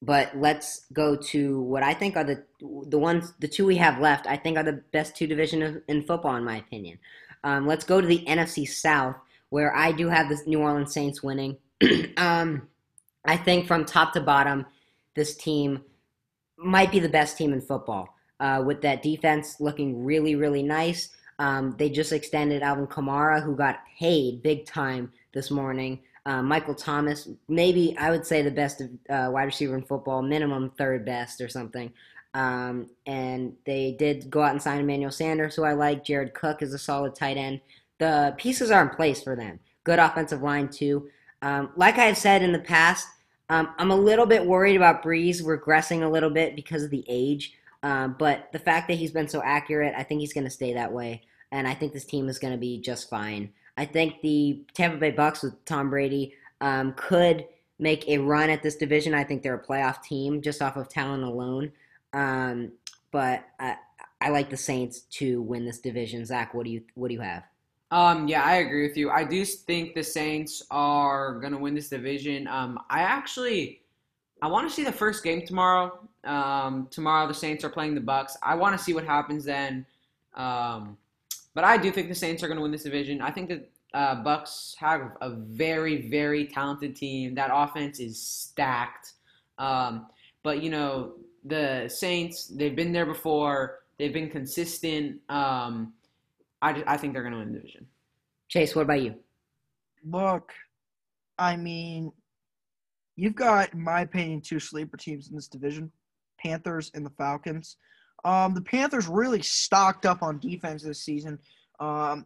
but 0.01 0.35
let's 0.37 0.85
go 0.93 1.15
to 1.15 1.61
what 1.61 1.83
I 1.83 1.93
think 1.93 2.15
are 2.15 2.23
the 2.23 2.43
the 2.87 2.99
ones 2.99 3.33
the 3.39 3.47
two 3.47 3.65
we 3.65 3.77
have 3.77 3.99
left. 3.99 4.27
I 4.27 4.37
think 4.37 4.57
are 4.57 4.63
the 4.63 4.83
best 4.91 5.15
two 5.15 5.27
divisions 5.27 5.81
in 5.87 6.03
football, 6.03 6.35
in 6.35 6.43
my 6.43 6.57
opinion. 6.57 6.99
Um, 7.43 7.67
let's 7.67 7.85
go 7.85 8.01
to 8.01 8.07
the 8.07 8.23
NFC 8.27 8.67
South, 8.67 9.15
where 9.49 9.75
I 9.75 9.91
do 9.91 10.07
have 10.09 10.29
the 10.29 10.39
New 10.45 10.59
Orleans 10.59 10.93
Saints 10.93 11.23
winning. 11.23 11.57
um, 12.17 12.67
I 13.25 13.37
think 13.37 13.67
from 13.67 13.85
top 13.85 14.13
to 14.13 14.21
bottom, 14.21 14.65
this 15.15 15.35
team 15.35 15.83
might 16.57 16.91
be 16.91 16.99
the 16.99 17.09
best 17.09 17.37
team 17.37 17.53
in 17.53 17.61
football. 17.61 18.09
Uh, 18.39 18.63
with 18.63 18.81
that 18.81 19.01
defense 19.01 19.59
looking 19.59 20.05
really, 20.05 20.35
really 20.35 20.61
nice. 20.61 21.09
Um, 21.39 21.75
they 21.79 21.89
just 21.89 22.11
extended 22.11 22.61
Alvin 22.61 22.85
Kamara, 22.85 23.41
who 23.41 23.55
got 23.55 23.79
paid 23.99 24.43
big 24.43 24.67
time 24.67 25.11
this 25.33 25.49
morning. 25.49 26.01
Uh, 26.27 26.41
Michael 26.41 26.75
Thomas, 26.75 27.29
maybe 27.47 27.95
I 27.97 28.11
would 28.11 28.25
say 28.27 28.41
the 28.41 28.51
best 28.51 28.81
uh, 29.09 29.29
wide 29.31 29.43
receiver 29.45 29.75
in 29.75 29.83
football, 29.83 30.21
minimum 30.21 30.71
third 30.77 31.05
best 31.05 31.39
or 31.39 31.47
something. 31.47 31.93
Um, 32.33 32.89
and 33.05 33.53
they 33.65 33.95
did 33.97 34.29
go 34.29 34.41
out 34.41 34.51
and 34.51 34.61
sign 34.61 34.81
Emmanuel 34.81 35.09
Sanders, 35.09 35.55
who 35.55 35.63
I 35.63 35.71
like. 35.71 36.03
Jared 36.03 36.33
Cook 36.33 36.61
is 36.61 36.73
a 36.73 36.77
solid 36.77 37.15
tight 37.15 37.37
end. 37.37 37.61
The 37.99 38.35
pieces 38.37 38.71
are 38.71 38.83
in 38.83 38.89
place 38.89 39.23
for 39.23 39.37
them. 39.37 39.61
Good 39.85 39.99
offensive 39.99 40.41
line, 40.41 40.67
too. 40.67 41.09
Um, 41.41 41.71
like 41.77 41.97
I've 41.97 42.17
said 42.17 42.43
in 42.43 42.51
the 42.51 42.59
past, 42.59 43.07
um, 43.49 43.73
I'm 43.77 43.91
a 43.91 43.95
little 43.95 44.25
bit 44.25 44.45
worried 44.45 44.75
about 44.75 45.01
Brees 45.01 45.41
regressing 45.41 46.03
a 46.03 46.09
little 46.09 46.29
bit 46.29 46.57
because 46.57 46.83
of 46.83 46.89
the 46.89 47.05
age. 47.07 47.53
Um, 47.83 48.17
but 48.19 48.51
the 48.51 48.59
fact 48.59 48.89
that 48.89 48.95
he's 48.95 49.11
been 49.11 49.29
so 49.29 49.41
accurate, 49.43 49.93
I 49.97 50.03
think 50.03 50.19
he's 50.19 50.33
going 50.33 50.43
to 50.43 50.49
stay 50.49 50.73
that 50.73 50.91
way. 50.91 51.21
And 51.53 51.65
I 51.65 51.73
think 51.73 51.93
this 51.93 52.03
team 52.03 52.27
is 52.27 52.37
going 52.37 52.51
to 52.51 52.59
be 52.59 52.81
just 52.81 53.09
fine. 53.09 53.53
I 53.77 53.85
think 53.85 54.21
the 54.21 54.63
Tampa 54.73 54.97
Bay 54.97 55.11
Bucks 55.11 55.43
with 55.43 55.63
Tom 55.65 55.89
Brady 55.89 56.33
um, 56.61 56.93
could 56.93 57.45
make 57.79 58.07
a 58.07 58.17
run 58.17 58.49
at 58.49 58.63
this 58.63 58.75
division. 58.75 59.13
I 59.13 59.23
think 59.23 59.43
they're 59.43 59.55
a 59.55 59.63
playoff 59.63 60.01
team 60.01 60.41
just 60.41 60.61
off 60.61 60.75
of 60.75 60.89
talent 60.89 61.23
alone. 61.23 61.71
Um, 62.13 62.71
but 63.11 63.45
I, 63.59 63.75
I 64.19 64.29
like 64.29 64.49
the 64.49 64.57
Saints 64.57 65.01
to 65.01 65.41
win 65.43 65.65
this 65.65 65.79
division. 65.79 66.25
Zach, 66.25 66.53
what 66.53 66.65
do 66.65 66.71
you 66.71 66.81
what 66.95 67.09
do 67.09 67.13
you 67.13 67.21
have? 67.21 67.43
Um, 67.91 68.27
yeah, 68.27 68.43
I 68.43 68.55
agree 68.55 68.85
with 68.85 68.97
you. 68.97 69.11
I 69.11 69.23
do 69.23 69.45
think 69.45 69.93
the 69.93 70.03
Saints 70.03 70.63
are 70.71 71.39
gonna 71.39 71.57
win 71.57 71.75
this 71.75 71.89
division. 71.89 72.47
Um, 72.47 72.79
I 72.89 73.01
actually 73.01 73.81
I 74.41 74.47
want 74.47 74.67
to 74.67 74.73
see 74.73 74.83
the 74.83 74.91
first 74.91 75.23
game 75.23 75.45
tomorrow. 75.45 75.99
Um, 76.23 76.87
tomorrow 76.91 77.27
the 77.27 77.33
Saints 77.33 77.63
are 77.63 77.69
playing 77.69 77.95
the 77.95 78.01
Bucks. 78.01 78.37
I 78.41 78.55
want 78.55 78.77
to 78.77 78.83
see 78.83 78.93
what 78.93 79.05
happens 79.05 79.45
then. 79.45 79.85
Um, 80.35 80.97
but 81.57 81.63
I 81.63 81.75
do 81.75 81.91
think 81.91 82.07
the 82.07 82.13
Saints 82.13 82.43
are 82.43 82.47
going 82.47 82.57
to 82.57 82.61
win 82.61 82.71
this 82.71 82.83
division. 82.83 83.19
I 83.19 83.31
think 83.31 83.49
that 83.49 83.71
uh, 83.95 84.21
Bucks 84.21 84.75
have 84.77 85.13
a 85.21 85.31
very, 85.31 86.07
very 86.07 86.45
talented 86.45 86.95
team. 86.95 87.33
That 87.33 87.49
offense 87.51 87.99
is 87.99 88.21
stacked. 88.21 89.13
Um, 89.57 90.05
but 90.43 90.61
you 90.61 90.69
know, 90.69 91.13
the 91.45 91.89
Saints, 91.91 92.45
they've 92.45 92.75
been 92.75 92.91
there 92.91 93.07
before. 93.07 93.79
They've 93.97 94.13
been 94.13 94.29
consistent. 94.29 95.19
Um, 95.29 95.93
I, 96.61 96.83
I 96.85 96.95
think 96.95 97.13
they're 97.13 97.23
going 97.23 97.33
to 97.33 97.39
win 97.39 97.53
the 97.53 97.57
division. 97.57 97.87
Chase, 98.49 98.75
what 98.75 98.83
about 98.83 99.01
you? 99.01 99.15
Look, 100.07 100.53
I 101.39 101.55
mean, 101.55 102.11
you've 103.15 103.33
got, 103.33 103.73
in 103.73 103.81
my 103.81 104.01
opinion, 104.01 104.41
two 104.41 104.59
sleeper 104.59 104.95
teams 104.95 105.29
in 105.29 105.35
this 105.35 105.47
division 105.47 105.91
Panthers 106.37 106.91
and 106.93 107.03
the 107.03 107.09
Falcons. 107.17 107.77
Um, 108.25 108.53
the 108.53 108.61
Panthers 108.61 109.07
really 109.07 109.41
stocked 109.41 110.05
up 110.05 110.21
on 110.21 110.39
defense 110.39 110.83
this 110.83 111.03
season. 111.03 111.39
Um, 111.79 112.25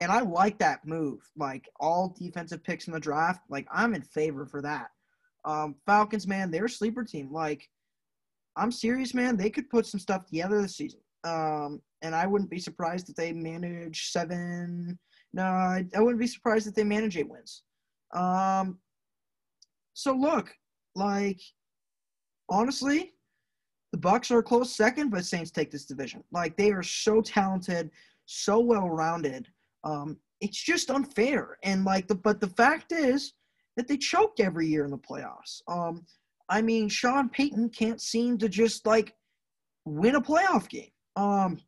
and 0.00 0.12
I 0.12 0.20
like 0.20 0.58
that 0.58 0.86
move. 0.86 1.20
Like 1.36 1.68
all 1.80 2.14
defensive 2.18 2.62
picks 2.62 2.86
in 2.86 2.92
the 2.92 3.00
draft, 3.00 3.42
like 3.48 3.66
I'm 3.70 3.94
in 3.94 4.02
favor 4.02 4.46
for 4.46 4.62
that. 4.62 4.90
Um, 5.44 5.76
Falcons, 5.86 6.26
man, 6.26 6.50
they're 6.50 6.66
a 6.66 6.70
sleeper 6.70 7.04
team. 7.04 7.32
Like, 7.32 7.68
I'm 8.56 8.72
serious, 8.72 9.14
man. 9.14 9.36
They 9.36 9.50
could 9.50 9.70
put 9.70 9.86
some 9.86 10.00
stuff 10.00 10.26
together 10.26 10.60
this 10.60 10.76
season. 10.76 11.00
Um, 11.24 11.80
and 12.02 12.14
I 12.14 12.26
wouldn't 12.26 12.50
be 12.50 12.58
surprised 12.58 13.08
if 13.08 13.16
they 13.16 13.32
manage 13.32 14.10
seven. 14.10 14.98
No, 15.32 15.44
I, 15.44 15.84
I 15.96 16.00
wouldn't 16.00 16.20
be 16.20 16.26
surprised 16.26 16.66
if 16.66 16.74
they 16.74 16.84
manage 16.84 17.16
eight 17.16 17.28
wins. 17.28 17.62
Um, 18.12 18.78
so 19.94 20.12
look, 20.12 20.54
like, 20.94 21.40
honestly, 22.48 23.12
the 23.92 23.98
Bucks 23.98 24.30
are 24.30 24.38
a 24.38 24.42
close 24.42 24.74
second, 24.74 25.10
but 25.10 25.24
Saints 25.24 25.50
take 25.50 25.70
this 25.70 25.86
division. 25.86 26.22
Like 26.30 26.56
they 26.56 26.70
are 26.70 26.82
so 26.82 27.20
talented, 27.20 27.90
so 28.26 28.60
well 28.60 28.88
rounded. 28.88 29.48
Um, 29.84 30.18
it's 30.40 30.62
just 30.62 30.90
unfair. 30.90 31.58
And 31.62 31.84
like 31.84 32.06
the 32.06 32.14
but 32.14 32.40
the 32.40 32.48
fact 32.48 32.92
is 32.92 33.32
that 33.76 33.88
they 33.88 33.96
choke 33.96 34.40
every 34.40 34.66
year 34.66 34.84
in 34.84 34.90
the 34.90 34.98
playoffs. 34.98 35.62
Um, 35.68 36.04
I 36.48 36.62
mean, 36.62 36.88
Sean 36.88 37.28
Payton 37.28 37.70
can't 37.70 38.00
seem 38.00 38.38
to 38.38 38.48
just 38.48 38.86
like 38.86 39.14
win 39.84 40.16
a 40.16 40.20
playoff 40.20 40.68
game. 40.68 40.90
Um, 41.16 41.60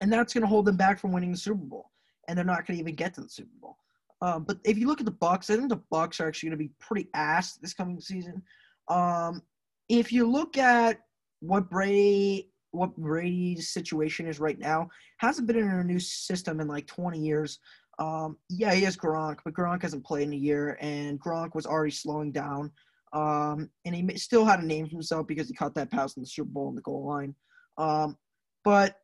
and 0.00 0.12
that's 0.12 0.32
going 0.32 0.42
to 0.42 0.48
hold 0.48 0.66
them 0.66 0.76
back 0.76 0.98
from 0.98 1.12
winning 1.12 1.32
the 1.32 1.38
Super 1.38 1.64
Bowl. 1.64 1.90
And 2.26 2.36
they're 2.36 2.44
not 2.44 2.66
going 2.66 2.76
to 2.76 2.80
even 2.80 2.94
get 2.94 3.14
to 3.14 3.20
the 3.20 3.28
Super 3.28 3.50
Bowl. 3.60 3.76
Um, 4.20 4.44
but 4.44 4.58
if 4.64 4.76
you 4.76 4.86
look 4.86 5.00
at 5.00 5.06
the 5.06 5.12
Bucks, 5.12 5.48
I 5.48 5.56
think 5.56 5.68
the 5.68 5.82
Bucks 5.90 6.20
are 6.20 6.28
actually 6.28 6.50
going 6.50 6.58
to 6.58 6.64
be 6.64 6.72
pretty 6.78 7.08
ass 7.14 7.54
this 7.54 7.72
coming 7.72 8.00
season. 8.00 8.42
Um, 8.88 9.42
if 9.88 10.12
you 10.12 10.30
look 10.30 10.58
at 10.58 11.00
what 11.40 11.70
Brady 11.70 12.50
what 12.72 12.96
Brady's 12.96 13.70
situation 13.70 14.26
is 14.26 14.40
right 14.40 14.58
now 14.58 14.88
hasn't 15.18 15.46
been 15.46 15.56
in 15.56 15.68
a 15.68 15.84
new 15.84 15.98
system 15.98 16.60
in 16.60 16.68
like 16.68 16.86
20 16.86 17.18
years. 17.18 17.58
Um, 17.98 18.36
yeah, 18.50 18.74
he 18.74 18.82
has 18.82 18.96
Gronk, 18.96 19.38
but 19.44 19.54
Gronk 19.54 19.82
hasn't 19.82 20.04
played 20.04 20.28
in 20.28 20.34
a 20.34 20.36
year, 20.36 20.76
and 20.80 21.20
Gronk 21.20 21.54
was 21.54 21.66
already 21.66 21.90
slowing 21.90 22.30
down. 22.30 22.70
Um, 23.12 23.70
and 23.84 23.94
he 23.94 24.16
still 24.18 24.44
had 24.44 24.60
a 24.60 24.66
name 24.66 24.86
for 24.86 24.92
himself 24.92 25.26
because 25.26 25.48
he 25.48 25.54
caught 25.54 25.74
that 25.74 25.90
pass 25.90 26.16
in 26.16 26.22
the 26.22 26.28
Super 26.28 26.50
Bowl 26.50 26.68
in 26.68 26.74
the 26.74 26.82
goal 26.82 27.06
line. 27.06 27.34
Um, 27.78 28.16
but 28.64 28.96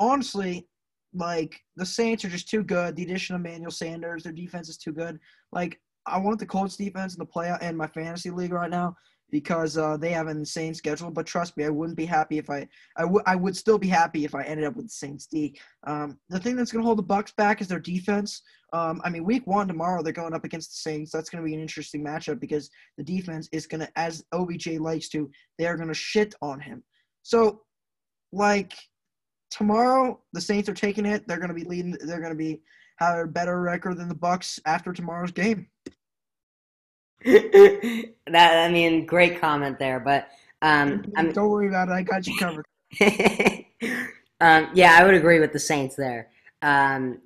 honestly, 0.00 0.68
like 1.14 1.60
the 1.76 1.86
Saints 1.86 2.24
are 2.24 2.28
just 2.28 2.48
too 2.48 2.64
good. 2.64 2.96
The 2.96 3.04
addition 3.04 3.36
of 3.36 3.42
Manuel 3.42 3.70
Sanders, 3.70 4.24
their 4.24 4.32
defense 4.32 4.68
is 4.68 4.76
too 4.76 4.92
good. 4.92 5.20
Like 5.52 5.80
I 6.06 6.18
want 6.18 6.40
the 6.40 6.46
Colts 6.46 6.76
defense 6.76 7.14
in 7.14 7.20
the 7.20 7.26
play 7.26 7.56
in 7.62 7.76
my 7.76 7.86
fantasy 7.86 8.30
league 8.30 8.52
right 8.52 8.70
now 8.70 8.96
because 9.34 9.76
uh, 9.76 9.96
they 9.96 10.10
have 10.10 10.28
an 10.28 10.36
insane 10.36 10.74
schedule. 10.74 11.10
But 11.10 11.26
trust 11.26 11.56
me, 11.56 11.64
I 11.64 11.68
wouldn't 11.68 11.96
be 11.96 12.06
happy 12.06 12.38
if 12.38 12.48
I 12.48 12.68
I, 12.96 13.02
w- 13.02 13.24
I 13.26 13.34
would 13.34 13.56
still 13.56 13.78
be 13.78 13.88
happy 13.88 14.24
if 14.24 14.32
I 14.32 14.44
ended 14.44 14.64
up 14.64 14.76
with 14.76 14.86
the 14.86 14.92
Saints 14.92 15.26
D. 15.26 15.58
Um, 15.88 16.20
the 16.28 16.38
thing 16.38 16.54
that's 16.54 16.70
going 16.70 16.84
to 16.84 16.86
hold 16.86 16.98
the 16.98 17.02
Bucks 17.02 17.32
back 17.36 17.60
is 17.60 17.66
their 17.66 17.80
defense. 17.80 18.42
Um, 18.72 19.00
I 19.02 19.10
mean, 19.10 19.24
week 19.24 19.44
one 19.48 19.66
tomorrow 19.66 20.04
they're 20.04 20.12
going 20.12 20.34
up 20.34 20.44
against 20.44 20.70
the 20.70 20.88
Saints. 20.88 21.10
That's 21.10 21.30
going 21.30 21.42
to 21.42 21.48
be 21.48 21.52
an 21.52 21.60
interesting 21.60 22.04
matchup 22.04 22.38
because 22.38 22.70
the 22.96 23.02
defense 23.02 23.48
is 23.50 23.66
going 23.66 23.80
to, 23.80 23.88
as 23.96 24.22
OBJ 24.32 24.78
likes 24.78 25.08
to, 25.08 25.28
they're 25.58 25.76
going 25.76 25.88
to 25.88 25.94
shit 25.94 26.36
on 26.40 26.60
him. 26.60 26.84
So, 27.24 27.62
like 28.32 28.72
tomorrow, 29.50 30.20
the 30.32 30.40
Saints 30.40 30.68
are 30.68 30.74
taking 30.74 31.06
it. 31.06 31.26
They're 31.26 31.38
going 31.38 31.48
to 31.48 31.54
be 31.54 31.64
leading. 31.64 31.96
They're 32.06 32.20
going 32.20 32.30
to 32.30 32.38
be 32.38 32.62
have 32.98 33.18
a 33.18 33.26
better 33.26 33.60
record 33.60 33.98
than 33.98 34.08
the 34.08 34.14
Bucks 34.14 34.60
after 34.64 34.92
tomorrow's 34.92 35.32
game. 35.32 35.66
that 37.24 38.66
I 38.66 38.70
mean, 38.70 39.06
great 39.06 39.40
comment 39.40 39.78
there, 39.78 39.98
but 39.98 40.28
um, 40.60 41.10
I 41.16 41.24
don't 41.24 41.50
worry 41.50 41.68
about 41.68 41.88
it. 41.88 41.92
I 41.92 42.02
got 42.02 42.26
you 42.26 42.36
covered. 42.38 42.66
um, 44.40 44.68
yeah, 44.74 44.98
I 44.98 45.04
would 45.04 45.14
agree 45.14 45.40
with 45.40 45.52
the 45.52 45.58
Saints 45.58 45.96
there. 45.96 46.28
Um, 46.62 47.20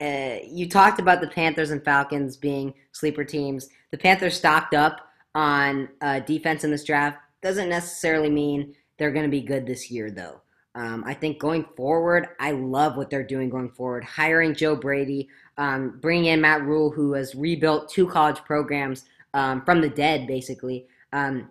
uh, 0.00 0.36
you 0.46 0.68
talked 0.68 1.00
about 1.00 1.20
the 1.20 1.28
Panthers 1.28 1.70
and 1.70 1.84
Falcons 1.84 2.36
being 2.36 2.74
sleeper 2.92 3.24
teams. 3.24 3.68
The 3.90 3.98
Panthers 3.98 4.36
stocked 4.36 4.74
up 4.74 5.00
on 5.34 5.88
uh, 6.00 6.20
defense 6.20 6.64
in 6.64 6.70
this 6.70 6.84
draft. 6.84 7.18
Doesn't 7.42 7.68
necessarily 7.68 8.30
mean 8.30 8.74
they're 8.98 9.12
going 9.12 9.24
to 9.24 9.30
be 9.30 9.40
good 9.40 9.66
this 9.66 9.90
year, 9.90 10.10
though. 10.10 10.40
Um, 10.74 11.02
I 11.06 11.14
think 11.14 11.40
going 11.40 11.64
forward, 11.76 12.28
I 12.38 12.52
love 12.52 12.96
what 12.96 13.10
they're 13.10 13.24
doing 13.26 13.48
going 13.48 13.70
forward. 13.70 14.04
Hiring 14.04 14.54
Joe 14.54 14.76
Brady, 14.76 15.28
um, 15.56 15.98
bringing 16.00 16.26
in 16.26 16.40
Matt 16.40 16.62
Rhule, 16.62 16.90
who 16.90 17.14
has 17.14 17.34
rebuilt 17.34 17.88
two 17.88 18.06
college 18.06 18.38
programs 18.44 19.04
um, 19.34 19.62
from 19.64 19.80
the 19.80 19.88
dead, 19.88 20.26
basically. 20.26 20.86
Um, 21.12 21.50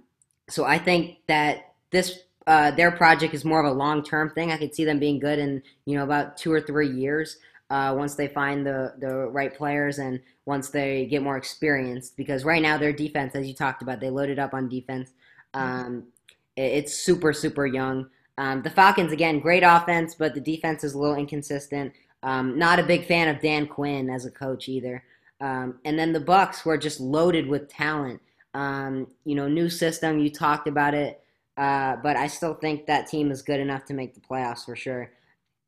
so 0.49 0.65
I 0.65 0.77
think 0.77 1.19
that 1.27 1.73
this 1.91 2.19
uh, 2.47 2.71
their 2.71 2.91
project 2.91 3.33
is 3.33 3.43
more 3.43 3.59
of 3.59 3.69
a 3.69 3.77
long 3.77 4.03
term 4.03 4.29
thing. 4.29 4.51
I 4.51 4.57
could 4.57 4.73
see 4.73 4.85
them 4.85 4.99
being 4.99 5.19
good 5.19 5.39
in 5.39 5.61
you 5.85 5.97
know 5.97 6.03
about 6.03 6.37
two 6.37 6.51
or 6.51 6.61
three 6.61 6.89
years 6.89 7.37
uh, 7.69 7.93
once 7.97 8.15
they 8.15 8.27
find 8.27 8.65
the 8.65 8.93
the 8.99 9.27
right 9.27 9.53
players 9.53 9.99
and 9.99 10.19
once 10.45 10.69
they 10.69 11.05
get 11.05 11.21
more 11.21 11.37
experienced. 11.37 12.15
Because 12.15 12.45
right 12.45 12.61
now 12.61 12.77
their 12.77 12.93
defense, 12.93 13.35
as 13.35 13.47
you 13.47 13.53
talked 13.53 13.81
about, 13.81 13.99
they 13.99 14.09
loaded 14.09 14.39
up 14.39 14.53
on 14.53 14.69
defense. 14.69 15.11
Um, 15.53 16.07
it's 16.55 16.93
super 16.93 17.33
super 17.33 17.65
young. 17.65 18.09
Um, 18.37 18.61
the 18.61 18.69
Falcons 18.69 19.11
again, 19.11 19.39
great 19.39 19.63
offense, 19.63 20.15
but 20.15 20.33
the 20.33 20.41
defense 20.41 20.83
is 20.83 20.93
a 20.93 20.99
little 20.99 21.15
inconsistent. 21.15 21.93
Um, 22.23 22.57
not 22.57 22.79
a 22.79 22.83
big 22.83 23.05
fan 23.05 23.27
of 23.27 23.41
Dan 23.41 23.67
Quinn 23.67 24.09
as 24.09 24.25
a 24.25 24.31
coach 24.31 24.69
either. 24.69 25.03
Um, 25.39 25.79
and 25.85 25.97
then 25.97 26.13
the 26.13 26.19
Bucks 26.19 26.65
were 26.65 26.77
just 26.77 26.99
loaded 26.99 27.47
with 27.47 27.69
talent. 27.69 28.21
Um, 28.53 29.07
you 29.23 29.35
know, 29.35 29.47
new 29.47 29.69
system. 29.69 30.19
You 30.19 30.31
talked 30.31 30.67
about 30.67 30.93
it, 30.93 31.21
uh, 31.57 31.97
but 31.97 32.17
I 32.17 32.27
still 32.27 32.55
think 32.55 32.87
that 32.87 33.07
team 33.07 33.29
is 33.29 33.41
good 33.41 33.59
enough 33.59 33.85
to 33.85 33.93
make 33.93 34.15
the 34.15 34.21
playoffs 34.21 34.65
for 34.65 34.75
sure. 34.75 35.11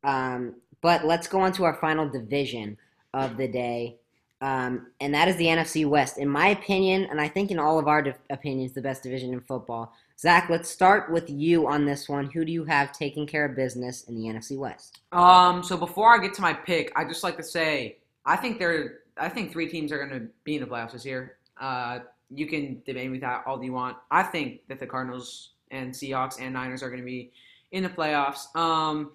Um, 0.02 0.56
but 0.80 1.04
let's 1.04 1.28
go 1.28 1.40
on 1.40 1.52
to 1.52 1.64
our 1.64 1.74
final 1.74 2.08
division 2.08 2.78
of 3.14 3.36
the 3.36 3.46
day, 3.46 3.98
um, 4.40 4.88
and 5.00 5.14
that 5.14 5.28
is 5.28 5.36
the 5.36 5.44
NFC 5.44 5.86
West. 5.86 6.18
In 6.18 6.28
my 6.28 6.48
opinion, 6.48 7.06
and 7.10 7.20
I 7.20 7.28
think 7.28 7.50
in 7.50 7.58
all 7.58 7.78
of 7.78 7.86
our 7.86 8.04
opinions, 8.30 8.72
the 8.72 8.82
best 8.82 9.02
division 9.02 9.32
in 9.32 9.40
football. 9.42 9.92
Zach, 10.18 10.50
let's 10.50 10.68
start 10.68 11.10
with 11.10 11.30
you 11.30 11.66
on 11.66 11.86
this 11.86 12.08
one. 12.08 12.28
Who 12.30 12.44
do 12.44 12.52
you 12.52 12.64
have 12.64 12.92
taking 12.92 13.26
care 13.26 13.46
of 13.46 13.56
business 13.56 14.04
in 14.04 14.16
the 14.16 14.26
NFC 14.26 14.58
West? 14.58 15.00
Um, 15.12 15.62
so 15.62 15.76
before 15.76 16.14
I 16.14 16.18
get 16.18 16.34
to 16.34 16.42
my 16.42 16.52
pick, 16.52 16.92
I 16.94 17.04
just 17.04 17.22
like 17.24 17.36
to 17.38 17.42
say 17.42 17.96
I 18.24 18.36
think 18.36 18.58
there, 18.58 18.99
I 19.20 19.28
think 19.28 19.52
three 19.52 19.68
teams 19.68 19.92
are 19.92 19.98
going 19.98 20.18
to 20.18 20.26
be 20.44 20.56
in 20.56 20.62
the 20.62 20.66
playoffs 20.66 20.92
this 20.92 21.04
year. 21.04 21.36
Uh, 21.60 22.00
you 22.34 22.46
can 22.46 22.82
debate 22.86 23.10
me 23.10 23.18
that 23.18 23.44
all 23.46 23.62
you 23.62 23.72
want. 23.72 23.96
I 24.10 24.22
think 24.22 24.66
that 24.68 24.80
the 24.80 24.86
Cardinals 24.86 25.50
and 25.70 25.92
Seahawks 25.92 26.40
and 26.40 26.54
Niners 26.54 26.82
are 26.82 26.88
going 26.88 27.00
to 27.00 27.06
be 27.06 27.30
in 27.72 27.82
the 27.82 27.88
playoffs. 27.88 28.54
Um, 28.56 29.12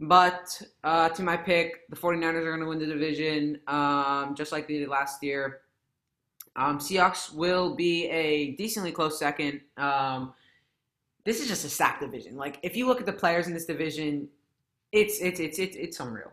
but 0.00 0.60
uh, 0.84 1.08
to 1.10 1.22
my 1.22 1.36
pick, 1.36 1.88
the 1.90 1.96
49ers 1.96 2.44
are 2.44 2.56
going 2.56 2.60
to 2.60 2.66
win 2.66 2.78
the 2.78 2.86
division, 2.86 3.60
um, 3.66 4.34
just 4.36 4.52
like 4.52 4.66
they 4.66 4.78
did 4.78 4.88
last 4.88 5.22
year. 5.22 5.60
Um, 6.56 6.78
Seahawks 6.78 7.32
will 7.34 7.74
be 7.74 8.06
a 8.08 8.52
decently 8.52 8.92
close 8.92 9.18
second. 9.18 9.60
Um, 9.76 10.32
this 11.24 11.40
is 11.40 11.48
just 11.48 11.64
a 11.64 11.68
stacked 11.68 12.00
division. 12.00 12.36
Like 12.36 12.58
if 12.62 12.76
you 12.76 12.86
look 12.86 13.00
at 13.00 13.06
the 13.06 13.12
players 13.12 13.46
in 13.46 13.54
this 13.54 13.66
division, 13.66 14.28
it's 14.92 15.20
it's 15.20 15.38
it's 15.38 15.58
it's 15.58 15.76
it's 15.76 16.00
unreal. 16.00 16.32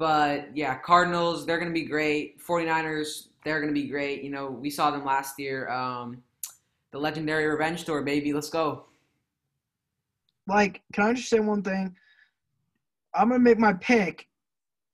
But 0.00 0.56
yeah, 0.56 0.78
Cardinals, 0.78 1.44
they're 1.44 1.58
going 1.58 1.68
to 1.68 1.78
be 1.78 1.84
great. 1.84 2.40
49ers, 2.40 3.28
they're 3.44 3.60
going 3.60 3.72
to 3.72 3.78
be 3.78 3.86
great. 3.86 4.22
You 4.22 4.30
know, 4.30 4.50
we 4.50 4.70
saw 4.70 4.90
them 4.90 5.04
last 5.04 5.38
year. 5.38 5.68
Um, 5.68 6.22
the 6.90 6.98
legendary 6.98 7.46
revenge 7.46 7.84
tour, 7.84 8.00
baby. 8.00 8.32
Let's 8.32 8.48
go. 8.48 8.86
Like, 10.48 10.80
can 10.94 11.04
I 11.04 11.12
just 11.12 11.28
say 11.28 11.38
one 11.38 11.62
thing? 11.62 11.94
I'm 13.14 13.28
going 13.28 13.40
to 13.40 13.44
make 13.44 13.58
my 13.58 13.74
pick 13.74 14.26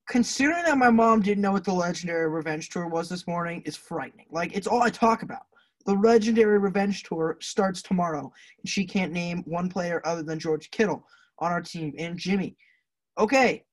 considering 0.09 0.65
that 0.65 0.77
my 0.77 0.89
mom 0.89 1.21
didn't 1.21 1.41
know 1.41 1.53
what 1.53 1.63
the 1.63 1.73
legendary 1.73 2.29
revenge 2.29 2.69
tour 2.69 2.87
was 2.87 3.07
this 3.07 3.27
morning 3.27 3.61
is 3.65 3.75
frightening 3.75 4.25
like 4.31 4.55
it's 4.55 4.65
all 4.65 4.81
i 4.81 4.89
talk 4.89 5.21
about 5.21 5.47
the 5.85 5.93
legendary 5.95 6.57
revenge 6.59 7.03
tour 7.03 7.37
starts 7.41 7.81
tomorrow 7.81 8.21
and 8.21 8.69
she 8.69 8.85
can't 8.85 9.11
name 9.11 9.43
one 9.45 9.67
player 9.67 10.01
other 10.05 10.23
than 10.23 10.39
george 10.39 10.71
kittle 10.71 11.05
on 11.39 11.51
our 11.51 11.61
team 11.61 11.93
and 11.97 12.17
jimmy 12.17 12.55
okay 13.19 13.65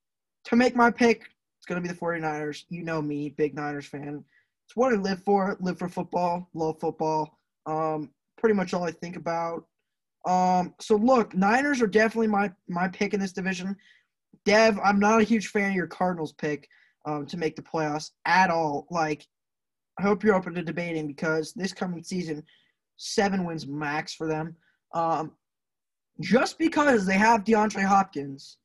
to 0.45 0.55
make 0.55 0.75
my 0.75 0.91
pick 0.91 1.29
it's 1.57 1.65
going 1.65 1.81
to 1.81 1.87
be 1.87 1.91
the 1.91 1.99
49ers 1.99 2.65
you 2.69 2.83
know 2.83 3.01
me 3.01 3.29
big 3.29 3.55
niners 3.55 3.87
fan. 3.87 4.23
It's 4.67 4.75
what 4.75 4.93
i 4.93 4.95
live 4.95 5.23
for. 5.23 5.57
Live 5.59 5.79
for 5.79 5.89
football 5.89 6.47
love 6.53 6.79
football. 6.79 7.39
Um, 7.65 8.11
pretty 8.37 8.53
much 8.53 8.73
all 8.73 8.83
i 8.83 8.91
think 8.91 9.15
about. 9.15 9.65
Um, 10.27 10.73
so 10.79 10.95
look 10.95 11.33
niners 11.33 11.81
are 11.81 11.87
definitely 11.87 12.27
my 12.27 12.51
my 12.67 12.87
pick 12.87 13.13
in 13.13 13.19
this 13.19 13.33
division. 13.33 13.75
Dev, 14.45 14.79
I'm 14.83 14.99
not 14.99 15.21
a 15.21 15.23
huge 15.23 15.47
fan 15.47 15.71
of 15.71 15.75
your 15.75 15.87
Cardinals 15.87 16.33
pick 16.33 16.67
um, 17.05 17.25
to 17.25 17.37
make 17.37 17.55
the 17.55 17.63
playoffs 17.63 18.11
at 18.25 18.51
all. 18.51 18.85
Like, 18.91 19.25
I 19.97 20.03
hope 20.03 20.23
you're 20.23 20.35
open 20.35 20.53
to 20.53 20.61
debating 20.61 21.07
because 21.07 21.51
this 21.53 21.73
coming 21.73 22.03
season, 22.03 22.43
seven 22.97 23.43
wins 23.43 23.65
max 23.65 24.13
for 24.13 24.27
them. 24.27 24.55
Um, 24.93 25.31
just 26.21 26.59
because 26.59 27.07
they 27.07 27.17
have 27.17 27.43
DeAndre 27.43 27.85
Hopkins 27.85 28.57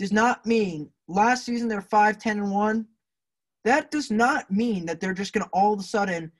does 0.00 0.12
not 0.12 0.46
mean 0.46 0.88
last 1.08 1.44
season 1.44 1.68
they're 1.68 1.82
5 1.82 2.18
10 2.18 2.38
and 2.38 2.50
1. 2.50 2.86
That 3.64 3.90
does 3.90 4.10
not 4.10 4.50
mean 4.50 4.86
that 4.86 4.98
they're 4.98 5.12
just 5.12 5.34
going 5.34 5.44
to 5.44 5.50
all 5.52 5.74
of 5.74 5.80
a 5.80 5.82
sudden 5.82 6.32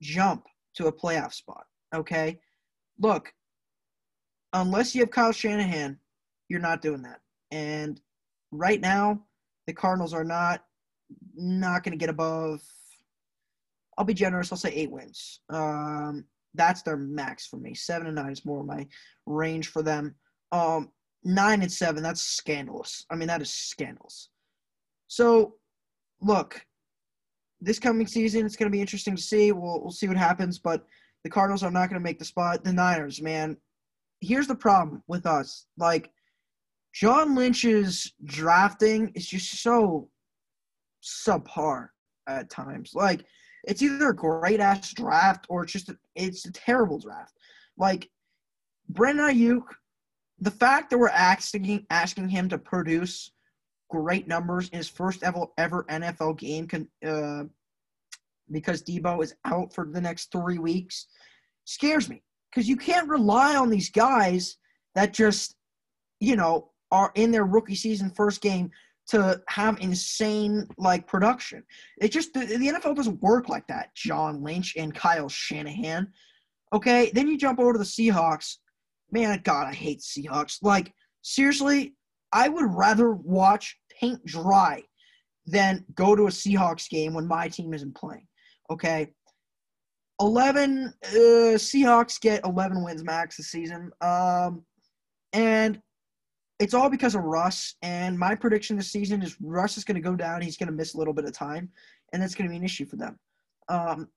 jump 0.00 0.46
to 0.76 0.86
a 0.86 0.92
playoff 0.92 1.34
spot. 1.34 1.64
Okay? 1.92 2.38
Look, 3.00 3.34
unless 4.52 4.94
you 4.94 5.00
have 5.00 5.10
Kyle 5.10 5.32
Shanahan, 5.32 5.98
you're 6.48 6.60
not 6.60 6.82
doing 6.82 7.02
that. 7.02 7.18
And 7.50 8.00
right 8.52 8.80
now, 8.80 9.24
the 9.66 9.72
Cardinals 9.72 10.14
are 10.14 10.24
not 10.24 10.64
not 11.34 11.82
going 11.82 11.90
to 11.90 11.98
get 11.98 12.10
above. 12.10 12.60
I'll 13.98 14.04
be 14.04 14.14
generous. 14.14 14.52
I'll 14.52 14.58
say 14.58 14.70
eight 14.70 14.92
wins. 14.92 15.40
Um, 15.48 16.26
that's 16.54 16.82
their 16.82 16.96
max 16.96 17.44
for 17.44 17.56
me. 17.56 17.74
Seven 17.74 18.06
and 18.06 18.14
nine 18.14 18.30
is 18.30 18.44
more 18.44 18.62
my 18.62 18.86
range 19.26 19.66
for 19.66 19.82
them. 19.82 20.14
Um, 20.52 20.92
nine 21.24 21.62
and 21.62 21.72
seven, 21.72 22.02
that's 22.02 22.22
scandalous. 22.22 23.04
I 23.10 23.16
mean, 23.16 23.28
that 23.28 23.42
is 23.42 23.52
scandalous. 23.52 24.30
So, 25.08 25.54
look, 26.20 26.64
this 27.60 27.78
coming 27.78 28.06
season, 28.06 28.46
it's 28.46 28.56
going 28.56 28.70
to 28.70 28.74
be 28.76 28.80
interesting 28.80 29.16
to 29.16 29.22
see. 29.22 29.52
We'll 29.52 29.80
we'll 29.80 29.90
see 29.90 30.08
what 30.08 30.16
happens, 30.16 30.58
but 30.58 30.86
the 31.24 31.30
Cardinals 31.30 31.62
are 31.62 31.70
not 31.70 31.90
going 31.90 32.00
to 32.00 32.04
make 32.04 32.18
the 32.18 32.24
spot. 32.24 32.64
The 32.64 32.72
Niners, 32.72 33.20
man. 33.20 33.56
Here's 34.20 34.46
the 34.46 34.54
problem 34.54 35.02
with 35.08 35.26
us. 35.26 35.66
Like, 35.78 36.10
John 36.92 37.34
Lynch's 37.34 38.12
drafting 38.24 39.12
is 39.14 39.26
just 39.26 39.62
so 39.62 40.08
subpar 41.02 41.88
at 42.28 42.50
times. 42.50 42.92
Like 42.94 43.24
it's 43.64 43.82
either 43.82 44.10
a 44.10 44.16
great 44.16 44.60
ass 44.60 44.92
draft 44.94 45.46
or 45.48 45.62
it's 45.62 45.72
just 45.72 45.88
a, 45.88 45.96
it's 46.14 46.46
a 46.46 46.52
terrible 46.52 46.98
draft. 46.98 47.34
Like 47.76 48.08
Brandon 48.88 49.26
Aiyuk, 49.26 49.64
the 50.40 50.50
fact 50.50 50.90
that 50.90 50.98
we're 50.98 51.08
asking 51.08 51.86
asking 51.90 52.28
him 52.28 52.48
to 52.48 52.58
produce 52.58 53.32
great 53.90 54.28
numbers 54.28 54.68
in 54.68 54.78
his 54.78 54.88
first 54.88 55.22
ever 55.22 55.46
ever 55.58 55.84
NFL 55.90 56.38
game 56.38 56.66
can 56.66 56.88
uh, 57.06 57.44
because 58.50 58.82
Debo 58.82 59.22
is 59.22 59.34
out 59.44 59.74
for 59.74 59.86
the 59.86 60.00
next 60.00 60.32
three 60.32 60.58
weeks 60.58 61.06
scares 61.64 62.08
me 62.08 62.22
because 62.50 62.68
you 62.68 62.76
can't 62.76 63.08
rely 63.08 63.56
on 63.56 63.70
these 63.70 63.90
guys 63.90 64.56
that 64.94 65.12
just 65.12 65.56
you 66.20 66.36
know 66.36 66.70
are 66.90 67.12
in 67.14 67.30
their 67.30 67.44
rookie 67.44 67.74
season 67.74 68.10
first 68.10 68.40
game 68.40 68.70
to 69.10 69.40
have 69.48 69.80
insane 69.80 70.68
like 70.78 71.06
production. 71.06 71.64
It 72.00 72.12
just 72.12 72.32
the, 72.32 72.44
the, 72.44 72.68
NFL 72.68 72.94
doesn't 72.94 73.20
work 73.20 73.48
like 73.48 73.66
that. 73.66 73.92
John 73.96 74.42
Lynch 74.42 74.74
and 74.76 74.94
Kyle 74.94 75.28
Shanahan. 75.28 76.12
Okay, 76.72 77.10
then 77.12 77.26
you 77.26 77.36
jump 77.36 77.58
over 77.58 77.72
to 77.72 77.78
the 77.78 77.84
Seahawks. 77.84 78.58
Man, 79.12 79.40
God, 79.44 79.66
I 79.66 79.74
hate 79.74 80.00
Seahawks. 80.00 80.58
Like 80.62 80.92
seriously, 81.22 81.94
I 82.32 82.48
would 82.48 82.74
rather 82.74 83.12
watch 83.12 83.76
paint 84.00 84.24
dry 84.24 84.82
than 85.46 85.84
go 85.94 86.14
to 86.14 86.26
a 86.26 86.30
Seahawks 86.30 86.88
game 86.88 87.14
when 87.14 87.26
my 87.26 87.48
team 87.48 87.74
isn't 87.74 87.96
playing. 87.96 88.26
Okay. 88.70 89.12
11 90.20 90.92
uh, 91.02 91.08
Seahawks 91.56 92.20
get 92.20 92.44
11 92.44 92.84
wins 92.84 93.02
max 93.02 93.36
this 93.36 93.50
season. 93.50 93.90
Um, 94.00 94.62
and 95.32 95.80
it's 96.58 96.74
all 96.74 96.90
because 96.90 97.14
of 97.14 97.24
Russ. 97.24 97.74
And 97.82 98.18
my 98.18 98.34
prediction 98.34 98.76
this 98.76 98.92
season 98.92 99.22
is 99.22 99.36
Russ 99.40 99.78
is 99.78 99.84
going 99.84 99.94
to 99.94 100.00
go 100.00 100.14
down. 100.14 100.42
He's 100.42 100.58
going 100.58 100.68
to 100.68 100.74
miss 100.74 100.94
a 100.94 100.98
little 100.98 101.14
bit 101.14 101.24
of 101.24 101.32
time, 101.32 101.70
and 102.12 102.22
that's 102.22 102.34
going 102.34 102.48
to 102.48 102.50
be 102.50 102.58
an 102.58 102.64
issue 102.64 102.84
for 102.84 102.96
them. 102.96 103.18
Um, 103.68 104.08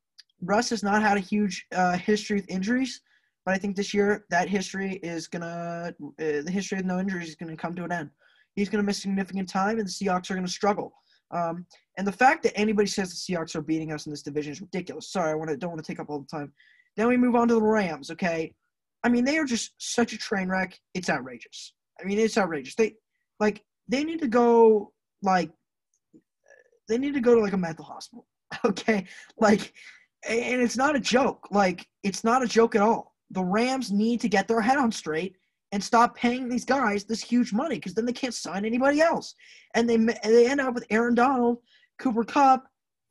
Russ 0.42 0.70
has 0.72 0.84
not 0.84 1.02
had 1.02 1.16
a 1.16 1.22
huge 1.22 1.66
uh, 1.74 1.98
history 1.98 2.36
with 2.36 2.50
injuries, 2.50 3.02
but 3.46 3.54
I 3.54 3.58
think 3.58 3.76
this 3.76 3.94
year 3.94 4.26
that 4.30 4.50
history 4.50 4.96
is 5.04 5.28
to 5.30 5.44
uh, 5.44 5.92
the 6.18 6.52
history 6.52 6.80
of 6.80 6.86
no 6.86 7.00
injuries 7.00 7.30
is 7.30 7.36
to 7.36 7.56
come 7.56 7.76
to 7.76 7.84
an 7.84 7.92
end. 7.92 8.10
He's 8.56 8.70
to 8.70 8.84
miss 8.84 9.02
significant 9.02 9.50
time, 9.50 9.80
and 9.80 9.88
the 9.88 9.92
Seahawks 9.92 10.30
are 10.30 10.40
to 10.40 10.48
struggle. 10.48 10.94
Um, 11.32 11.66
and 11.98 12.06
the 12.06 12.12
fact 12.12 12.44
that 12.44 12.58
anybody 12.58 12.88
says 12.88 13.10
the 13.10 13.34
Seahawks 13.34 13.56
are 13.56 13.62
beating 13.62 13.92
us 13.92 14.06
in 14.06 14.12
this 14.12 14.22
division 14.22 14.54
is 14.54 14.62
ridiculous. 14.62 15.12
Sorry, 15.12 15.32
I 15.32 15.36
want 15.36 15.50
to 15.50 15.58
don't 15.58 15.72
want 15.72 15.84
to 15.84 15.88
take 15.92 16.00
up 16.00 16.10
all 16.10 16.20
the 16.20 16.38
time. 16.38 16.54
Then 16.96 17.08
we 17.08 17.18
move 17.18 17.36
on 17.36 17.48
to 17.48 17.56
the 17.56 17.62
Rams. 17.62 18.12
Okay, 18.12 18.54
I 19.04 19.10
mean 19.10 19.26
they 19.26 19.38
are 19.38 19.46
just 19.46 19.74
such 19.78 20.14
a 20.14 20.18
train 20.18 20.48
wreck. 20.48 20.80
It's 20.94 21.10
outrageous. 21.10 21.74
I 22.00 22.06
mean, 22.06 22.20
it's 22.20 22.38
outrageous. 22.38 22.76
They 22.76 22.96
like 23.40 23.64
they 23.88 24.04
need 24.04 24.22
to 24.22 24.28
go 24.28 24.92
like 25.22 25.52
they 26.88 26.98
need 26.98 27.14
to 27.14 27.22
go 27.22 27.36
to 27.36 27.42
like 27.42 27.54
a 27.54 27.58
mental 27.58 27.86
hospital. 27.86 28.26
Okay, 28.64 29.06
like, 29.40 29.74
and 30.30 30.62
it's 30.62 30.78
not 30.78 30.96
a 30.96 31.00
joke. 31.00 31.48
Like, 31.50 31.88
it's 32.04 32.24
not 32.24 32.44
a 32.44 32.48
joke 32.48 32.76
at 32.76 32.84
all. 32.84 33.13
The 33.34 33.44
Rams 33.44 33.92
need 33.92 34.22
to 34.22 34.30
get 34.30 34.48
their 34.48 34.62
head 34.62 34.78
on 34.78 34.92
straight 34.92 35.36
and 35.72 35.84
stop 35.84 36.16
paying 36.16 36.48
these 36.48 36.66
guys 36.66 37.04
this 37.04 37.22
huge 37.22 37.52
money 37.52 37.76
because 37.76 37.94
then 37.94 38.06
they 38.06 38.14
can't 38.14 38.34
sign 38.34 38.66
anybody 38.66 39.02
else, 39.02 39.36
and 39.74 39.90
they 39.90 39.98
they 39.98 40.50
end 40.50 40.62
up 40.62 40.74
with 40.74 40.86
Aaron 40.90 41.16
Donald, 41.16 41.60
Cooper 42.00 42.24
Kupp, 42.24 42.66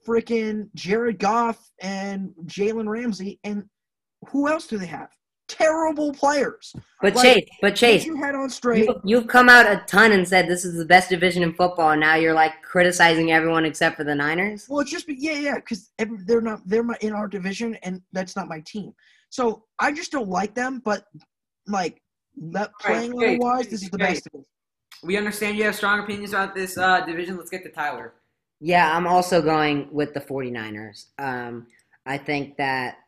freaking 0.07 0.69
Jared 0.75 1.19
Goff, 1.19 1.71
and 1.81 2.33
Jalen 2.47 2.89
Ramsey, 2.89 3.41
and 3.45 3.65
who 4.29 4.49
else 4.49 4.67
do 4.67 4.79
they 4.79 4.87
have? 4.87 5.11
terrible 5.53 6.13
players. 6.13 6.75
But 7.01 7.15
like, 7.15 7.25
Chase, 7.25 7.49
but 7.61 7.77
Chase, 7.77 8.07
you 8.07 8.17
head 8.17 8.35
on 8.35 8.49
straight. 8.49 8.87
You, 8.87 9.01
you've 9.05 9.27
come 9.27 9.49
out 9.49 9.67
a 9.67 9.83
ton 9.87 10.13
and 10.13 10.27
said 10.27 10.49
this 10.49 10.65
is 10.65 10.77
the 10.77 10.85
best 10.85 11.11
division 11.11 11.43
in 11.43 11.55
football, 11.55 11.91
and 11.91 12.01
now 12.01 12.15
you're 12.15 12.35
like 12.35 12.63
criticizing 12.63 13.33
everyone 13.33 13.65
except 13.65 13.97
for 13.97 14.05
the 14.05 14.15
Niners. 14.15 14.67
Well, 14.69 14.81
it's 14.81 14.91
just 14.91 15.07
yeah, 15.09 15.33
yeah, 15.33 15.55
because 15.57 15.91
they're 15.99 16.41
not 16.41 16.61
they're 16.67 16.87
in 17.01 17.13
our 17.13 17.29
division, 17.29 17.77
and 17.83 18.01
that's 18.13 18.37
not 18.37 18.49
my 18.49 18.61
team. 18.61 18.93
So 19.33 19.65
I 19.79 19.93
just 19.93 20.13
don't 20.13 20.29
like 20.29 20.55
them. 20.55 20.83
But 20.85 21.05
like 21.67 22.03
that, 22.37 22.71
playing 22.81 23.17
right, 23.17 23.31
otherwise, 23.31 23.67
this 23.69 23.83
is 23.83 23.89
the 23.89 23.97
best. 23.97 24.29
we 25.03 25.17
understand 25.17 25.57
you 25.57 25.65
have 25.65 25.75
strong 25.75 26.01
opinions 26.01 26.35
about 26.35 26.55
this 26.55 26.77
uh, 26.77 27.01
division. 27.07 27.39
Let's 27.39 27.51
get 27.51 27.63
to 27.65 27.71
Tyler. 27.71 28.13
Yeah, 28.61 28.95
I'm 28.95 29.07
also 29.07 29.41
going 29.41 29.89
with 29.91 30.13
the 30.13 30.21
49ers. 30.21 31.07
Um, 31.19 31.67
I 32.05 32.19
think 32.19 32.59
that 32.59 32.99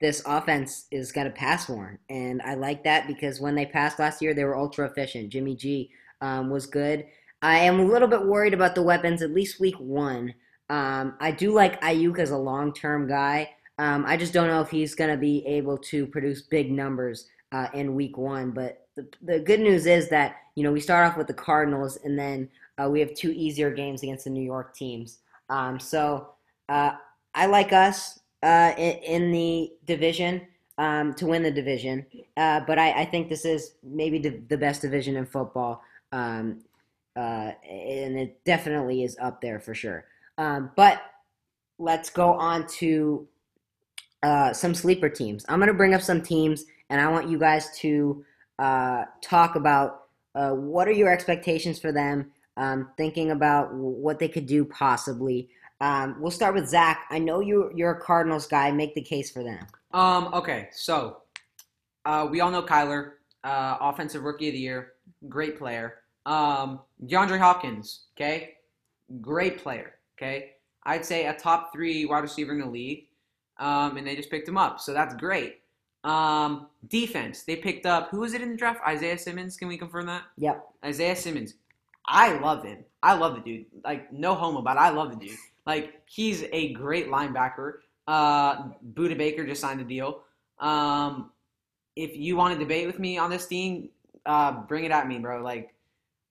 this 0.00 0.20
offense 0.26 0.86
is 0.90 1.12
going 1.12 1.28
to 1.28 1.32
pass 1.32 1.68
more. 1.68 2.00
And 2.10 2.42
I 2.42 2.54
like 2.54 2.82
that 2.84 3.06
because 3.06 3.40
when 3.40 3.54
they 3.54 3.64
passed 3.64 4.00
last 4.00 4.20
year, 4.20 4.34
they 4.34 4.44
were 4.44 4.56
ultra 4.56 4.86
efficient. 4.86 5.30
Jimmy 5.30 5.54
G 5.54 5.90
um, 6.20 6.50
was 6.50 6.66
good. 6.66 7.06
I 7.40 7.58
am 7.58 7.78
a 7.78 7.84
little 7.84 8.08
bit 8.08 8.26
worried 8.26 8.52
about 8.52 8.74
the 8.74 8.82
weapons, 8.82 9.22
at 9.22 9.30
least 9.30 9.60
week 9.60 9.76
one. 9.78 10.34
Um, 10.70 11.14
I 11.20 11.30
do 11.30 11.52
like 11.52 11.80
Aiyuk 11.82 12.18
as 12.18 12.30
a 12.30 12.36
long 12.36 12.74
term 12.74 13.08
guy. 13.08 13.50
Um, 13.78 14.04
I 14.06 14.16
just 14.16 14.32
don't 14.32 14.48
know 14.48 14.60
if 14.60 14.70
he's 14.70 14.94
going 14.94 15.10
to 15.10 15.16
be 15.16 15.46
able 15.46 15.78
to 15.78 16.06
produce 16.06 16.42
big 16.42 16.70
numbers 16.70 17.26
uh, 17.52 17.68
in 17.74 17.94
week 17.94 18.18
one. 18.18 18.50
But 18.50 18.86
the, 18.96 19.08
the 19.22 19.38
good 19.38 19.60
news 19.60 19.86
is 19.86 20.08
that, 20.08 20.36
you 20.54 20.64
know, 20.64 20.72
we 20.72 20.80
start 20.80 21.08
off 21.08 21.16
with 21.16 21.28
the 21.28 21.34
Cardinals 21.34 21.98
and 22.04 22.18
then 22.18 22.48
uh, 22.78 22.88
we 22.88 23.00
have 23.00 23.14
two 23.14 23.30
easier 23.30 23.70
games 23.70 24.02
against 24.02 24.24
the 24.24 24.30
New 24.30 24.42
York 24.42 24.74
teams. 24.74 25.18
Um, 25.48 25.80
so 25.80 26.30
uh, 26.68 26.92
I 27.34 27.46
like 27.46 27.72
us 27.72 28.20
uh, 28.42 28.72
in, 28.76 28.96
in, 28.98 29.32
the 29.32 29.72
division 29.86 30.42
um, 30.76 31.14
to 31.14 31.26
win 31.26 31.42
the 31.42 31.50
division, 31.50 32.06
uh, 32.36 32.60
but 32.66 32.78
I, 32.78 32.92
I, 32.92 33.04
think 33.04 33.28
this 33.28 33.44
is 33.44 33.74
maybe 33.82 34.18
the, 34.18 34.40
the 34.48 34.56
best 34.56 34.82
division 34.82 35.16
in 35.16 35.26
football, 35.26 35.82
um, 36.12 36.60
uh, 37.16 37.52
and 37.68 38.16
it 38.16 38.44
definitely 38.44 39.02
is 39.02 39.16
up 39.20 39.40
there 39.40 39.58
for 39.58 39.74
sure. 39.74 40.04
Um, 40.36 40.70
but 40.76 41.02
let's 41.78 42.10
go 42.10 42.34
on 42.34 42.66
to 42.66 43.26
uh, 44.22 44.52
some 44.52 44.74
sleeper 44.74 45.08
teams. 45.08 45.44
I'm 45.48 45.58
going 45.58 45.68
to 45.68 45.74
bring 45.74 45.94
up 45.94 46.02
some 46.02 46.22
teams, 46.22 46.64
and 46.90 47.00
I 47.00 47.08
want 47.08 47.28
you 47.28 47.38
guys 47.38 47.76
to 47.78 48.24
talk 49.22 49.56
about 49.56 50.02
what 50.34 50.88
are 50.88 50.92
your 50.92 51.12
expectations 51.12 51.78
for 51.78 51.92
them 51.92 52.30
um, 52.58 52.90
thinking 52.96 53.30
about 53.30 53.72
what 53.72 54.18
they 54.18 54.28
could 54.28 54.46
do 54.46 54.64
possibly. 54.64 55.48
Um, 55.80 56.16
we'll 56.18 56.32
start 56.32 56.54
with 56.54 56.68
Zach. 56.68 57.06
I 57.08 57.18
know 57.18 57.40
you 57.40 57.70
you're 57.74 57.92
a 57.92 58.00
Cardinals 58.00 58.46
guy. 58.46 58.70
Make 58.72 58.94
the 58.94 59.02
case 59.02 59.30
for 59.30 59.44
them. 59.44 59.64
Um. 59.92 60.34
Okay. 60.34 60.68
So, 60.72 61.22
uh, 62.04 62.26
we 62.30 62.40
all 62.40 62.50
know 62.50 62.62
Kyler, 62.62 63.12
uh, 63.44 63.78
offensive 63.80 64.24
rookie 64.24 64.48
of 64.48 64.54
the 64.54 64.58
year, 64.58 64.92
great 65.28 65.56
player. 65.56 65.98
Um, 66.26 66.80
DeAndre 67.04 67.38
Hopkins. 67.38 68.06
Okay, 68.16 68.54
great 69.20 69.58
player. 69.58 69.94
Okay, 70.18 70.52
I'd 70.84 71.06
say 71.06 71.26
a 71.26 71.34
top 71.34 71.72
three 71.72 72.04
wide 72.04 72.24
receiver 72.24 72.52
in 72.52 72.58
the 72.58 72.66
league. 72.66 73.06
Um, 73.58 73.96
and 73.96 74.06
they 74.06 74.14
just 74.14 74.30
picked 74.30 74.48
him 74.48 74.56
up, 74.56 74.80
so 74.80 74.92
that's 74.92 75.14
great. 75.14 75.60
Um, 76.04 76.68
defense. 76.88 77.42
They 77.42 77.56
picked 77.56 77.86
up 77.86 78.10
who 78.10 78.20
was 78.20 78.34
it 78.34 78.40
in 78.40 78.50
the 78.50 78.56
draft? 78.56 78.80
Isaiah 78.86 79.18
Simmons. 79.18 79.56
Can 79.56 79.68
we 79.68 79.76
confirm 79.76 80.06
that? 80.06 80.22
Yep. 80.38 80.64
Isaiah 80.84 81.16
Simmons. 81.16 81.54
I 82.06 82.38
love 82.38 82.64
him. 82.64 82.84
I 83.02 83.14
love 83.14 83.34
the 83.34 83.40
dude. 83.40 83.66
Like 83.84 84.12
no 84.12 84.34
homo, 84.34 84.62
but 84.62 84.76
I 84.78 84.90
love 84.90 85.10
the 85.10 85.26
dude. 85.26 85.36
Like 85.66 86.00
he's 86.06 86.44
a 86.52 86.72
great 86.72 87.08
linebacker. 87.08 87.74
Uh, 88.06 88.68
Budda 88.94 89.18
Baker 89.18 89.46
just 89.46 89.60
signed 89.60 89.80
a 89.80 89.84
deal. 89.84 90.22
Um, 90.60 91.30
if 91.94 92.16
you 92.16 92.36
want 92.36 92.54
to 92.54 92.58
debate 92.58 92.86
with 92.86 92.98
me 92.98 93.18
on 93.18 93.28
this 93.28 93.46
team, 93.46 93.90
uh, 94.24 94.52
bring 94.52 94.84
it 94.84 94.90
at 94.90 95.06
me, 95.06 95.18
bro. 95.18 95.42
Like 95.42 95.74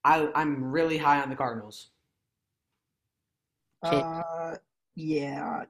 I, 0.03 0.29
I'm 0.33 0.71
really 0.71 0.97
high 0.97 1.21
on 1.21 1.29
the 1.29 1.35
Cardinals. 1.35 1.89
Uh, 3.83 4.55
yeah. 4.95 5.65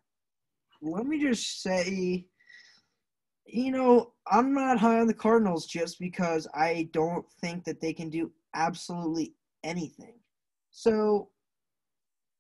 Let 0.82 1.06
me 1.06 1.20
just 1.20 1.62
say, 1.62 2.26
you 3.46 3.72
know, 3.72 4.14
I'm 4.30 4.54
not 4.54 4.78
high 4.78 5.00
on 5.00 5.08
the 5.08 5.14
Cardinals 5.14 5.66
just 5.66 6.00
because 6.00 6.48
I 6.54 6.90
don't 6.94 7.26
think 7.42 7.64
that 7.66 7.82
they 7.82 7.94
can 7.94 8.10
do 8.10 8.32
absolutely 8.54 9.34
anything. 9.64 10.16
So, 10.72 11.30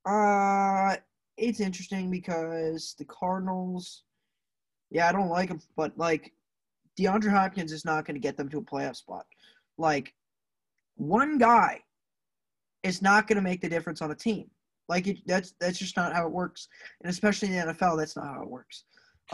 uh, 0.06 0.96
it's 1.38 1.60
interesting 1.60 2.10
because 2.10 2.96
the 2.98 3.06
Cardinals, 3.06 4.04
yeah, 4.90 5.08
I 5.08 5.12
don't 5.12 5.30
like 5.30 5.50
them, 5.50 5.62
but 5.76 5.98
like 5.98 6.34
DeAndre 7.00 7.32
Hopkins 7.32 7.72
is 7.72 7.86
not 7.86 8.06
going 8.06 8.16
to 8.16 8.22
get 8.22 8.38
them 8.38 8.50
to 8.50 8.58
a 8.60 8.62
playoff 8.62 8.96
spot. 8.96 9.26
Like, 9.78 10.14
one 10.96 11.38
guy 11.38 11.82
is 12.84 13.02
not 13.02 13.28
going 13.28 13.36
to 13.36 13.42
make 13.42 13.62
the 13.62 13.70
difference 13.70 14.02
on 14.02 14.12
a 14.12 14.16
team. 14.16 14.50
Like 14.90 15.08
it, 15.08 15.18
that's 15.26 15.54
that's 15.60 15.78
just 15.78 15.98
not 15.98 16.14
how 16.14 16.26
it 16.26 16.32
works, 16.32 16.70
and 17.02 17.10
especially 17.10 17.50
in 17.50 17.56
the 17.56 17.74
NFL, 17.74 17.98
that's 17.98 18.16
not 18.16 18.28
how 18.28 18.42
it 18.42 18.50
works. 18.50 18.86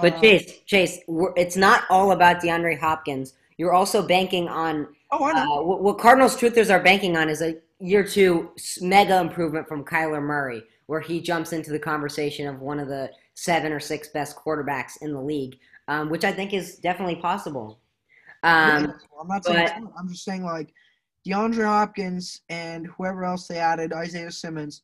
But 0.01 0.16
uh, 0.16 0.22
Chase, 0.22 0.62
Chase, 0.66 0.99
it's 1.36 1.56
not 1.56 1.84
all 1.89 2.12
about 2.12 2.41
DeAndre 2.41 2.80
Hopkins. 2.80 3.34
You're 3.58 3.74
also 3.74 4.06
banking 4.06 4.47
on. 4.47 4.88
Oh, 5.12 5.24
I 5.24 5.34
know. 5.34 5.60
Uh, 5.60 5.78
what 5.78 5.99
Cardinals 5.99 6.36
truthers 6.36 6.72
are 6.72 6.82
banking 6.82 7.16
on 7.16 7.30
is 7.30 7.41
a 7.41 7.56
year 7.80 8.04
two 8.04 8.51
mega 8.82 9.20
improvement 9.20 9.68
from 9.68 9.84
Kyler 9.84 10.22
Murray, 10.22 10.64
where 10.88 11.01
he 11.01 11.22
jumps 11.22 11.54
into 11.54 11.72
the 11.72 11.80
conversation 11.80 12.47
of 12.47 12.60
one 12.60 12.80
of 12.80 12.88
the 12.88 13.12
seven 13.36 13.72
or 13.72 13.80
six 13.80 14.08
best 14.10 14.36
quarterbacks 14.36 15.01
in 15.01 15.14
the 15.14 15.22
league, 15.22 15.58
um, 15.88 16.10
which 16.10 16.24
I 16.24 16.32
think 16.32 16.54
is 16.54 16.78
definitely 16.78 17.18
possible. 17.18 17.80
Um, 18.41 18.86
yeah, 18.86 18.91
I'm 19.22 19.28
not 19.28 19.45
saying 19.45 19.70
but, 19.84 19.93
I'm 19.97 20.10
just 20.10 20.26
saying 20.26 20.43
like 20.43 20.74
DeAndre 21.28 21.66
Hopkins 21.66 22.41
and 22.49 22.88
whoever 22.88 23.24
else 23.24 23.47
they 23.47 23.58
added, 23.58 23.93
Isaiah 23.93 24.32
Simmons. 24.32 24.82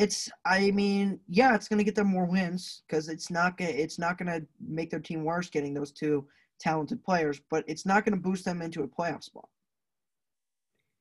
It's 0.00 0.30
I 0.46 0.70
mean, 0.70 1.20
yeah, 1.28 1.54
it's 1.54 1.68
gonna 1.68 1.84
get 1.84 1.94
them 1.94 2.06
more 2.06 2.24
wins 2.24 2.82
because 2.86 3.08
it's 3.10 3.30
not 3.30 3.58
gonna 3.58 3.70
it's 3.70 3.98
not 3.98 4.16
gonna 4.16 4.40
make 4.66 4.90
their 4.90 4.98
team 4.98 5.24
worse 5.24 5.50
getting 5.50 5.74
those 5.74 5.92
two 5.92 6.26
talented 6.58 7.04
players, 7.04 7.40
but 7.50 7.64
it's 7.68 7.84
not 7.84 8.04
gonna 8.04 8.16
boost 8.16 8.46
them 8.46 8.62
into 8.62 8.82
a 8.82 8.88
playoff 8.88 9.22
spot. 9.22 9.48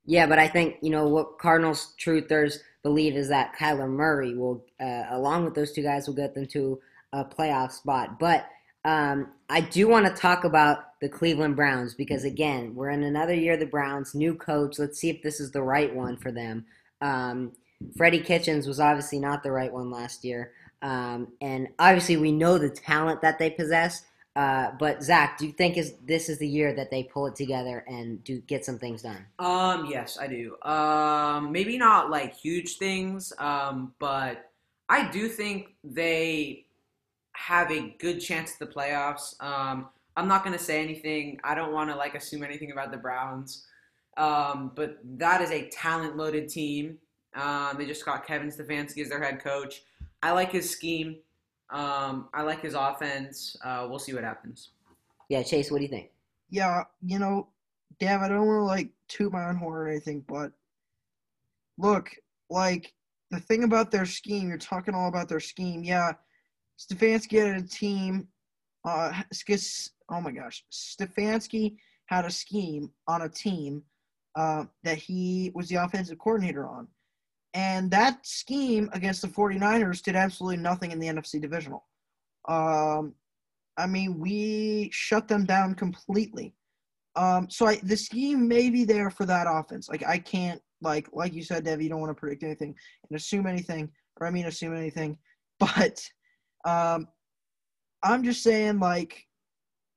Yeah, 0.06 0.28
but 0.28 0.38
I 0.38 0.50
think 0.50 0.78
you 0.82 0.90
know 0.90 1.08
what 1.08 1.40
Cardinals 1.40 1.96
truthers 1.98 2.58
believe 2.84 3.16
is 3.16 3.30
that 3.30 3.56
Kyler 3.56 3.90
Murray 3.90 4.36
will, 4.36 4.66
uh, 4.82 5.04
along 5.12 5.46
with 5.46 5.56
those 5.56 5.72
two 5.72 5.84
guys, 5.84 6.08
will 6.08 6.16
get 6.16 6.36
them 6.36 6.46
to 6.48 6.80
a 7.14 7.24
playoff 7.24 7.72
spot. 7.72 8.20
But 8.20 8.48
um, 8.86 9.30
I 9.50 9.62
do 9.62 9.88
want 9.88 10.08
to 10.08 10.22
talk 10.22 10.44
about 10.44 11.00
the 11.00 11.10
Cleveland 11.10 11.56
Browns 11.56 11.94
because 11.94 12.26
again, 12.26 12.76
we're 12.76 12.90
in 12.90 13.04
another 13.04 13.34
year 13.34 13.54
of 13.54 13.60
the 13.60 13.66
Browns, 13.66 14.14
new 14.14 14.36
coach. 14.36 14.78
Let's 14.78 15.00
see 15.00 15.10
if 15.10 15.22
this 15.22 15.40
is 15.40 15.52
the 15.52 15.62
right 15.62 15.94
one 15.94 16.18
for 16.18 16.32
them. 16.32 16.66
Um, 17.02 17.54
Freddie 17.96 18.20
Kitchens 18.22 18.68
was 18.68 18.80
obviously 18.80 19.20
not 19.20 19.44
the 19.44 19.52
right 19.52 19.72
one 19.72 19.90
last 19.90 20.24
year, 20.24 20.52
um, 20.82 21.30
and 21.42 21.68
obviously 21.80 22.18
we 22.18 22.32
know 22.32 22.58
the 22.58 22.70
talent 22.70 23.22
that 23.22 23.40
they 23.40 23.50
possess. 23.50 24.04
Uh, 24.36 24.72
but 24.80 25.04
Zach, 25.04 25.38
do 25.38 25.46
you 25.48 25.52
think 25.52 25.76
is 25.78 25.96
this 26.06 26.30
is 26.30 26.38
the 26.38 26.48
year 26.48 26.74
that 26.74 26.92
they 26.92 27.04
pull 27.04 27.26
it 27.26 27.36
together 27.36 27.84
and 27.88 28.24
do 28.24 28.40
get 28.42 28.64
some 28.64 28.78
things 28.78 29.02
done? 29.02 29.26
Um, 29.40 29.88
yes, 29.90 30.18
I 30.20 30.28
do. 30.28 30.56
Um, 30.62 31.52
maybe 31.52 31.78
not 31.78 32.10
like 32.10 32.36
huge 32.36 32.78
things, 32.78 33.34
um, 33.40 33.94
but 34.00 34.52
I 34.88 35.10
do 35.12 35.28
think 35.28 35.76
they 35.84 36.66
have 37.34 37.72
a 37.72 37.96
good 38.00 38.20
chance 38.20 38.54
at 38.54 38.60
the 38.60 38.74
playoffs. 38.74 39.42
Um, 39.42 39.90
I'm 40.16 40.28
not 40.28 40.44
gonna 40.44 40.60
say 40.60 40.82
anything. 40.82 41.40
I 41.44 41.56
don't 41.56 41.74
want 41.74 41.90
to 41.90 41.96
like 41.96 42.16
assume 42.16 42.44
anything 42.44 42.72
about 42.72 42.92
the 42.92 42.98
Browns. 42.98 43.66
Um, 44.18 44.72
but 44.76 45.00
that 45.18 45.42
is 45.42 45.52
a 45.52 45.70
talent-loaded 45.70 46.50
team. 46.50 46.98
Um, 47.40 47.78
they 47.78 47.86
just 47.86 48.06
got 48.06 48.26
Kevin 48.26 48.50
Stefanski 48.50 49.02
as 49.02 49.10
their 49.10 49.24
head 49.24 49.40
coach. 49.40 49.84
I 50.22 50.32
like 50.32 50.52
his 50.52 50.70
scheme. 50.70 51.18
Um, 51.70 52.30
I 52.34 52.42
like 52.42 52.62
his 52.62 52.74
offense. 52.74 53.56
Uh, 53.64 53.88
we'll 53.90 54.00
see 54.00 54.14
what 54.14 54.24
happens. 54.24 54.70
Yeah, 55.30 55.44
Chase, 55.44 55.72
what 55.72 55.78
do 55.78 55.84
you 55.84 55.90
think? 55.90 56.10
Yeah, 56.50 56.84
you 57.06 57.20
know, 57.20 57.48
Dav, 58.00 58.22
I 58.22 58.28
don't 58.28 58.48
want 58.48 58.60
to 58.60 58.64
like 58.64 58.90
toot 59.08 59.32
my 59.32 59.48
own 59.48 59.56
horn 59.56 59.78
or 59.78 59.88
anything, 59.88 60.26
but 60.28 60.52
look, 61.78 62.10
like 62.50 62.92
the 63.30 63.40
thing 63.40 63.64
about 63.64 63.92
their 63.92 64.06
scheme, 64.06 64.50
you're 64.50 64.58
talking 64.58 64.96
all 64.96 65.08
about 65.08 65.30
their 65.30 65.40
scheme. 65.40 65.84
Yeah, 65.84 66.14
Stefanski 66.80 67.40
had 67.40 67.64
a 67.64 67.68
team. 67.68 68.28
Uh, 68.84 69.22
oh 70.10 70.22
my 70.22 70.32
gosh, 70.32 70.64
Stefanski 70.72 71.78
had 72.08 72.26
a 72.26 72.32
scheme 72.32 72.90
on 73.08 73.22
a 73.22 73.30
team 73.30 73.84
uh, 74.36 74.66
that 74.84 74.98
he 74.98 75.52
was 75.54 75.70
the 75.70 75.76
offensive 75.76 76.18
coordinator 76.18 76.68
on. 76.68 76.88
And 77.54 77.90
that 77.92 78.26
scheme 78.26 78.90
against 78.94 79.22
the 79.22 79.28
49ers 79.28 80.04
did 80.04 80.16
absolutely 80.16 80.58
nothing 80.58 80.92
in 80.92 81.00
the 81.00 81.08
NFC 81.08 81.42
divisional. 81.42 81.86
Um, 82.48 83.16
I 83.78 83.88
mean, 83.88 84.20
we 84.20 84.90
shut 84.92 85.28
them 85.28 85.46
down 85.46 85.74
completely. 85.74 86.54
Um, 87.16 87.50
so 87.50 87.66
I, 87.68 87.78
the 87.78 87.98
scheme 87.98 88.48
may 88.48 88.70
be 88.70 88.84
there 88.84 89.10
for 89.10 89.26
that 89.26 89.48
offense. 89.50 89.90
Like 89.90 90.06
I 90.06 90.20
can't, 90.20 90.62
like 90.82 91.10
like 91.12 91.34
you 91.34 91.44
said, 91.44 91.66
Dev, 91.66 91.82
you 91.82 91.90
don't 91.90 92.00
want 92.00 92.12
to 92.12 92.20
predict 92.20 92.44
anything 92.44 92.76
and 93.10 93.18
assume 93.18 93.48
anything, 93.48 93.90
or 94.20 94.28
I 94.28 94.32
mean 94.32 94.46
assume 94.46 94.76
anything. 94.76 95.18
But 95.60 96.10
um, 96.64 97.10
I'm 98.02 98.24
just 98.24 98.44
saying, 98.44 98.80
like, 98.80 99.28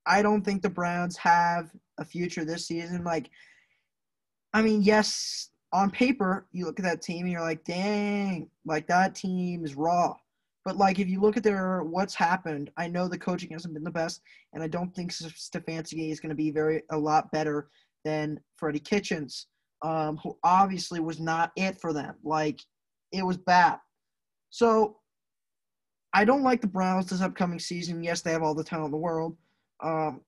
I 0.07 0.23
don't 0.23 0.43
think 0.43 0.61
the 0.61 0.71
Browns 0.71 1.17
have 1.19 1.71
a 1.99 2.05
future 2.05 2.45
this 2.45 2.67
season. 2.67 3.05
Like, 3.05 3.31
I 4.53 4.63
mean, 4.63 4.83
yes, 4.83 5.51
on 5.73 5.91
paper, 5.91 6.47
you 6.53 6.67
look 6.67 6.79
at 6.79 6.85
that 6.85 7.03
team 7.03 7.25
and 7.25 7.33
you're 7.33 7.41
like, 7.41 7.65
dang, 7.65 8.49
like 8.67 8.87
that 8.89 9.15
team 9.15 9.65
is 9.65 9.75
raw. 9.75 10.15
But 10.65 10.77
like 10.77 10.99
if 10.99 11.09
you 11.09 11.21
look 11.21 11.37
at 11.37 11.43
their 11.43 11.83
what's 11.83 12.15
happened, 12.15 12.71
I 12.77 12.87
know 12.87 13.09
the 13.09 13.19
coaching 13.19 13.51
hasn't 13.51 13.75
been 13.75 13.83
the 13.83 13.91
best, 13.91 14.21
and 14.53 14.63
I 14.63 14.69
don't 14.69 14.95
think 14.95 15.13
Stefanski 15.13 16.11
is 16.13 16.21
going 16.21 16.31
to 16.31 16.37
be 16.37 16.51
very 16.51 16.83
a 16.91 16.99
lot 16.99 17.33
better 17.33 17.69
than 18.05 18.39
Freddie 18.57 18.79
Kitchens. 18.79 19.47
um, 19.83 20.19
who 20.23 20.39
obviously 20.45 21.01
was 21.01 21.21
not 21.21 21.53
it 21.57 21.81
for 21.81 21.93
them. 21.93 22.15
Like 22.23 22.61
it 23.13 23.25
was 23.25 23.37
bad. 23.37 23.79
So 24.51 24.97
I 26.15 26.25
don't 26.25 26.43
like 26.43 26.61
the 26.61 26.67
Browns 26.67 27.07
this 27.11 27.21
upcoming 27.21 27.59
season. 27.59 28.03
Yes, 28.03 28.23
they 28.23 28.33
have 28.33 28.43
all 28.43 28.55
the 28.55 28.65
talent 28.65 28.87
in 28.87 28.91
the 28.93 28.97
world. 28.99 29.37
Um, 29.83 30.21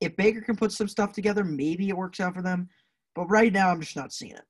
if 0.00 0.16
Baker 0.16 0.40
can 0.40 0.56
put 0.56 0.72
some 0.72 0.88
stuff 0.88 1.12
together, 1.12 1.44
maybe 1.44 1.88
it 1.88 1.96
works 1.96 2.20
out 2.20 2.34
for 2.34 2.42
them. 2.42 2.68
But 3.18 3.30
right 3.30 3.52
now, 3.52 3.72
I'm 3.72 3.80
just 3.80 3.96
not 3.96 4.12
seeing 4.12 4.30
it. 4.30 4.44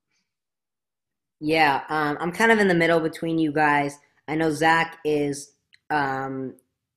Yeah, 1.40 1.84
um, 1.88 2.18
I'm 2.20 2.30
kind 2.30 2.52
of 2.52 2.58
in 2.58 2.68
the 2.68 2.74
middle 2.74 3.00
between 3.00 3.38
you 3.38 3.50
guys. 3.50 3.98
I 4.28 4.34
know 4.34 4.52
Zach 4.52 4.98
is 5.06 5.54
um, 5.88 6.52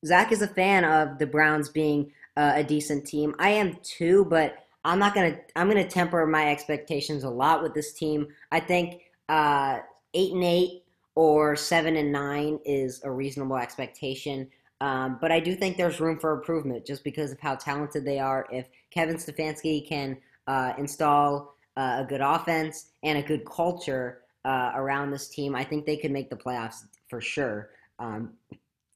Zach 0.06 0.34
is 0.34 0.42
a 0.42 0.50
fan 0.50 0.84
of 0.84 1.18
the 1.18 1.26
Browns 1.26 1.70
being 1.70 2.12
uh, 2.36 2.52
a 2.56 2.64
decent 2.66 3.08
team. 3.08 3.34
I 3.40 3.52
am 3.52 3.78
too, 3.84 4.26
but 4.26 4.66
I'm 4.84 5.00
not 5.00 5.16
gonna 5.16 5.38
I'm 5.56 5.70
gonna 5.70 5.88
temper 5.88 6.28
my 6.28 6.52
expectations 6.52 7.24
a 7.24 7.30
lot 7.30 7.64
with 7.64 7.74
this 7.74 7.94
team. 7.94 8.28
I 8.52 8.60
think 8.60 9.04
uh, 9.30 9.80
eight 10.14 10.34
and 10.34 10.44
eight 10.44 10.84
or 11.16 11.56
seven 11.56 11.96
and 11.96 12.12
nine 12.12 12.60
is 12.66 13.02
a 13.06 13.12
reasonable 13.12 13.56
expectation. 13.56 14.50
Um, 14.82 15.20
but 15.22 15.32
I 15.32 15.40
do 15.40 15.56
think 15.56 15.78
there's 15.78 16.02
room 16.02 16.20
for 16.20 16.34
improvement 16.34 16.86
just 16.86 17.06
because 17.06 17.32
of 17.32 17.40
how 17.40 17.56
talented 17.56 18.04
they 18.04 18.20
are. 18.20 18.46
If 18.52 18.68
Kevin 18.90 19.16
Stefanski 19.16 19.88
can 19.88 20.18
uh, 20.48 20.74
install 20.78 21.56
uh, 21.78 22.04
a 22.04 22.06
good 22.08 22.22
offense 22.22 22.92
and 23.04 23.18
a 23.18 23.22
good 23.22 23.46
culture 23.46 24.22
uh, 24.46 24.72
around 24.76 25.12
this 25.12 25.30
team, 25.30 25.56
I 25.56 25.64
think 25.64 25.86
they 25.86 25.98
could 25.98 26.12
make 26.12 26.30
the 26.30 26.36
playoffs 26.36 26.86
for 27.10 27.22
sure. 27.22 27.70
Um, 28.00 28.34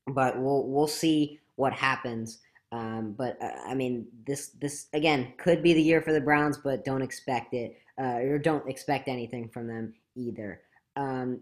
but 0.08 0.40
we'll 0.40 0.64
we'll 0.68 0.88
see 0.88 1.40
what 1.56 1.74
happens. 1.74 2.40
Um, 2.72 3.14
but 3.18 3.42
uh, 3.42 3.52
I 3.66 3.74
mean, 3.74 4.08
this 4.26 4.50
this 4.60 4.88
again 4.94 5.34
could 5.38 5.64
be 5.64 5.74
the 5.74 5.82
year 5.82 6.02
for 6.02 6.14
the 6.14 6.22
Browns, 6.22 6.58
but 6.58 6.84
don't 6.84 7.02
expect 7.02 7.54
it 7.54 7.78
uh, 8.00 8.18
or 8.18 8.40
don't 8.40 8.68
expect 8.70 9.08
anything 9.08 9.50
from 9.50 9.68
them 9.68 9.94
either. 10.16 10.62
Um, 10.96 11.42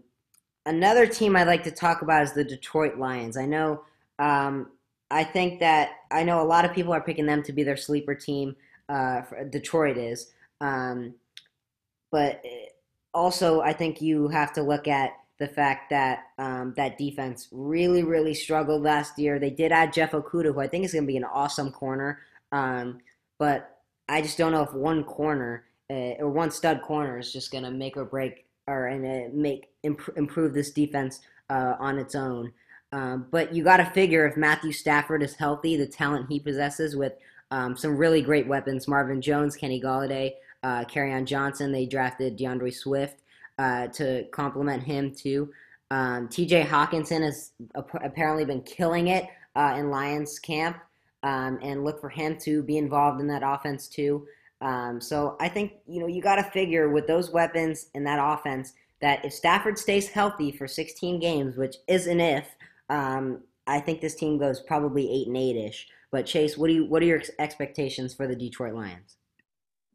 another 0.66 1.06
team 1.06 1.36
I'd 1.36 1.46
like 1.46 1.64
to 1.64 1.70
talk 1.70 2.02
about 2.02 2.22
is 2.22 2.32
the 2.32 2.44
Detroit 2.44 2.98
Lions. 2.98 3.36
I 3.36 3.46
know. 3.46 3.82
Um, 4.18 4.70
I 5.10 5.24
think 5.24 5.60
that 5.60 5.90
I 6.10 6.22
know 6.24 6.40
a 6.40 6.44
lot 6.44 6.64
of 6.64 6.72
people 6.72 6.92
are 6.92 7.00
picking 7.00 7.26
them 7.26 7.42
to 7.44 7.52
be 7.52 7.62
their 7.62 7.76
sleeper 7.76 8.14
team. 8.14 8.56
Uh, 8.88 9.22
Detroit 9.50 9.96
is, 9.96 10.32
um, 10.60 11.14
but 12.14 12.40
uh, 12.44 12.70
also 13.12 13.60
I 13.60 13.72
think 13.72 14.00
you 14.00 14.28
have 14.28 14.52
to 14.52 14.62
look 14.62 14.86
at 14.86 15.14
the 15.40 15.48
fact 15.48 15.90
that 15.90 16.26
um, 16.38 16.74
that 16.76 16.96
defense 16.96 17.48
really, 17.50 18.04
really 18.04 18.34
struggled 18.34 18.82
last 18.82 19.18
year. 19.18 19.40
They 19.40 19.50
did 19.50 19.72
add 19.72 19.92
Jeff 19.92 20.12
Okudah, 20.12 20.54
who 20.54 20.60
I 20.60 20.68
think 20.68 20.84
is 20.84 20.92
going 20.92 21.02
to 21.02 21.08
be 21.08 21.16
an 21.16 21.24
awesome 21.24 21.72
corner, 21.72 22.20
um, 22.52 23.00
but 23.36 23.80
I 24.08 24.22
just 24.22 24.38
don't 24.38 24.52
know 24.52 24.62
if 24.62 24.72
one 24.72 25.02
corner 25.02 25.64
uh, 25.90 26.14
or 26.20 26.30
one 26.30 26.52
stud 26.52 26.82
corner 26.82 27.18
is 27.18 27.32
just 27.32 27.50
going 27.50 27.64
to 27.64 27.72
make 27.72 27.96
or 27.96 28.04
break 28.04 28.46
or 28.68 28.86
and 28.86 29.04
uh, 29.04 29.28
make 29.34 29.70
imp- 29.82 30.16
improve 30.16 30.54
this 30.54 30.70
defense 30.70 31.18
uh, 31.50 31.74
on 31.80 31.98
its 31.98 32.14
own. 32.14 32.52
Um, 32.92 33.26
but 33.32 33.52
you 33.52 33.64
got 33.64 33.78
to 33.78 33.86
figure 33.86 34.24
if 34.24 34.36
Matthew 34.36 34.70
Stafford 34.70 35.24
is 35.24 35.34
healthy, 35.34 35.76
the 35.76 35.88
talent 35.88 36.30
he 36.30 36.38
possesses 36.38 36.94
with 36.94 37.14
um, 37.50 37.76
some 37.76 37.96
really 37.96 38.22
great 38.22 38.46
weapons, 38.46 38.86
Marvin 38.86 39.20
Jones, 39.20 39.56
Kenny 39.56 39.82
Golladay, 39.82 40.34
uh, 40.64 40.84
on 40.96 41.26
Johnson. 41.26 41.70
They 41.70 41.86
drafted 41.86 42.36
D'Andre 42.36 42.70
Swift 42.70 43.22
uh, 43.58 43.88
to 43.88 44.24
complement 44.32 44.82
him 44.82 45.14
too. 45.14 45.52
Um, 45.90 46.28
TJ 46.28 46.66
Hockenson 46.66 47.22
has 47.22 47.52
apparently 47.74 48.44
been 48.44 48.62
killing 48.62 49.08
it 49.08 49.26
uh, 49.54 49.76
in 49.78 49.90
Lions 49.90 50.38
camp, 50.38 50.78
um, 51.22 51.58
and 51.62 51.84
look 51.84 52.00
for 52.00 52.08
him 52.08 52.36
to 52.38 52.62
be 52.62 52.78
involved 52.78 53.20
in 53.20 53.28
that 53.28 53.42
offense 53.44 53.86
too. 53.86 54.26
Um, 54.60 55.00
so 55.00 55.36
I 55.40 55.48
think 55.48 55.74
you 55.86 56.00
know 56.00 56.06
you 56.06 56.22
got 56.22 56.36
to 56.36 56.42
figure 56.50 56.90
with 56.90 57.06
those 57.06 57.30
weapons 57.30 57.90
and 57.94 58.06
that 58.06 58.18
offense 58.20 58.72
that 59.00 59.24
if 59.24 59.34
Stafford 59.34 59.78
stays 59.78 60.08
healthy 60.08 60.50
for 60.50 60.66
16 60.66 61.20
games, 61.20 61.56
which 61.56 61.76
is 61.86 62.06
an 62.06 62.20
if, 62.20 62.48
um, 62.88 63.42
I 63.66 63.78
think 63.78 64.00
this 64.00 64.14
team 64.14 64.38
goes 64.38 64.60
probably 64.60 65.10
eight 65.10 65.26
and 65.26 65.36
eight 65.36 65.56
ish. 65.56 65.88
But 66.10 66.26
Chase, 66.26 66.56
what 66.56 66.68
do 66.68 66.74
you 66.74 66.86
what 66.86 67.02
are 67.02 67.06
your 67.06 67.22
expectations 67.38 68.14
for 68.14 68.26
the 68.26 68.36
Detroit 68.36 68.74
Lions? 68.74 69.16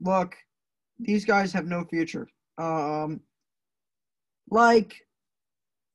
Look, 0.01 0.37
these 0.99 1.25
guys 1.25 1.53
have 1.53 1.65
no 1.65 1.83
future. 1.85 2.27
Um, 2.57 3.21
like 4.49 4.95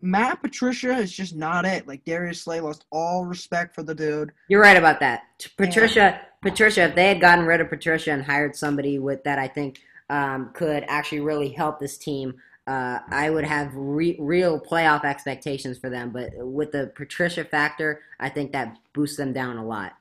Matt 0.00 0.42
Patricia 0.42 0.96
is 0.96 1.12
just 1.12 1.34
not 1.34 1.64
it. 1.64 1.88
Like 1.88 2.04
Darius 2.04 2.42
Slay 2.42 2.60
lost 2.60 2.84
all 2.90 3.24
respect 3.24 3.74
for 3.74 3.82
the 3.82 3.94
dude. 3.94 4.32
You're 4.48 4.60
right 4.60 4.76
about 4.76 5.00
that. 5.00 5.22
Patricia, 5.56 5.98
yeah. 5.98 6.20
Patricia. 6.42 6.82
If 6.84 6.94
they 6.94 7.08
had 7.08 7.20
gotten 7.20 7.46
rid 7.46 7.60
of 7.60 7.68
Patricia 7.68 8.12
and 8.12 8.22
hired 8.22 8.54
somebody 8.54 8.98
with 8.98 9.24
that, 9.24 9.38
I 9.38 9.48
think 9.48 9.80
um, 10.10 10.50
could 10.54 10.84
actually 10.88 11.20
really 11.20 11.48
help 11.48 11.80
this 11.80 11.96
team. 11.96 12.34
Uh, 12.66 12.98
I 13.10 13.28
would 13.28 13.44
have 13.44 13.72
re- 13.74 14.16
real 14.18 14.58
playoff 14.58 15.04
expectations 15.04 15.78
for 15.78 15.90
them, 15.90 16.10
but 16.10 16.30
with 16.36 16.72
the 16.72 16.92
Patricia 16.94 17.44
factor, 17.44 18.00
I 18.20 18.30
think 18.30 18.52
that 18.52 18.78
boosts 18.94 19.18
them 19.18 19.34
down 19.34 19.58
a 19.58 19.64
lot. 19.64 19.92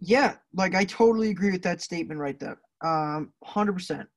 Yeah, 0.00 0.34
like 0.54 0.74
I 0.74 0.84
totally 0.84 1.30
agree 1.30 1.52
with 1.52 1.62
that 1.62 1.80
statement 1.80 2.18
right 2.18 2.38
there. 2.40 2.58
Um, 2.80 3.32
hundred 3.44 3.74
percent. 3.74 4.08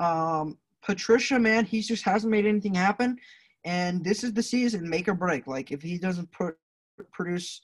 Um, 0.00 0.58
Patricia, 0.82 1.38
man, 1.38 1.64
he 1.64 1.80
just 1.80 2.04
hasn't 2.04 2.30
made 2.30 2.46
anything 2.46 2.74
happen. 2.74 3.16
And 3.64 4.04
this 4.04 4.22
is 4.22 4.32
the 4.32 4.42
season, 4.42 4.88
make 4.88 5.08
or 5.08 5.14
break. 5.14 5.46
Like 5.46 5.72
if 5.72 5.82
he 5.82 5.98
doesn't 5.98 6.30
put, 6.30 6.54
produce 7.12 7.60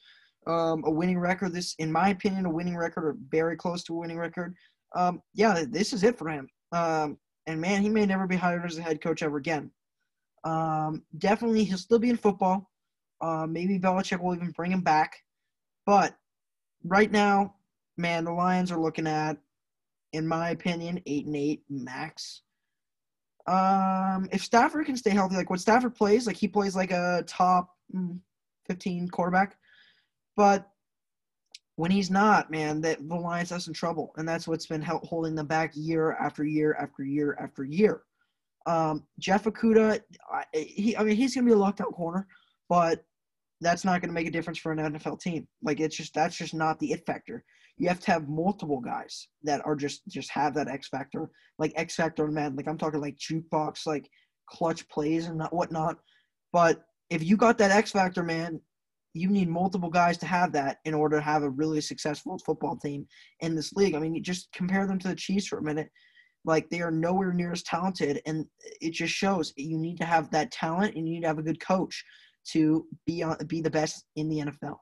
um, 0.47 0.83
a 0.85 0.91
winning 0.91 1.19
record, 1.19 1.53
this, 1.53 1.75
in 1.79 1.93
my 1.93 2.09
opinion, 2.09 2.47
a 2.47 2.51
winning 2.51 2.77
record 2.77 3.05
or 3.05 3.17
very 3.31 3.57
close 3.57 3.85
to 3.85 3.95
a 3.95 3.99
winning 3.99 4.19
record, 4.19 4.55
um, 4.95 5.23
yeah, 5.35 5.65
this 5.69 5.93
is 5.93 6.03
it 6.03 6.19
for 6.19 6.29
him. 6.29 6.49
Um, 6.73 7.19
and 7.47 7.61
man, 7.61 7.83
he 7.83 7.89
may 7.89 8.07
never 8.07 8.27
be 8.27 8.37
hired 8.37 8.65
as 8.65 8.79
a 8.79 8.83
head 8.83 9.01
coach 9.01 9.23
ever 9.23 9.37
again. 9.37 9.71
Um, 10.45 11.03
definitely, 11.19 11.65
he'll 11.65 11.79
still 11.79 11.99
be 11.99 12.11
in 12.11 12.17
football. 12.17 12.69
Uh, 13.21 13.47
maybe 13.47 13.79
Belichick 13.79 14.21
will 14.21 14.35
even 14.35 14.51
bring 14.51 14.73
him 14.73 14.81
back. 14.81 15.17
But 15.87 16.17
right 16.85 17.11
now, 17.11 17.55
man, 17.97 18.25
the 18.25 18.33
Lions 18.33 18.73
are 18.73 18.81
looking 18.81 19.07
at, 19.07 19.37
in 20.13 20.27
my 20.27 20.51
opinion, 20.51 21.01
eight 21.07 21.27
and 21.27 21.37
eight 21.37 21.63
max. 21.69 22.43
Um, 23.47 24.29
if 24.31 24.45
Stafford 24.45 24.87
can 24.87 24.97
stay 24.97 25.11
healthy, 25.11 25.37
like 25.37 25.51
what 25.51 25.61
Stafford 25.61 25.95
plays, 25.95 26.27
like 26.27 26.37
he 26.37 26.47
plays 26.47 26.77
like 26.77 26.93
a 26.93 27.25
top 27.27 27.71
mm, 27.95 28.19
15 28.69 29.09
quarterback, 29.09 29.57
but 30.37 30.69
when 31.77 31.91
he's 31.91 32.11
not, 32.11 32.51
man, 32.51 32.81
that 32.83 32.99
the 33.09 33.15
Lions 33.15 33.51
has 33.51 33.65
some 33.65 33.75
trouble, 33.75 34.13
and 34.17 34.29
that's 34.29 34.47
what's 34.47 34.67
been 34.67 34.83
holding 34.83 35.35
them 35.35 35.47
back 35.47 35.73
year 35.75 36.13
after 36.13 36.45
year 36.45 36.77
after 36.79 37.03
year 37.03 37.37
after 37.41 37.65
year. 37.65 38.03
Um, 38.67 39.05
Jeff 39.19 39.45
Okudah, 39.45 40.01
he, 40.53 40.97
I 40.97 41.03
mean, 41.03 41.17
he's 41.17 41.35
gonna 41.35 41.47
be 41.47 41.53
a 41.53 41.57
locked 41.57 41.81
out 41.81 41.95
corner, 41.95 42.29
but 42.69 43.05
that's 43.63 43.85
not 43.85 44.01
gonna 44.01 44.13
make 44.13 44.27
a 44.27 44.31
difference 44.31 44.59
for 44.59 44.73
an 44.73 44.79
NFL 44.79 45.21
team. 45.21 45.47
Like 45.63 45.81
it's 45.81 45.97
just 45.97 46.15
that's 46.15 46.37
just 46.37 46.55
not 46.55 46.79
the 46.79 46.93
it 46.93 47.07
factor 47.07 47.45
you 47.83 47.89
have 47.89 48.01
to 48.01 48.11
have 48.11 48.29
multiple 48.29 48.81
guys 48.81 49.29
that 49.43 49.65
are 49.65 49.77
just 49.77 50.07
just 50.09 50.31
have 50.31 50.55
that 50.55 50.69
X 50.69 50.89
factor, 50.89 51.31
like 51.59 51.73
X 51.77 51.97
factor 51.97 52.27
man. 52.29 52.55
Like 52.57 52.69
I'm 52.69 52.79
talking 52.79 53.01
like 53.01 53.17
jukebox, 53.19 53.87
like 53.87 54.09
clutch 54.49 54.89
plays 54.89 55.27
and 55.27 55.39
not 55.39 55.55
whatnot. 55.55 55.97
But 56.53 56.83
if 57.11 57.25
you 57.25 57.37
got 57.37 57.59
that 57.59 57.71
X 57.71 57.93
factor, 57.93 58.23
man, 58.23 58.61
you 59.15 59.29
need 59.29 59.49
multiple 59.49 59.91
guys 59.91 60.19
to 60.19 60.27
have 60.27 60.53
that 60.53 60.79
in 60.85 60.95
order 60.95 61.17
to 61.17 61.23
have 61.23 61.43
a 61.43 61.51
really 61.51 61.81
successful 61.81 62.39
football 62.39 62.77
team 62.77 63.07
in 63.41 63.55
this 63.55 63.73
league. 63.73 63.95
I 63.95 63.99
mean, 63.99 64.15
you 64.15 64.23
just 64.23 64.53
compare 64.53 64.87
them 64.87 64.99
to 65.01 65.09
the 65.09 65.17
Chiefs 65.17 65.47
for 65.47 65.59
a 65.59 65.63
minute. 65.63 65.91
Like 66.45 66.69
they 66.71 66.81
are 66.81 66.91
nowhere 66.91 67.33
near 67.33 67.53
as 67.53 67.63
talented, 67.63 68.21
and 68.27 68.47
it 68.81 68.93
just 68.93 69.15
shows 69.15 69.53
you 69.57 69.79
need 69.79 69.99
to 69.99 70.05
have 70.05 70.31
that 70.31 70.51
talent 70.51 70.95
and 70.95 71.07
you 71.07 71.15
need 71.15 71.23
to 71.23 71.29
have 71.29 71.39
a 71.39 71.43
good 71.43 71.61
coach 71.61 72.05
to 72.49 72.87
be 73.07 73.23
on, 73.23 73.37
be 73.47 73.61
the 73.61 73.71
best 73.71 74.05
in 74.17 74.29
the 74.29 74.39
NFL. 74.39 74.77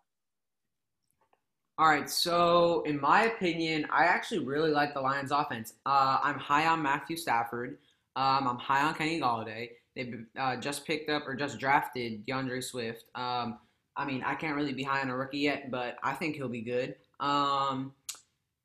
All 1.79 1.89
right, 1.89 2.11
so 2.11 2.83
in 2.83 3.01
my 3.01 3.23
opinion, 3.23 3.87
I 3.91 4.05
actually 4.05 4.41
really 4.41 4.71
like 4.71 4.93
the 4.93 5.01
Lions' 5.01 5.31
offense. 5.31 5.75
Uh, 5.87 6.19
I'm 6.23 6.39
high 6.39 6.67
on 6.67 6.83
Matthew 6.83 7.17
Stafford. 7.17 7.79
Um, 8.17 8.47
I'm 8.47 8.59
high 8.59 8.83
on 8.83 8.93
Kenny 8.95 9.19
Golladay. 9.19 9.71
They 9.97 10.13
uh, 10.39 10.57
just 10.57 10.87
picked 10.87 11.09
up 11.09 11.27
or 11.27 11.35
just 11.35 11.59
drafted 11.59 12.27
D'Andre 12.27 12.61
Swift. 12.61 13.05
Um, 13.15 13.59
I 13.97 14.05
mean, 14.05 14.23
I 14.25 14.35
can't 14.35 14.57
really 14.57 14.75
be 14.75 14.83
high 14.83 15.01
on 15.01 15.09
a 15.09 15.17
rookie 15.17 15.39
yet, 15.39 15.71
but 15.71 15.97
I 16.03 16.13
think 16.13 16.37
he'll 16.37 16.49
be 16.49 16.61
good. 16.61 16.97
Um, 17.19 17.93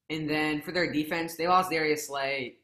and 0.09 0.29
then 0.29 0.61
for 0.61 0.71
their 0.71 0.91
defense, 0.91 1.35
they 1.35 1.47
lost 1.47 1.71
Darius 1.71 2.07
Slay. 2.07 2.57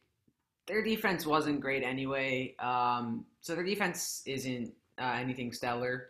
Their 0.68 0.84
defense 0.84 1.26
wasn't 1.26 1.60
great 1.60 1.84
anyway, 1.84 2.56
um, 2.60 3.26
so 3.42 3.56
their 3.56 3.64
defense 3.64 4.22
isn't 4.26 4.74
uh, 5.00 5.18
anything 5.20 5.52
stellar. 5.52 6.10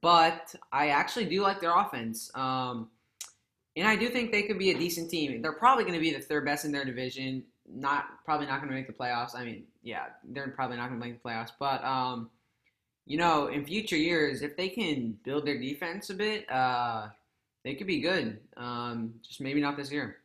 But 0.00 0.54
I 0.72 0.88
actually 0.88 1.24
do 1.24 1.42
like 1.42 1.60
their 1.60 1.76
offense. 1.76 2.30
Um, 2.34 2.88
and 3.76 3.88
I 3.88 3.96
do 3.96 4.08
think 4.08 4.30
they 4.30 4.42
could 4.42 4.58
be 4.58 4.70
a 4.70 4.78
decent 4.78 5.10
team. 5.10 5.40
They're 5.42 5.52
probably 5.52 5.84
going 5.84 5.94
to 5.94 6.00
be 6.00 6.12
the 6.12 6.20
third 6.20 6.44
best 6.44 6.64
in 6.64 6.72
their 6.72 6.84
division. 6.84 7.44
Not 7.66 8.04
probably 8.24 8.46
not 8.46 8.58
going 8.58 8.68
to 8.68 8.74
make 8.74 8.86
the 8.86 8.92
playoffs. 8.92 9.34
I 9.34 9.44
mean, 9.44 9.64
yeah, 9.82 10.06
they're 10.24 10.48
probably 10.48 10.76
not 10.76 10.88
going 10.88 11.00
to 11.00 11.06
make 11.06 11.22
the 11.22 11.28
playoffs. 11.28 11.52
But 11.58 11.82
um, 11.84 12.30
you 13.06 13.16
know, 13.16 13.48
in 13.48 13.64
future 13.64 13.96
years, 13.96 14.42
if 14.42 14.56
they 14.56 14.68
can 14.68 15.18
build 15.24 15.46
their 15.46 15.58
defense 15.58 16.10
a 16.10 16.14
bit, 16.14 16.50
uh, 16.50 17.08
they 17.64 17.74
could 17.74 17.86
be 17.86 18.00
good. 18.00 18.38
Um, 18.56 19.14
just 19.26 19.40
maybe 19.40 19.60
not 19.60 19.76
this 19.76 19.90
year. 19.90 20.16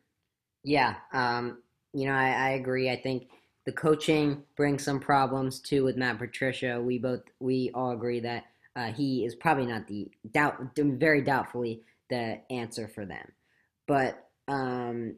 Yeah, 0.63 0.95
um, 1.13 1.59
you 1.93 2.05
know, 2.05 2.13
I, 2.13 2.29
I 2.29 2.49
agree. 2.51 2.89
I 2.89 2.95
think 2.95 3.29
the 3.65 3.71
coaching 3.71 4.43
brings 4.55 4.83
some 4.83 4.99
problems 4.99 5.59
too 5.59 5.83
with 5.83 5.97
Matt 5.97 6.19
Patricia. 6.19 6.81
We 6.81 6.97
both 6.97 7.21
we 7.39 7.71
all 7.73 7.91
agree 7.91 8.19
that 8.21 8.45
uh, 8.77 8.93
he 8.93 9.25
is 9.25 9.35
probably 9.35 9.65
not 9.65 9.87
the 9.87 10.09
doubt 10.31 10.55
very 10.77 11.21
doubtfully 11.21 11.81
the 12.09 12.39
answer 12.51 12.87
for 12.87 13.05
them. 13.05 13.31
But 13.87 14.29
um, 14.47 15.15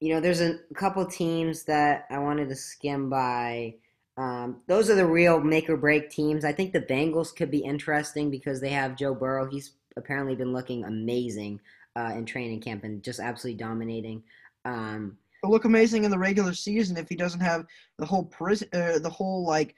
you 0.00 0.14
know, 0.14 0.20
there's 0.20 0.40
a 0.40 0.58
couple 0.74 1.04
teams 1.06 1.64
that 1.64 2.06
I 2.10 2.18
wanted 2.18 2.48
to 2.48 2.56
skim 2.56 3.10
by. 3.10 3.74
Um, 4.16 4.62
those 4.66 4.88
are 4.88 4.94
the 4.94 5.06
real 5.06 5.40
make 5.40 5.68
or 5.68 5.76
break 5.76 6.10
teams. 6.10 6.44
I 6.44 6.52
think 6.52 6.72
the 6.72 6.80
Bengals 6.80 7.36
could 7.36 7.50
be 7.50 7.58
interesting 7.58 8.30
because 8.30 8.60
they 8.60 8.70
have 8.70 8.96
Joe 8.96 9.14
Burrow. 9.14 9.46
He's 9.46 9.72
apparently 9.96 10.34
been 10.34 10.54
looking 10.54 10.84
amazing 10.84 11.60
uh, 11.96 12.12
in 12.14 12.24
training 12.24 12.60
camp 12.60 12.84
and 12.84 13.02
just 13.02 13.20
absolutely 13.20 13.58
dominating. 13.58 14.22
Um, 14.64 15.18
look 15.44 15.64
amazing 15.64 16.04
in 16.04 16.10
the 16.10 16.18
regular 16.18 16.54
season 16.54 16.96
if 16.96 17.08
he 17.08 17.14
doesn't 17.14 17.40
have 17.40 17.66
the 17.98 18.06
whole 18.06 18.24
prison, 18.24 18.68
uh, 18.72 18.98
the 18.98 19.10
whole 19.10 19.46
like 19.46 19.74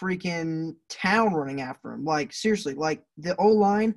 freaking 0.00 0.74
town 0.88 1.34
running 1.34 1.60
after 1.60 1.92
him. 1.92 2.04
Like 2.04 2.32
seriously, 2.32 2.74
like 2.74 3.02
the 3.18 3.36
O 3.36 3.48
line 3.48 3.94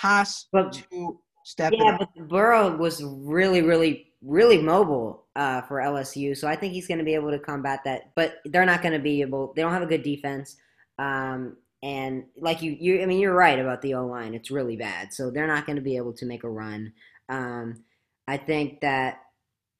has 0.00 0.46
But- 0.52 0.72
to 0.90 1.20
step 1.44 1.72
yeah, 1.76 1.98
but 1.98 2.28
Burrow 2.28 2.76
was 2.76 3.02
really, 3.04 3.60
really, 3.62 4.12
really 4.22 4.60
mobile 4.60 5.26
uh, 5.36 5.60
for 5.62 5.76
LSU, 5.80 6.36
so 6.36 6.48
I 6.48 6.56
think 6.56 6.72
he's 6.72 6.86
going 6.86 6.98
to 6.98 7.04
be 7.04 7.14
able 7.14 7.30
to 7.30 7.38
combat 7.38 7.80
that. 7.84 8.12
But 8.16 8.36
they're 8.46 8.64
not 8.64 8.82
going 8.82 8.94
to 8.94 8.98
be 8.98 9.20
able. 9.20 9.52
They 9.54 9.62
don't 9.62 9.72
have 9.72 9.82
a 9.82 9.86
good 9.86 10.02
defense, 10.02 10.56
um, 10.98 11.56
and 11.82 12.24
like 12.38 12.62
you, 12.62 12.76
you, 12.80 13.02
I 13.02 13.06
mean, 13.06 13.20
you're 13.20 13.34
right 13.34 13.58
about 13.58 13.82
the 13.82 13.94
O 13.94 14.06
line. 14.06 14.32
It's 14.34 14.50
really 14.50 14.76
bad, 14.76 15.12
so 15.12 15.30
they're 15.30 15.46
not 15.46 15.66
going 15.66 15.76
to 15.76 15.82
be 15.82 15.96
able 15.98 16.14
to 16.14 16.24
make 16.26 16.44
a 16.44 16.50
run. 16.50 16.92
Um, 17.28 17.84
I 18.26 18.38
think 18.38 18.80
that 18.80 19.18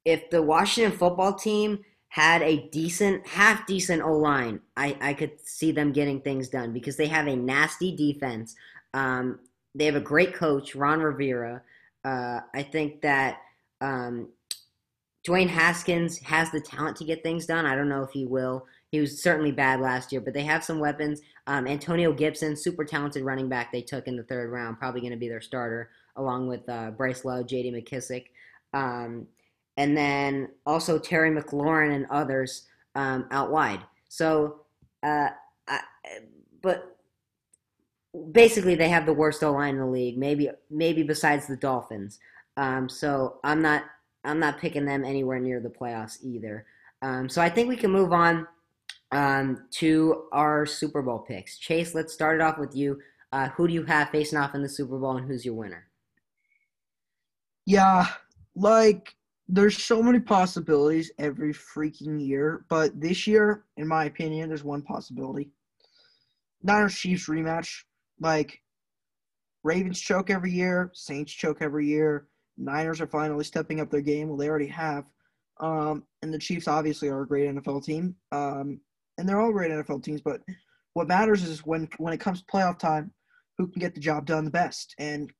if 0.04 0.28
the 0.28 0.42
Washington 0.42 0.96
football 0.96 1.32
team 1.32 1.78
had 2.14 2.42
a 2.42 2.68
decent, 2.68 3.26
half 3.26 3.66
decent 3.66 4.00
O 4.00 4.12
line, 4.12 4.60
I, 4.76 4.96
I 5.00 5.14
could 5.14 5.32
see 5.42 5.72
them 5.72 5.90
getting 5.90 6.20
things 6.20 6.48
done 6.48 6.72
because 6.72 6.96
they 6.96 7.08
have 7.08 7.26
a 7.26 7.34
nasty 7.34 7.90
defense. 7.90 8.54
Um, 8.94 9.40
they 9.74 9.84
have 9.86 9.96
a 9.96 10.00
great 10.00 10.32
coach, 10.32 10.76
Ron 10.76 11.00
Rivera. 11.00 11.60
Uh, 12.04 12.38
I 12.54 12.62
think 12.62 13.00
that 13.00 13.38
um, 13.80 14.28
Dwayne 15.26 15.48
Haskins 15.48 16.20
has 16.20 16.52
the 16.52 16.60
talent 16.60 16.96
to 16.98 17.04
get 17.04 17.24
things 17.24 17.46
done. 17.46 17.66
I 17.66 17.74
don't 17.74 17.88
know 17.88 18.04
if 18.04 18.12
he 18.12 18.26
will. 18.26 18.64
He 18.92 19.00
was 19.00 19.20
certainly 19.20 19.50
bad 19.50 19.80
last 19.80 20.12
year, 20.12 20.20
but 20.20 20.34
they 20.34 20.44
have 20.44 20.62
some 20.62 20.78
weapons. 20.78 21.20
Um, 21.48 21.66
Antonio 21.66 22.12
Gibson, 22.12 22.54
super 22.54 22.84
talented 22.84 23.24
running 23.24 23.48
back 23.48 23.72
they 23.72 23.82
took 23.82 24.06
in 24.06 24.16
the 24.16 24.22
third 24.22 24.52
round, 24.52 24.78
probably 24.78 25.00
going 25.00 25.10
to 25.10 25.18
be 25.18 25.28
their 25.28 25.40
starter, 25.40 25.90
along 26.14 26.46
with 26.46 26.68
uh, 26.68 26.92
Bryce 26.92 27.24
Love, 27.24 27.48
J.D. 27.48 27.72
McKissick. 27.72 28.26
Um, 28.72 29.26
and 29.76 29.96
then 29.96 30.48
also 30.66 30.98
Terry 30.98 31.30
McLaurin 31.30 31.94
and 31.94 32.06
others 32.10 32.66
um, 32.94 33.26
out 33.30 33.50
wide. 33.50 33.80
So, 34.08 34.60
uh, 35.02 35.28
I, 35.68 35.80
but 36.62 36.96
basically 38.32 38.74
they 38.74 38.88
have 38.88 39.06
the 39.06 39.12
worst 39.12 39.42
O 39.42 39.52
line 39.52 39.74
in 39.74 39.80
the 39.80 39.86
league, 39.86 40.16
maybe 40.16 40.50
maybe 40.70 41.02
besides 41.02 41.46
the 41.46 41.56
Dolphins. 41.56 42.18
Um, 42.56 42.88
so 42.88 43.38
I'm 43.42 43.60
not 43.60 43.84
I'm 44.24 44.38
not 44.38 44.58
picking 44.58 44.84
them 44.84 45.04
anywhere 45.04 45.40
near 45.40 45.60
the 45.60 45.68
playoffs 45.68 46.18
either. 46.22 46.66
Um, 47.02 47.28
so 47.28 47.42
I 47.42 47.50
think 47.50 47.68
we 47.68 47.76
can 47.76 47.90
move 47.90 48.12
on 48.12 48.46
um, 49.12 49.66
to 49.72 50.24
our 50.32 50.64
Super 50.64 51.02
Bowl 51.02 51.18
picks. 51.18 51.58
Chase, 51.58 51.94
let's 51.94 52.12
start 52.12 52.40
it 52.40 52.42
off 52.42 52.58
with 52.58 52.74
you. 52.74 53.00
Uh, 53.32 53.48
who 53.50 53.66
do 53.66 53.74
you 53.74 53.84
have 53.84 54.10
facing 54.10 54.38
off 54.38 54.54
in 54.54 54.62
the 54.62 54.68
Super 54.68 54.98
Bowl, 54.98 55.16
and 55.16 55.26
who's 55.26 55.44
your 55.44 55.54
winner? 55.54 55.88
Yeah, 57.66 58.06
like 58.54 59.14
there's 59.48 59.82
so 59.82 60.02
many 60.02 60.20
possibilities 60.20 61.12
every 61.18 61.52
freaking 61.52 62.24
year, 62.24 62.64
but 62.70 62.98
this 62.98 63.26
year, 63.26 63.64
in 63.76 63.86
my 63.86 64.06
opinion, 64.06 64.48
there's 64.48 64.64
one 64.64 64.82
possibility. 64.82 65.50
Niners 66.62 66.96
Chiefs 66.96 67.28
rematch. 67.28 67.82
Like 68.20 68.58
Ravens 69.64 70.00
choke 70.00 70.30
every 70.30 70.52
year, 70.52 70.90
Saints 70.94 71.32
choke 71.32 71.58
every 71.60 71.86
year. 71.86 72.28
Niners 72.56 73.00
are 73.00 73.06
finally 73.06 73.44
stepping 73.44 73.80
up 73.80 73.90
their 73.90 74.00
game. 74.00 74.28
Well, 74.28 74.38
they 74.38 74.48
already 74.48 74.68
have. 74.68 75.04
Um, 75.60 76.04
and 76.22 76.32
the 76.32 76.38
Chiefs 76.38 76.68
obviously 76.68 77.08
are 77.08 77.22
a 77.22 77.26
great 77.26 77.50
NFL 77.50 77.84
team. 77.84 78.14
Um, 78.32 78.80
and 79.18 79.28
they're 79.28 79.40
all 79.40 79.52
great 79.52 79.70
NFL 79.70 80.02
teams, 80.02 80.20
but 80.20 80.40
what 80.94 81.08
matters 81.08 81.42
is 81.42 81.66
when 81.66 81.88
when 81.98 82.12
it 82.12 82.20
comes 82.20 82.40
to 82.40 82.46
playoff 82.46 82.78
time, 82.78 83.12
who 83.58 83.68
can 83.68 83.80
get 83.80 83.94
the 83.94 84.00
job 84.00 84.26
done 84.26 84.44
the 84.44 84.50
best. 84.50 84.94
And 84.98 85.30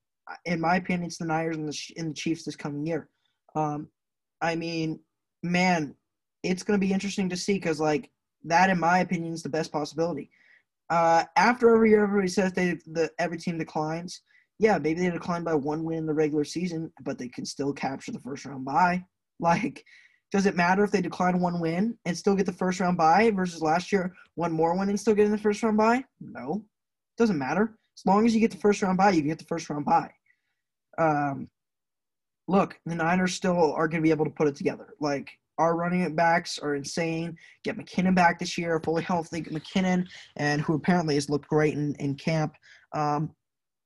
in 0.44 0.60
my 0.60 0.76
opinion, 0.76 1.06
it's 1.06 1.18
the 1.18 1.26
Niners 1.26 1.56
and 1.56 1.68
the, 1.68 1.78
and 1.96 2.10
the 2.10 2.14
Chiefs 2.14 2.44
this 2.44 2.56
coming 2.56 2.86
year. 2.86 3.08
Um, 3.54 3.88
I 4.40 4.56
mean, 4.56 5.00
man, 5.42 5.94
it's 6.42 6.62
going 6.62 6.78
to 6.78 6.86
be 6.86 6.92
interesting 6.92 7.28
to 7.30 7.36
see 7.36 7.54
because, 7.54 7.80
like, 7.80 8.10
that, 8.44 8.70
in 8.70 8.78
my 8.78 8.98
opinion, 8.98 9.32
is 9.32 9.42
the 9.42 9.48
best 9.48 9.72
possibility. 9.72 10.30
Uh, 10.90 11.24
after 11.36 11.74
every 11.74 11.90
year, 11.90 12.04
everybody 12.04 12.28
says 12.28 12.52
they 12.52 12.78
the 12.86 13.10
every 13.18 13.38
team 13.38 13.58
declines. 13.58 14.22
Yeah, 14.58 14.78
maybe 14.78 15.00
they 15.00 15.10
decline 15.10 15.42
by 15.42 15.54
one 15.54 15.82
win 15.82 15.98
in 15.98 16.06
the 16.06 16.14
regular 16.14 16.44
season, 16.44 16.92
but 17.02 17.18
they 17.18 17.28
can 17.28 17.44
still 17.44 17.72
capture 17.72 18.12
the 18.12 18.20
first 18.20 18.44
round 18.44 18.64
bye. 18.64 19.04
Like, 19.40 19.84
does 20.30 20.46
it 20.46 20.54
matter 20.54 20.84
if 20.84 20.92
they 20.92 21.00
decline 21.00 21.40
one 21.40 21.58
win 21.58 21.98
and 22.04 22.16
still 22.16 22.36
get 22.36 22.46
the 22.46 22.52
first 22.52 22.78
round 22.78 22.96
bye 22.96 23.32
versus 23.32 23.60
last 23.60 23.90
year 23.90 24.14
one 24.36 24.52
more 24.52 24.78
win 24.78 24.88
and 24.88 24.98
still 24.98 25.14
getting 25.14 25.32
the 25.32 25.38
first 25.38 25.60
round 25.64 25.76
bye? 25.76 26.04
No, 26.20 26.64
doesn't 27.18 27.36
matter. 27.36 27.76
As 27.98 28.06
long 28.06 28.24
as 28.26 28.32
you 28.32 28.40
get 28.40 28.52
the 28.52 28.58
first 28.58 28.80
round 28.80 28.96
bye, 28.96 29.10
you 29.10 29.22
get 29.22 29.40
the 29.40 29.44
first 29.46 29.68
round 29.68 29.84
bye. 29.84 30.12
Um, 30.98 31.48
look, 32.48 32.78
the 32.86 32.94
Niners 32.94 33.34
still 33.34 33.72
are 33.72 33.88
going 33.88 34.02
to 34.02 34.06
be 34.06 34.10
able 34.10 34.24
to 34.24 34.30
put 34.30 34.48
it 34.48 34.56
together. 34.56 34.94
Like 35.00 35.30
our 35.58 35.76
running 35.76 36.14
backs 36.14 36.58
are 36.58 36.74
insane. 36.74 37.36
Get 37.62 37.78
McKinnon 37.78 38.14
back 38.14 38.38
this 38.38 38.58
year, 38.58 38.80
fully 38.80 39.02
healthy 39.02 39.42
McKinnon, 39.42 40.06
and 40.36 40.60
who 40.60 40.74
apparently 40.74 41.14
has 41.14 41.30
looked 41.30 41.48
great 41.48 41.74
in, 41.74 41.94
in 41.96 42.14
camp. 42.16 42.54
Um, 42.92 43.30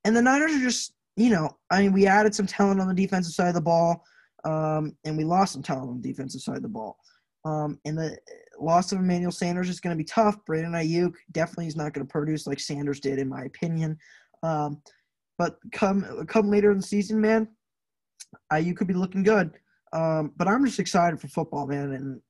and 0.05 0.17
the 0.17 0.23
Niners 0.23 0.55
are 0.55 0.61
just, 0.61 0.95
you 1.17 1.31
know, 1.31 1.51
I 1.71 1.83
mean, 1.83 1.93
we 1.93 2.07
added 2.07 2.35
some 2.35 2.47
talent 2.47 2.81
on 2.81 2.89
the 2.89 2.95
defensive 2.95 3.35
side 3.35 3.49
of 3.49 3.55
the 3.55 3.61
ball, 3.61 4.05
um, 4.45 4.97
and 5.05 5.17
we 5.17 5.25
lost 5.25 5.53
some 5.53 5.63
talent 5.63 5.91
on 5.91 6.01
the 6.01 6.09
defensive 6.09 6.41
side 6.41 6.57
of 6.57 6.63
the 6.63 6.69
ball. 6.69 6.97
Um, 7.45 7.79
and 7.85 7.97
the 7.97 8.17
loss 8.59 8.93
of 8.93 8.99
Emmanuel 8.99 9.33
Sanders 9.33 9.69
is 9.69 9.81
going 9.81 9.97
to 9.97 10.03
be 10.03 10.05
tough. 10.05 10.37
Brandon 10.45 10.73
Aiyuk 10.73 11.15
definitely 11.33 11.67
is 11.67 11.77
not 11.77 11.93
going 11.93 12.07
to 12.07 12.11
produce 12.11 12.47
like 12.47 12.61
Sanders 12.61 13.01
did, 13.01 13.19
in 13.19 13.29
my 13.29 13.45
opinion. 13.45 13.97
Um, 14.43 14.83
but 15.39 15.59
come 15.73 16.27
come 16.27 16.51
later 16.51 16.73
in 16.73 16.79
the 16.79 16.83
season, 16.83 17.21
man, 17.21 17.49
Aiyuk 18.53 18.77
could 18.77 18.89
be 18.89 18.95
looking 18.95 19.23
good. 19.23 19.53
Um, 19.93 20.33
but 20.37 20.49
I'm 20.49 20.65
just 20.65 20.79
excited 20.79 21.21
for 21.21 21.29
football, 21.29 21.67
man. 21.67 21.93
And 21.93 22.21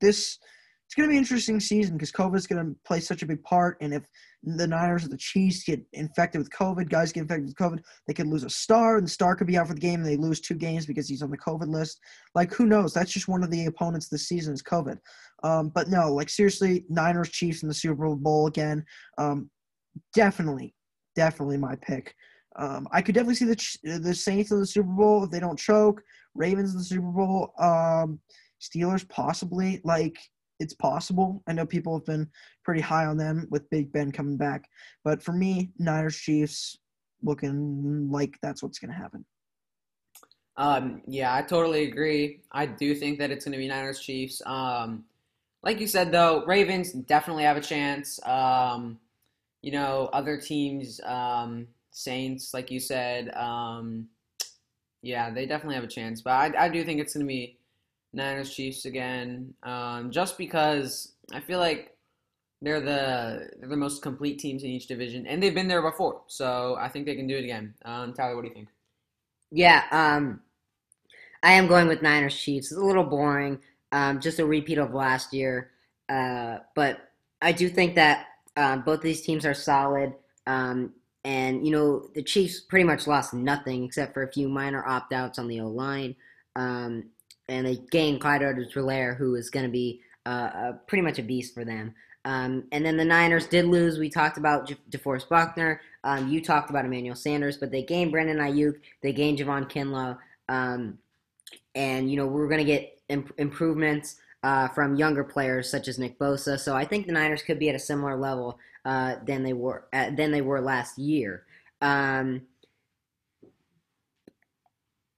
this 0.00 0.38
it's 0.86 0.94
going 0.94 1.08
to 1.08 1.10
be 1.10 1.16
an 1.16 1.22
interesting 1.22 1.58
season 1.58 1.96
because 1.96 2.12
COVID 2.12 2.36
is 2.36 2.46
going 2.46 2.64
to 2.64 2.76
play 2.84 3.00
such 3.00 3.22
a 3.22 3.26
big 3.26 3.42
part. 3.42 3.76
And 3.80 3.92
if 3.92 4.06
the 4.44 4.68
Niners 4.68 5.04
or 5.04 5.08
the 5.08 5.16
Chiefs 5.16 5.64
get 5.64 5.84
infected 5.92 6.38
with 6.38 6.50
COVID, 6.50 6.88
guys 6.88 7.10
get 7.10 7.22
infected 7.22 7.46
with 7.46 7.56
COVID, 7.56 7.82
they 8.06 8.14
could 8.14 8.28
lose 8.28 8.44
a 8.44 8.50
star, 8.50 8.96
and 8.96 9.04
the 9.04 9.10
star 9.10 9.34
could 9.34 9.48
be 9.48 9.58
out 9.58 9.66
for 9.66 9.74
the 9.74 9.80
game, 9.80 10.00
and 10.00 10.06
they 10.06 10.16
lose 10.16 10.40
two 10.40 10.54
games 10.54 10.86
because 10.86 11.08
he's 11.08 11.22
on 11.22 11.30
the 11.30 11.38
COVID 11.38 11.66
list. 11.66 11.98
Like, 12.36 12.52
who 12.52 12.66
knows? 12.66 12.94
That's 12.94 13.10
just 13.10 13.26
one 13.26 13.42
of 13.42 13.50
the 13.50 13.66
opponents 13.66 14.08
this 14.08 14.28
season 14.28 14.54
is 14.54 14.62
COVID. 14.62 14.98
Um, 15.42 15.70
but 15.70 15.88
no, 15.88 16.12
like 16.12 16.28
seriously, 16.28 16.84
Niners 16.88 17.30
Chiefs 17.30 17.62
in 17.62 17.68
the 17.68 17.74
Super 17.74 18.14
Bowl 18.14 18.46
again. 18.46 18.84
Um, 19.18 19.50
definitely, 20.14 20.72
definitely 21.16 21.56
my 21.56 21.74
pick. 21.74 22.14
Um, 22.58 22.88
I 22.92 23.02
could 23.02 23.14
definitely 23.14 23.34
see 23.34 23.44
the 23.44 23.98
the 23.98 24.14
Saints 24.14 24.50
in 24.50 24.60
the 24.60 24.66
Super 24.66 24.88
Bowl 24.88 25.24
if 25.24 25.30
they 25.30 25.40
don't 25.40 25.58
choke. 25.58 26.02
Ravens 26.34 26.72
in 26.72 26.78
the 26.78 26.84
Super 26.84 27.10
Bowl. 27.10 27.52
Um, 27.58 28.20
Steelers 28.60 29.08
possibly. 29.08 29.80
Like 29.84 30.16
it's 30.58 30.74
possible. 30.74 31.42
I 31.46 31.52
know 31.52 31.66
people 31.66 31.96
have 31.98 32.06
been 32.06 32.28
pretty 32.64 32.80
high 32.80 33.06
on 33.06 33.16
them 33.16 33.46
with 33.50 33.68
Big 33.70 33.92
Ben 33.92 34.10
coming 34.10 34.36
back, 34.36 34.68
but 35.04 35.22
for 35.22 35.32
me, 35.32 35.70
Niners 35.78 36.16
Chiefs 36.16 36.78
looking 37.22 38.10
like 38.10 38.36
that's 38.42 38.62
what's 38.62 38.78
going 38.78 38.90
to 38.90 38.96
happen. 38.96 39.24
Um, 40.56 41.02
yeah, 41.06 41.34
I 41.34 41.42
totally 41.42 41.84
agree. 41.84 42.40
I 42.52 42.66
do 42.66 42.94
think 42.94 43.18
that 43.18 43.30
it's 43.30 43.44
going 43.44 43.52
to 43.52 43.58
be 43.58 43.68
Niners 43.68 44.00
Chiefs. 44.00 44.40
Um, 44.46 45.04
like 45.62 45.80
you 45.80 45.86
said, 45.86 46.12
though, 46.12 46.44
Ravens 46.46 46.92
definitely 46.92 47.42
have 47.44 47.56
a 47.56 47.60
chance. 47.60 48.18
Um, 48.24 48.98
you 49.60 49.72
know, 49.72 50.08
other 50.12 50.38
teams, 50.38 51.00
um, 51.04 51.66
Saints, 51.96 52.52
like 52.52 52.70
you 52.70 52.78
said, 52.78 53.34
um, 53.34 54.06
yeah, 55.00 55.30
they 55.30 55.46
definitely 55.46 55.76
have 55.76 55.84
a 55.84 55.88
chance. 55.88 56.20
But 56.20 56.32
I, 56.32 56.66
I 56.66 56.68
do 56.68 56.84
think 56.84 57.00
it's 57.00 57.14
going 57.14 57.24
to 57.24 57.28
be 57.28 57.58
Niners 58.12 58.54
Chiefs 58.54 58.84
again, 58.84 59.54
um, 59.62 60.10
just 60.10 60.36
because 60.36 61.14
I 61.32 61.40
feel 61.40 61.58
like 61.58 61.96
they're 62.60 62.82
the 62.82 63.48
they're 63.58 63.70
the 63.70 63.76
most 63.78 64.02
complete 64.02 64.38
teams 64.38 64.62
in 64.62 64.68
each 64.68 64.88
division, 64.88 65.26
and 65.26 65.42
they've 65.42 65.54
been 65.54 65.68
there 65.68 65.80
before. 65.80 66.20
So 66.26 66.76
I 66.78 66.88
think 66.88 67.06
they 67.06 67.16
can 67.16 67.26
do 67.26 67.36
it 67.36 67.44
again. 67.44 67.72
Um, 67.86 68.12
Tyler, 68.12 68.36
what 68.36 68.42
do 68.42 68.48
you 68.48 68.54
think? 68.54 68.68
Yeah, 69.50 69.84
um, 69.90 70.40
I 71.42 71.52
am 71.52 71.66
going 71.66 71.88
with 71.88 72.02
Niners 72.02 72.36
Chiefs. 72.38 72.72
It's 72.72 72.80
a 72.80 72.84
little 72.84 73.04
boring, 73.04 73.58
um, 73.92 74.20
just 74.20 74.38
a 74.38 74.44
repeat 74.44 74.76
of 74.76 74.92
last 74.92 75.32
year. 75.32 75.70
Uh, 76.10 76.58
but 76.74 77.08
I 77.40 77.52
do 77.52 77.70
think 77.70 77.94
that 77.94 78.26
uh, 78.54 78.76
both 78.76 79.00
these 79.00 79.22
teams 79.22 79.46
are 79.46 79.54
solid. 79.54 80.12
Um, 80.46 80.92
and, 81.26 81.66
you 81.66 81.72
know, 81.72 82.08
the 82.14 82.22
Chiefs 82.22 82.60
pretty 82.60 82.84
much 82.84 83.08
lost 83.08 83.34
nothing 83.34 83.82
except 83.82 84.14
for 84.14 84.22
a 84.22 84.32
few 84.32 84.48
minor 84.48 84.86
opt 84.86 85.12
outs 85.12 85.40
on 85.40 85.48
the 85.48 85.60
O 85.60 85.66
line. 85.66 86.14
Um, 86.54 87.10
and 87.48 87.66
they 87.66 87.76
gained 87.90 88.20
Clyde 88.20 88.44
Edwards-Helaire, 88.44 89.16
who 89.16 89.34
is 89.34 89.50
going 89.50 89.66
to 89.66 89.72
be 89.72 90.00
uh, 90.24 90.74
pretty 90.86 91.02
much 91.02 91.18
a 91.18 91.24
beast 91.24 91.52
for 91.52 91.64
them. 91.64 91.92
Um, 92.24 92.64
and 92.70 92.86
then 92.86 92.96
the 92.96 93.04
Niners 93.04 93.48
did 93.48 93.64
lose. 93.64 93.98
We 93.98 94.08
talked 94.08 94.38
about 94.38 94.72
DeForest 94.90 95.28
Buckner. 95.28 95.80
Um, 96.04 96.28
you 96.28 96.40
talked 96.40 96.70
about 96.70 96.84
Emmanuel 96.84 97.16
Sanders, 97.16 97.56
but 97.56 97.72
they 97.72 97.82
gained 97.82 98.12
Brandon 98.12 98.38
Aiyuk. 98.38 98.76
They 99.02 99.12
gained 99.12 99.38
Javon 99.38 99.68
Kinlaw. 99.68 100.16
Um, 100.48 100.98
and, 101.74 102.08
you 102.08 102.16
know, 102.16 102.26
we're 102.26 102.48
going 102.48 102.64
to 102.64 102.72
get 102.72 103.00
imp- 103.08 103.34
improvements 103.38 104.16
uh, 104.44 104.68
from 104.68 104.94
younger 104.94 105.24
players 105.24 105.68
such 105.68 105.88
as 105.88 105.98
Nick 105.98 106.20
Bosa. 106.20 106.58
So 106.58 106.76
I 106.76 106.84
think 106.84 107.06
the 107.06 107.12
Niners 107.12 107.42
could 107.42 107.58
be 107.58 107.68
at 107.68 107.74
a 107.74 107.80
similar 107.80 108.16
level 108.16 108.58
uh, 108.86 109.16
than 109.26 109.42
they 109.42 109.52
were 109.52 109.86
uh, 109.92 110.10
than 110.10 110.30
they 110.30 110.40
were 110.40 110.60
last 110.60 110.96
year. 110.96 111.44
Um, 111.82 112.42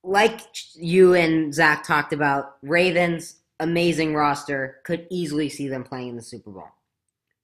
like 0.02 0.40
you 0.74 1.14
and 1.14 1.54
Zach 1.54 1.84
talked 1.84 2.12
about, 2.12 2.56
Ravens 2.62 3.36
amazing 3.60 4.14
roster 4.14 4.78
could 4.84 5.06
easily 5.10 5.48
see 5.48 5.68
them 5.68 5.84
playing 5.84 6.08
in 6.08 6.16
the 6.16 6.22
Super 6.22 6.50
Bowl. 6.50 6.68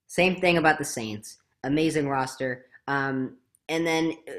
Same 0.06 0.40
thing 0.40 0.56
about 0.56 0.78
the 0.78 0.84
Saints, 0.84 1.38
amazing 1.64 2.08
roster. 2.08 2.66
Um, 2.86 3.36
and 3.68 3.86
then 3.86 4.16
uh, 4.28 4.32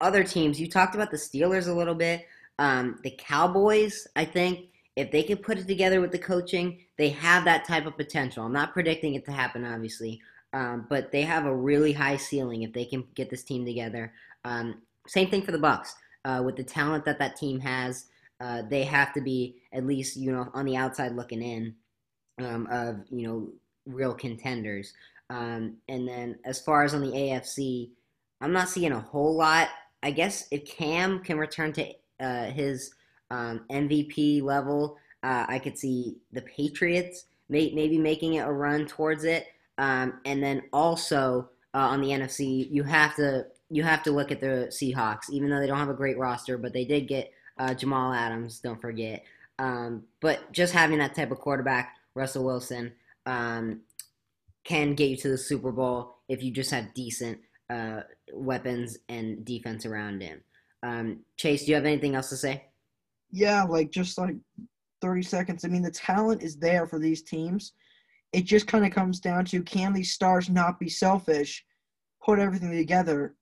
other 0.00 0.24
teams, 0.24 0.60
you 0.60 0.68
talked 0.68 0.94
about 0.94 1.10
the 1.10 1.16
Steelers 1.16 1.68
a 1.68 1.72
little 1.72 1.94
bit. 1.94 2.26
Um, 2.58 2.98
the 3.02 3.14
Cowboys, 3.16 4.06
I 4.16 4.24
think, 4.24 4.66
if 4.96 5.10
they 5.10 5.22
could 5.22 5.42
put 5.42 5.58
it 5.58 5.66
together 5.66 6.00
with 6.00 6.12
the 6.12 6.18
coaching, 6.18 6.80
they 6.98 7.08
have 7.10 7.44
that 7.44 7.66
type 7.66 7.86
of 7.86 7.96
potential. 7.96 8.44
I'm 8.44 8.52
not 8.52 8.72
predicting 8.72 9.14
it 9.14 9.24
to 9.24 9.32
happen, 9.32 9.64
obviously, 9.64 10.20
um, 10.54 10.86
but 10.88 11.10
they 11.10 11.22
have 11.22 11.46
a 11.46 11.54
really 11.54 11.92
high 11.92 12.16
ceiling 12.16 12.62
if 12.62 12.72
they 12.72 12.84
can 12.84 13.04
get 13.14 13.28
this 13.28 13.42
team 13.42 13.66
together. 13.66 14.12
Um, 14.44 14.80
same 15.06 15.28
thing 15.28 15.42
for 15.42 15.52
the 15.52 15.58
Bucks. 15.58 15.96
Uh, 16.24 16.42
with 16.42 16.56
the 16.56 16.64
talent 16.64 17.04
that 17.04 17.18
that 17.18 17.36
team 17.36 17.60
has, 17.60 18.06
uh, 18.40 18.62
they 18.70 18.84
have 18.84 19.12
to 19.12 19.20
be 19.20 19.56
at 19.72 19.84
least 19.84 20.16
you 20.16 20.32
know 20.32 20.48
on 20.54 20.64
the 20.64 20.76
outside 20.76 21.14
looking 21.14 21.42
in 21.42 21.74
um, 22.38 22.66
of 22.70 23.00
you 23.10 23.26
know 23.26 23.48
real 23.84 24.14
contenders. 24.14 24.94
Um, 25.28 25.76
and 25.88 26.06
then 26.06 26.38
as 26.44 26.60
far 26.60 26.84
as 26.84 26.94
on 26.94 27.00
the 27.00 27.12
AFC, 27.12 27.90
I'm 28.40 28.52
not 28.52 28.68
seeing 28.68 28.92
a 28.92 29.00
whole 29.00 29.34
lot. 29.34 29.68
I 30.02 30.12
guess 30.12 30.46
if 30.50 30.64
Cam 30.66 31.20
can 31.20 31.38
return 31.38 31.72
to 31.74 31.88
uh, 32.20 32.44
his 32.44 32.94
um, 33.30 33.64
MVP 33.70 34.42
level, 34.42 34.98
uh, 35.22 35.46
I 35.48 35.58
could 35.58 35.78
see 35.78 36.16
the 36.32 36.42
Patriots 36.42 37.26
may, 37.48 37.72
maybe 37.74 37.98
making 37.98 38.34
it 38.34 38.46
a 38.46 38.52
run 38.52 38.86
towards 38.86 39.24
it. 39.24 39.46
Um, 39.78 40.20
and 40.24 40.42
then 40.42 40.62
also 40.72 41.50
uh, 41.74 41.78
on 41.78 42.00
the 42.00 42.08
NFC, 42.08 42.70
you 42.70 42.82
have 42.84 43.16
to 43.16 43.46
you 43.70 43.82
have 43.82 44.02
to 44.04 44.12
look 44.12 44.30
at 44.30 44.40
the 44.40 44.68
Seahawks, 44.70 45.30
even 45.30 45.50
though 45.50 45.58
they 45.58 45.66
don't 45.66 45.78
have 45.78 45.88
a 45.88 45.94
great 45.94 46.18
roster, 46.18 46.56
but 46.58 46.72
they 46.72 46.84
did 46.84 47.08
get 47.08 47.32
uh, 47.58 47.74
Jamal 47.74 48.12
Adams. 48.12 48.60
Don't 48.60 48.80
forget. 48.80 49.24
Um, 49.58 50.04
but 50.20 50.52
just 50.52 50.72
having 50.72 50.98
that 50.98 51.14
type 51.14 51.30
of 51.30 51.38
quarterback, 51.38 51.96
Russell 52.14 52.44
Wilson, 52.44 52.92
um, 53.26 53.80
can 54.64 54.94
get 54.94 55.10
you 55.10 55.16
to 55.16 55.28
the 55.28 55.38
Super 55.38 55.72
Bowl 55.72 56.16
if 56.28 56.42
you 56.42 56.50
just 56.50 56.70
have 56.70 56.94
decent 56.94 57.38
uh, 57.70 58.00
weapons 58.32 58.98
and 59.08 59.44
defense 59.44 59.86
around 59.86 60.22
him. 60.22 60.40
Um, 60.82 61.20
Chase, 61.36 61.64
do 61.64 61.70
you 61.70 61.74
have 61.76 61.86
anything 61.86 62.14
else 62.14 62.28
to 62.30 62.36
say? 62.36 62.64
Yeah, 63.30 63.62
like 63.64 63.90
just 63.90 64.18
like 64.18 64.36
30 65.00 65.22
seconds. 65.22 65.64
I 65.64 65.68
mean, 65.68 65.82
the 65.82 65.90
talent 65.90 66.42
is 66.42 66.56
there 66.56 66.86
for 66.86 66.98
these 66.98 67.22
teams. 67.22 67.72
It 68.34 68.44
just 68.44 68.66
kind 68.66 68.84
of 68.84 68.92
comes 68.92 69.20
down 69.20 69.44
to 69.46 69.62
can 69.62 69.92
these 69.92 70.12
stars 70.12 70.50
not 70.50 70.80
be 70.80 70.88
selfish, 70.88 71.64
put 72.22 72.38
everything 72.38 72.72
together, 72.72 73.36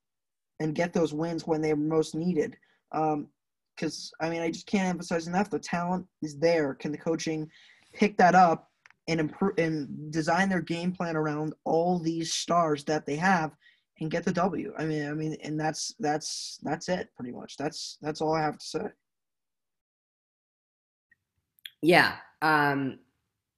and 0.60 0.74
get 0.74 0.92
those 0.92 1.14
wins 1.14 1.46
when 1.46 1.62
they're 1.62 1.76
most 1.76 2.14
needed? 2.14 2.56
Because, 2.90 4.12
um, 4.20 4.26
I 4.26 4.30
mean, 4.30 4.42
I 4.42 4.50
just 4.50 4.66
can't 4.66 4.88
emphasize 4.88 5.26
enough 5.26 5.50
the 5.50 5.58
talent 5.58 6.06
is 6.20 6.38
there. 6.38 6.74
Can 6.74 6.92
the 6.92 6.98
coaching 6.98 7.50
pick 7.94 8.16
that 8.18 8.34
up 8.34 8.70
and 9.08 9.18
improve 9.18 9.58
and 9.58 10.12
design 10.12 10.48
their 10.48 10.60
game 10.60 10.92
plan 10.92 11.16
around 11.16 11.54
all 11.64 11.98
these 11.98 12.32
stars 12.32 12.84
that 12.84 13.06
they 13.06 13.16
have 13.16 13.52
and 14.00 14.10
get 14.10 14.24
the 14.24 14.32
W. 14.32 14.72
I 14.78 14.84
mean, 14.84 15.08
I 15.08 15.12
mean, 15.12 15.36
and 15.42 15.58
that's 15.58 15.94
that's 15.98 16.58
that's 16.62 16.88
it 16.88 17.08
pretty 17.16 17.32
much. 17.32 17.56
That's 17.56 17.98
that's 18.02 18.20
all 18.20 18.34
I 18.34 18.42
have 18.42 18.58
to 18.58 18.66
say. 18.66 18.86
Yeah, 21.80 22.16
um, 22.42 22.98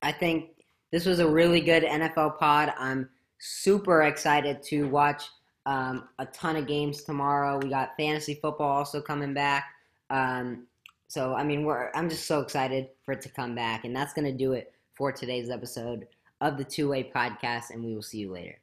I 0.01 0.13
think 0.13 0.51
this 0.95 1.07
was 1.07 1.19
a 1.19 1.27
really 1.29 1.61
good 1.61 1.83
NFL 1.83 2.39
pod. 2.39 2.73
I'm 2.79 3.09
super 3.41 4.03
excited 4.03 4.63
to 4.67 4.85
watch 4.85 5.25
um, 5.67 6.09
a 6.21 6.27
ton 6.27 6.55
of 6.55 6.69
games 6.69 7.03
tomorrow. 7.03 7.59
We 7.59 7.69
got 7.69 7.97
fantasy 7.97 8.35
football 8.35 8.71
also 8.71 9.01
coming 9.01 9.35
back. 9.35 9.65
Um, 10.11 10.69
so 11.09 11.35
I 11.35 11.43
mean, 11.43 11.65
we're 11.65 11.91
I'm 11.97 12.09
just 12.09 12.29
so 12.29 12.39
excited 12.39 12.91
for 13.05 13.11
it 13.11 13.23
to 13.23 13.29
come 13.29 13.57
back, 13.57 13.85
and 13.85 13.97
that's 13.97 14.13
gonna 14.13 14.31
do 14.31 14.53
it 14.53 14.73
for 14.95 15.11
today's 15.11 15.51
episode 15.51 16.07
of 16.41 16.57
the 16.59 16.65
Two 16.65 16.91
Way 16.91 17.11
Podcast, 17.13 17.71
and 17.71 17.83
we 17.83 17.93
will 17.93 18.01
see 18.01 18.19
you 18.19 18.31
later. 18.31 18.61